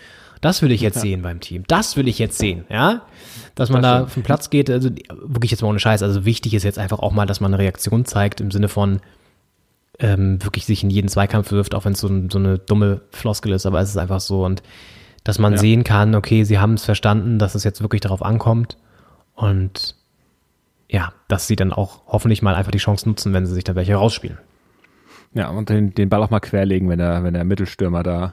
[0.42, 1.02] Das will ich jetzt ja.
[1.02, 1.64] sehen beim Team.
[1.68, 3.00] Das will ich jetzt sehen, ja?
[3.54, 4.90] Dass man das da auf den Platz geht, also
[5.22, 6.02] wirklich jetzt mal ohne Scheiß.
[6.02, 9.00] Also wichtig ist jetzt einfach auch mal, dass man eine Reaktion zeigt im Sinne von
[10.00, 13.52] ähm, wirklich sich in jeden Zweikampf wirft, auch wenn es so, so, eine dumme Floskel
[13.52, 14.62] ist, aber es ist einfach so und
[15.22, 15.58] dass man ja.
[15.58, 18.78] sehen kann, okay, sie haben es verstanden, dass es jetzt wirklich darauf ankommt
[19.34, 19.94] und
[20.88, 23.74] ja, dass sie dann auch hoffentlich mal einfach die Chance nutzen, wenn sie sich da
[23.74, 24.38] welche rausspielen.
[25.34, 28.32] Ja, und den, den Ball auch mal querlegen, wenn der, wenn der Mittelstürmer da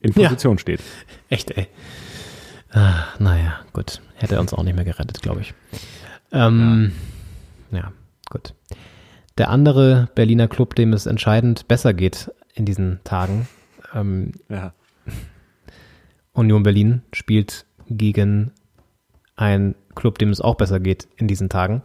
[0.00, 0.60] in Position ja.
[0.60, 0.80] steht.
[1.30, 1.68] Echt, ey.
[2.70, 4.02] Ah, naja, gut.
[4.16, 5.54] Hätte er uns auch nicht mehr gerettet, glaube ich.
[6.32, 6.92] Ähm,
[7.70, 7.78] ja.
[7.78, 7.92] ja,
[8.28, 8.52] gut.
[9.38, 13.48] Der andere Berliner Club, dem es entscheidend besser geht in diesen Tagen,
[13.94, 14.72] ähm, ja.
[16.32, 18.52] Union Berlin spielt gegen
[19.36, 21.82] ein Club, dem es auch besser geht in diesen Tagen.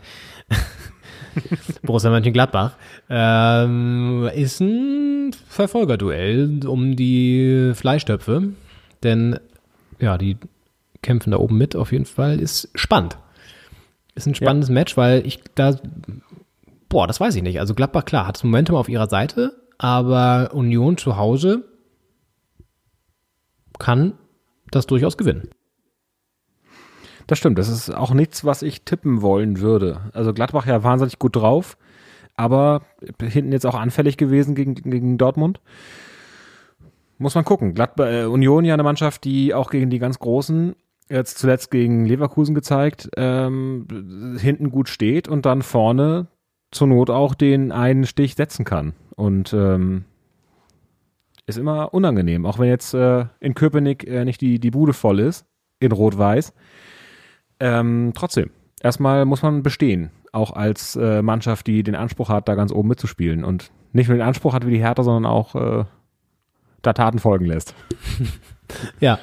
[1.84, 2.76] Borussia Mönchengladbach,
[3.10, 8.53] ähm, ist ein Verfolgerduell um die Fleischtöpfe.
[9.03, 9.40] Denn
[9.99, 10.38] ja, die
[11.02, 12.40] kämpfen da oben mit auf jeden Fall.
[12.40, 13.18] Ist spannend.
[14.15, 14.73] Ist ein spannendes ja.
[14.73, 15.76] Match, weil ich da,
[16.92, 17.60] boah, das weiß ich nicht.
[17.60, 21.64] Also Gladbach, klar, hat das Momentum auf ihrer Seite, aber Union zu Hause
[23.80, 24.14] kann
[24.70, 25.50] das durchaus gewinnen.
[27.28, 30.02] Das stimmt, das ist auch nichts, was ich tippen wollen würde.
[30.14, 31.78] Also Gladbach ja wahnsinnig gut drauf,
[32.36, 32.82] aber
[33.22, 35.62] hinten jetzt auch anfällig gewesen gegen, gegen Dortmund.
[37.18, 37.74] Muss man gucken.
[37.74, 40.76] Gladbach, äh, Union ja eine Mannschaft, die auch gegen die ganz Großen
[41.10, 46.28] jetzt zuletzt gegen Leverkusen gezeigt, ähm, hinten gut steht und dann vorne
[46.72, 48.93] zur Not auch den einen Stich setzen kann.
[49.15, 50.06] Und ähm,
[51.45, 55.19] ist immer unangenehm, auch wenn jetzt äh, in Köpenick äh, nicht die, die Bude voll
[55.19, 55.45] ist,
[55.80, 56.53] in Rot-Weiß.
[57.60, 62.56] Ähm, trotzdem, erstmal muss man bestehen, auch als äh, Mannschaft, die den Anspruch hat, da
[62.56, 65.85] ganz oben mitzuspielen und nicht nur den Anspruch hat wie die Hertha, sondern auch äh,
[66.81, 67.76] da Taten folgen lässt.
[68.99, 69.19] ja,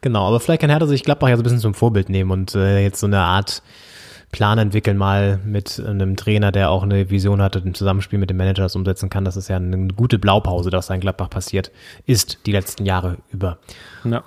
[0.00, 0.28] genau.
[0.28, 2.82] Aber vielleicht kann Hertha sich Gladbach ja so ein bisschen zum Vorbild nehmen und äh,
[2.82, 3.62] jetzt so eine Art
[4.34, 8.36] Plan entwickeln mal mit einem Trainer, der auch eine Vision hatte, ein Zusammenspiel mit dem
[8.36, 9.24] Manager das umsetzen kann.
[9.24, 11.70] Das ist ja eine gute Blaupause, dass da in Gladbach passiert
[12.04, 13.58] ist, die letzten Jahre über.
[14.02, 14.24] Ja,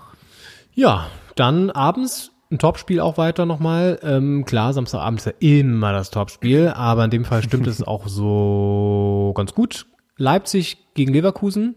[0.74, 4.00] ja dann abends ein Topspiel auch weiter nochmal.
[4.02, 8.08] Ähm, klar, Samstagabend ist ja immer das Topspiel, aber in dem Fall stimmt es auch
[8.08, 9.88] so ganz gut.
[10.16, 11.76] Leipzig gegen Leverkusen.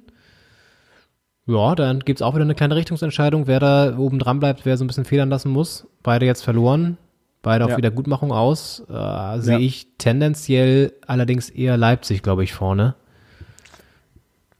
[1.46, 4.84] Ja, dann gibt's auch wieder eine kleine Richtungsentscheidung, wer da oben dran bleibt, wer so
[4.84, 5.88] ein bisschen federn lassen muss.
[6.04, 6.96] Beide jetzt verloren,
[7.42, 7.76] beide auf ja.
[7.76, 8.80] Wiedergutmachung aus.
[8.88, 9.58] Äh, Sehe ja.
[9.58, 12.94] ich tendenziell allerdings eher Leipzig, glaube ich, vorne.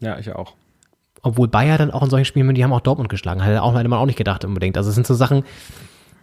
[0.00, 0.54] Ja, ich auch.
[1.22, 3.88] Obwohl Bayer dann auch in solchen Spielen, die haben auch Dortmund geschlagen, hätte, auch, hätte
[3.88, 4.76] man auch nicht gedacht unbedingt.
[4.78, 5.44] Also es sind so Sachen,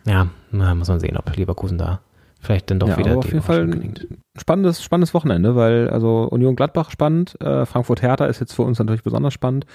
[0.05, 2.01] ja, na, muss man sehen, ob Leverkusen da
[2.39, 3.93] vielleicht dann doch ja, wieder auf jeden Fall ein
[4.37, 8.79] spannendes, spannendes Wochenende, weil also Union Gladbach spannend, äh, Frankfurt Hertha ist jetzt für uns
[8.79, 9.65] natürlich besonders spannend,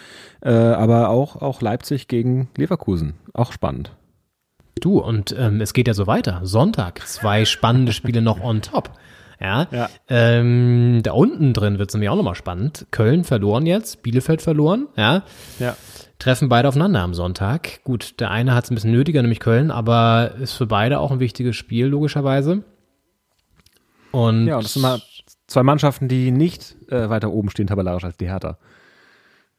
[0.40, 3.92] äh, aber auch, auch Leipzig gegen Leverkusen, auch spannend.
[4.82, 6.40] Du, und ähm, es geht ja so weiter.
[6.42, 8.90] Sonntag, zwei spannende Spiele noch on top.
[9.40, 9.88] Ja, ja.
[10.08, 12.86] Ähm, da unten drin wird es nämlich auch nochmal spannend.
[12.90, 15.24] Köln verloren jetzt, Bielefeld verloren, ja.
[15.58, 15.76] Ja
[16.22, 17.82] treffen beide aufeinander am Sonntag.
[17.82, 21.10] Gut, der eine hat es ein bisschen nötiger, nämlich Köln, aber ist für beide auch
[21.10, 22.62] ein wichtiges Spiel, logischerweise.
[24.12, 25.02] Und ja, und das sind mal
[25.48, 28.58] zwei Mannschaften, die nicht äh, weiter oben stehen tabellarisch als die Hertha.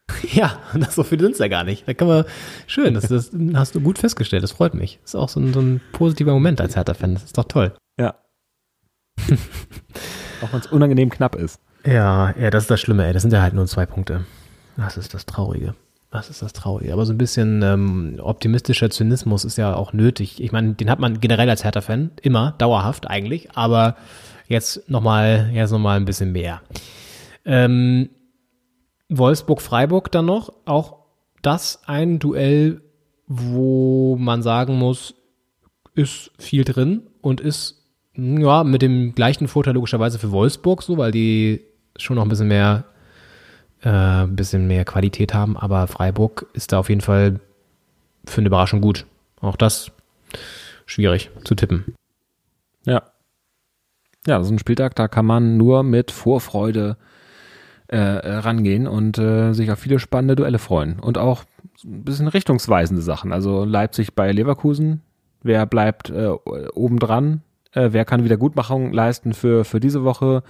[0.34, 1.88] Ja, das so viel sind es ja gar nicht.
[1.88, 2.26] Da kann man,
[2.68, 5.00] schön, das, das hast du gut festgestellt, das freut mich.
[5.02, 7.74] Das ist auch so ein, so ein positiver Moment als Hertha-Fan, das ist doch toll.
[8.00, 8.16] Ja.
[10.42, 11.60] auch wenn es unangenehm knapp ist.
[11.86, 14.26] Ja, ja, das ist das Schlimme, ey, das sind ja halt nur zwei Punkte.
[14.78, 15.76] Das ist das Traurige.
[16.12, 16.94] Was ist das Traurige?
[16.94, 20.42] Aber so ein bisschen ähm, optimistischer Zynismus ist ja auch nötig.
[20.42, 23.96] Ich meine, den hat man generell als Hertha-Fan immer, dauerhaft eigentlich, aber
[24.48, 26.62] jetzt nochmal, jetzt nochmal ein bisschen mehr.
[27.46, 28.10] Ähm,
[29.18, 30.98] Wolfsburg-Freiburg dann noch, auch
[31.42, 32.82] das ein Duell,
[33.28, 35.16] wo man sagen muss,
[35.96, 37.84] ist viel drin und ist
[38.16, 41.62] ja mit dem gleichen Vorteil logischerweise für Wolfsburg so, weil die
[41.98, 42.86] schon noch ein bisschen mehr
[43.84, 47.40] äh, ein bisschen mehr Qualität haben, aber Freiburg ist da auf jeden Fall
[48.26, 49.06] für eine Überraschung gut.
[49.42, 49.92] Auch das
[50.86, 51.96] schwierig zu tippen.
[52.86, 53.04] Ja.
[54.26, 56.98] Ja, so ein Spieltag, da kann man nur mit Vorfreude
[57.98, 61.00] rangehen und äh, sich auf viele spannende Duelle freuen.
[61.00, 61.44] Und auch
[61.84, 63.32] ein bisschen richtungsweisende Sachen.
[63.32, 65.02] Also Leipzig bei Leverkusen,
[65.42, 66.30] wer bleibt äh,
[66.74, 67.42] obendran,
[67.74, 70.44] äh, wer kann Wiedergutmachung leisten für, für diese Woche.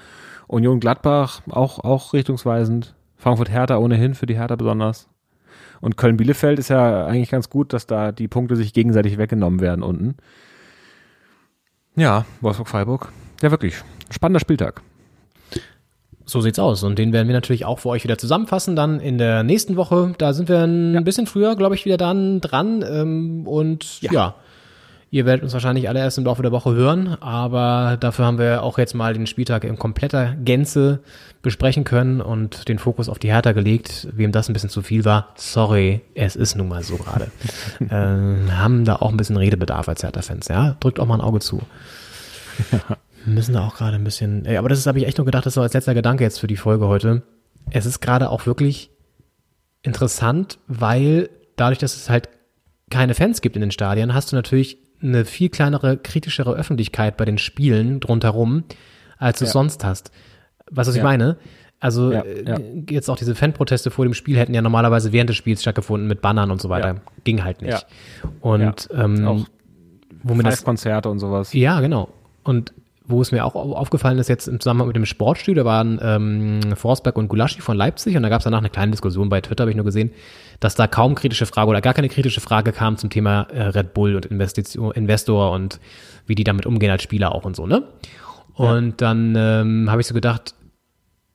[0.47, 2.95] Union Gladbach, auch, auch richtungsweisend.
[3.17, 5.07] Frankfurt Hertha ohnehin für die Hertha besonders.
[5.81, 9.83] Und Köln-Bielefeld ist ja eigentlich ganz gut, dass da die Punkte sich gegenseitig weggenommen werden
[9.83, 10.15] unten.
[11.95, 13.09] Ja, Wolfsburg-Freiburg.
[13.41, 13.81] Ja, wirklich.
[14.09, 14.81] Spannender Spieltag.
[16.25, 16.83] So sieht's aus.
[16.83, 20.13] Und den werden wir natürlich auch für euch wieder zusammenfassen dann in der nächsten Woche.
[20.17, 21.01] Da sind wir ein ja.
[21.01, 22.83] bisschen früher, glaube ich, wieder dann dran.
[22.87, 24.11] Ähm, und ja.
[24.11, 24.35] ja.
[25.11, 27.17] ihr werdet uns wahrscheinlich alle erst im Laufe der Woche hören.
[27.19, 30.99] Aber dafür haben wir auch jetzt mal den Spieltag in kompletter Gänze
[31.41, 34.07] besprechen können und den Fokus auf die Hertha gelegt.
[34.13, 37.31] Wem das ein bisschen zu viel war, sorry, es ist nun mal so gerade.
[37.81, 40.47] ähm, haben da auch ein bisschen Redebedarf als Hertha-Fans.
[40.47, 41.61] Ja, drückt auch mal ein Auge zu.
[42.71, 45.45] Ja müssen da auch gerade ein bisschen, ey, aber das habe ich echt nur gedacht,
[45.45, 47.23] das war als letzter Gedanke jetzt für die Folge heute.
[47.71, 48.89] Es ist gerade auch wirklich
[49.81, 52.29] interessant, weil dadurch, dass es halt
[52.89, 57.25] keine Fans gibt in den Stadien, hast du natürlich eine viel kleinere, kritischere Öffentlichkeit bei
[57.25, 58.63] den Spielen drumherum,
[59.17, 59.51] als du ja.
[59.51, 60.11] sonst hast.
[60.71, 61.01] Weißt du, was ja.
[61.01, 61.37] ich meine?
[61.79, 65.35] Also ja, äh, jetzt auch diese Fanproteste vor dem Spiel hätten ja normalerweise während des
[65.35, 67.01] Spiels stattgefunden mit Bannern und so weiter.
[67.25, 67.85] Ging halt nicht.
[68.39, 69.45] Und ähm, auch
[70.23, 71.51] womit das Konzerte und sowas.
[71.53, 72.07] Ja, genau.
[72.43, 72.73] Und
[73.05, 76.75] wo es mir auch aufgefallen ist, jetzt im Zusammenhang mit dem Sportstudio, da waren ähm,
[76.75, 79.63] Forsberg und Gulaschi von Leipzig und da gab es danach eine kleine Diskussion bei Twitter,
[79.63, 80.11] habe ich nur gesehen,
[80.59, 83.93] dass da kaum kritische Frage oder gar keine kritische Frage kam zum Thema äh, Red
[83.93, 85.79] Bull und Investition, Investor und
[86.27, 87.83] wie die damit umgehen als Spieler auch und so, ne?
[88.53, 88.93] Und ja.
[88.97, 90.53] dann ähm, habe ich so gedacht,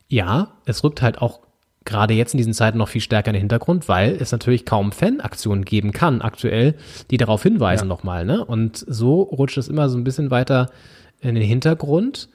[0.08, 1.40] ja, es rückt halt auch
[1.84, 4.92] gerade jetzt in diesen Zeiten noch viel stärker in den Hintergrund, weil es natürlich kaum
[4.92, 6.74] Fanaktionen geben kann aktuell,
[7.10, 7.88] die darauf hinweisen ja.
[7.88, 8.44] nochmal, ne?
[8.44, 10.70] Und so rutscht es immer so ein bisschen weiter
[11.20, 12.28] in den Hintergrund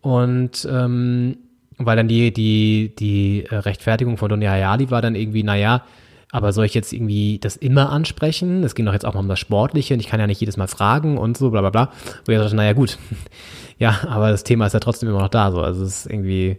[0.00, 1.38] und ähm,
[1.78, 5.84] weil dann die, die, die Rechtfertigung von Donny Hayali war dann irgendwie, naja,
[6.32, 8.64] aber soll ich jetzt irgendwie das immer ansprechen?
[8.64, 10.56] Es ging doch jetzt auch mal um das Sportliche und ich kann ja nicht jedes
[10.56, 11.92] Mal fragen und so, bla bla bla.
[12.24, 12.98] Wo ich dachte, naja, gut.
[13.78, 15.52] ja, aber das Thema ist ja trotzdem immer noch da.
[15.52, 15.60] So.
[15.60, 16.58] Also es ist irgendwie,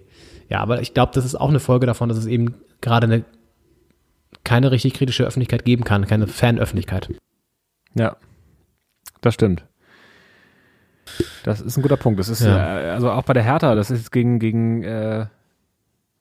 [0.49, 3.25] ja, aber ich glaube, das ist auch eine Folge davon, dass es eben gerade eine
[4.43, 7.09] keine richtig kritische Öffentlichkeit geben kann, keine Fanöffentlichkeit.
[7.95, 8.15] Ja,
[9.21, 9.65] das stimmt.
[11.43, 12.19] Das ist ein guter Punkt.
[12.19, 12.79] Das ist ja.
[12.79, 15.27] äh, also auch bei der Hertha, das ist gegen, gegen, äh,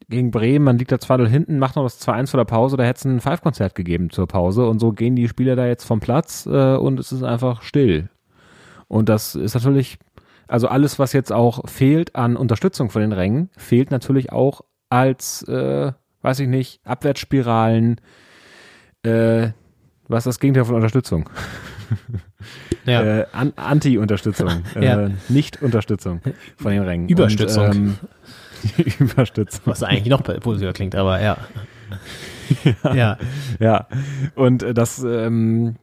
[0.09, 2.85] gegen Bremen, man liegt da 2-0 hinten, macht noch das 2-1 vor der Pause, da
[2.85, 6.01] hätte es ein Five-Konzert gegeben zur Pause und so gehen die Spieler da jetzt vom
[6.01, 8.09] Platz äh, und es ist einfach still.
[8.89, 9.99] Und das ist natürlich,
[10.47, 14.61] also alles, was jetzt auch fehlt an Unterstützung von den Rängen, fehlt natürlich auch
[14.91, 15.93] als, äh,
[16.23, 18.01] weiß ich nicht, Abwärtsspiralen,
[19.03, 19.49] äh,
[20.09, 21.29] was ist das Gegenteil von Unterstützung?
[22.85, 23.03] Ja.
[23.03, 24.49] äh, An Anti-Unterstützung,
[24.81, 25.07] ja.
[25.07, 26.21] äh, Nicht-Unterstützung
[26.57, 27.09] von den Rängen.
[27.09, 27.67] Überstützung.
[27.67, 27.99] Und, ähm,
[28.99, 29.63] Überstützung.
[29.65, 31.37] Was eigentlich noch positiver klingt, aber ja.
[32.83, 32.95] ja.
[32.95, 33.19] ja.
[33.59, 33.87] Ja.
[34.35, 35.77] Und äh, das ähm,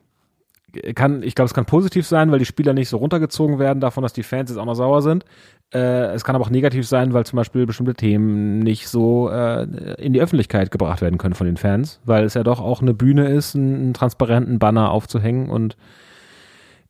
[0.96, 4.02] kann, ich glaube, es kann positiv sein, weil die Spieler nicht so runtergezogen werden davon,
[4.02, 5.26] dass die Fans jetzt auch noch sauer sind.
[5.74, 9.64] Äh, es kann aber auch negativ sein, weil zum Beispiel bestimmte Themen nicht so äh,
[9.98, 12.94] in die Öffentlichkeit gebracht werden können von den Fans, weil es ja doch auch eine
[12.94, 15.76] Bühne ist, einen, einen transparenten Banner aufzuhängen und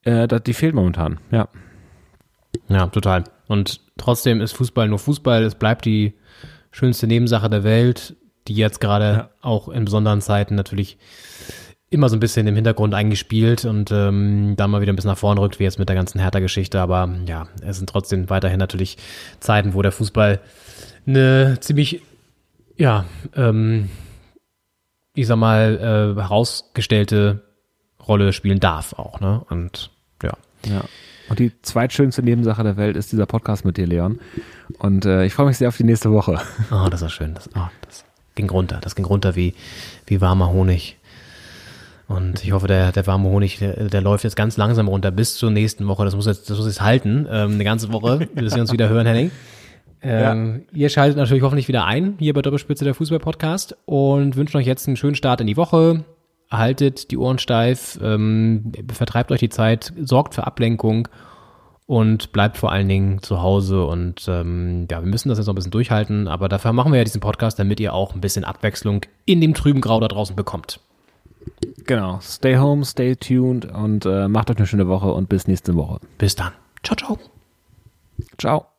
[0.04, 1.48] äh, das, die fehlt momentan, ja.
[2.68, 3.24] Ja, total.
[3.48, 5.44] Und trotzdem ist Fußball nur Fußball.
[5.44, 6.14] Es bleibt die
[6.72, 8.16] schönste Nebensache der Welt,
[8.48, 9.30] die jetzt gerade ja.
[9.42, 10.98] auch in besonderen Zeiten natürlich
[11.94, 15.18] immer so ein bisschen im Hintergrund eingespielt und ähm, dann mal wieder ein bisschen nach
[15.18, 16.82] vorne rückt, wie jetzt mit der ganzen Hertha-Geschichte.
[16.82, 18.98] Aber ja, es sind trotzdem weiterhin natürlich
[19.40, 20.40] Zeiten, wo der Fußball
[21.06, 22.02] eine ziemlich,
[22.78, 23.06] ja,
[23.36, 23.90] ähm,
[25.16, 27.42] ich sag mal, äh, herausgestellte
[28.08, 29.46] Rolle spielen darf auch, ne?
[29.50, 29.92] Und
[30.24, 30.34] ja.
[30.66, 30.84] Ja.
[31.30, 34.20] Und die zweitschönste Nebensache der Welt ist dieser Podcast mit dir, Leon.
[34.80, 36.40] Und äh, ich freue mich sehr auf die nächste Woche.
[36.72, 37.34] Oh, das war schön.
[37.34, 38.04] Das, oh, das
[38.36, 38.80] ging runter.
[38.82, 39.54] Das ging runter wie,
[40.06, 40.98] wie warmer Honig.
[42.08, 45.36] Und ich hoffe, der, der warme Honig, der, der läuft jetzt ganz langsam runter bis
[45.36, 46.06] zur nächsten Woche.
[46.06, 48.90] Das muss jetzt, das muss jetzt halten, ähm, eine ganze Woche, bis wir uns wieder
[48.90, 49.32] hören, Henning.
[50.02, 50.78] Ähm, ja.
[50.78, 54.88] Ihr schaltet natürlich hoffentlich wieder ein, hier bei Doppelspitze der Fußball-Podcast und wünschen euch jetzt
[54.88, 56.04] einen schönen Start in die Woche.
[56.52, 61.08] Haltet die Ohren steif, ähm, vertreibt euch die Zeit, sorgt für Ablenkung
[61.86, 63.86] und bleibt vor allen Dingen zu Hause.
[63.86, 67.00] Und ähm, ja, wir müssen das jetzt noch ein bisschen durchhalten, aber dafür machen wir
[67.00, 70.36] ja diesen Podcast, damit ihr auch ein bisschen Abwechslung in dem trüben Grau da draußen
[70.36, 70.82] bekommt.
[71.86, 72.20] Genau.
[72.22, 76.00] Stay home, stay tuned und äh, macht euch eine schöne Woche und bis nächste Woche.
[76.18, 76.54] Bis dann.
[76.84, 77.20] Ciao, ciao.
[78.38, 78.73] Ciao.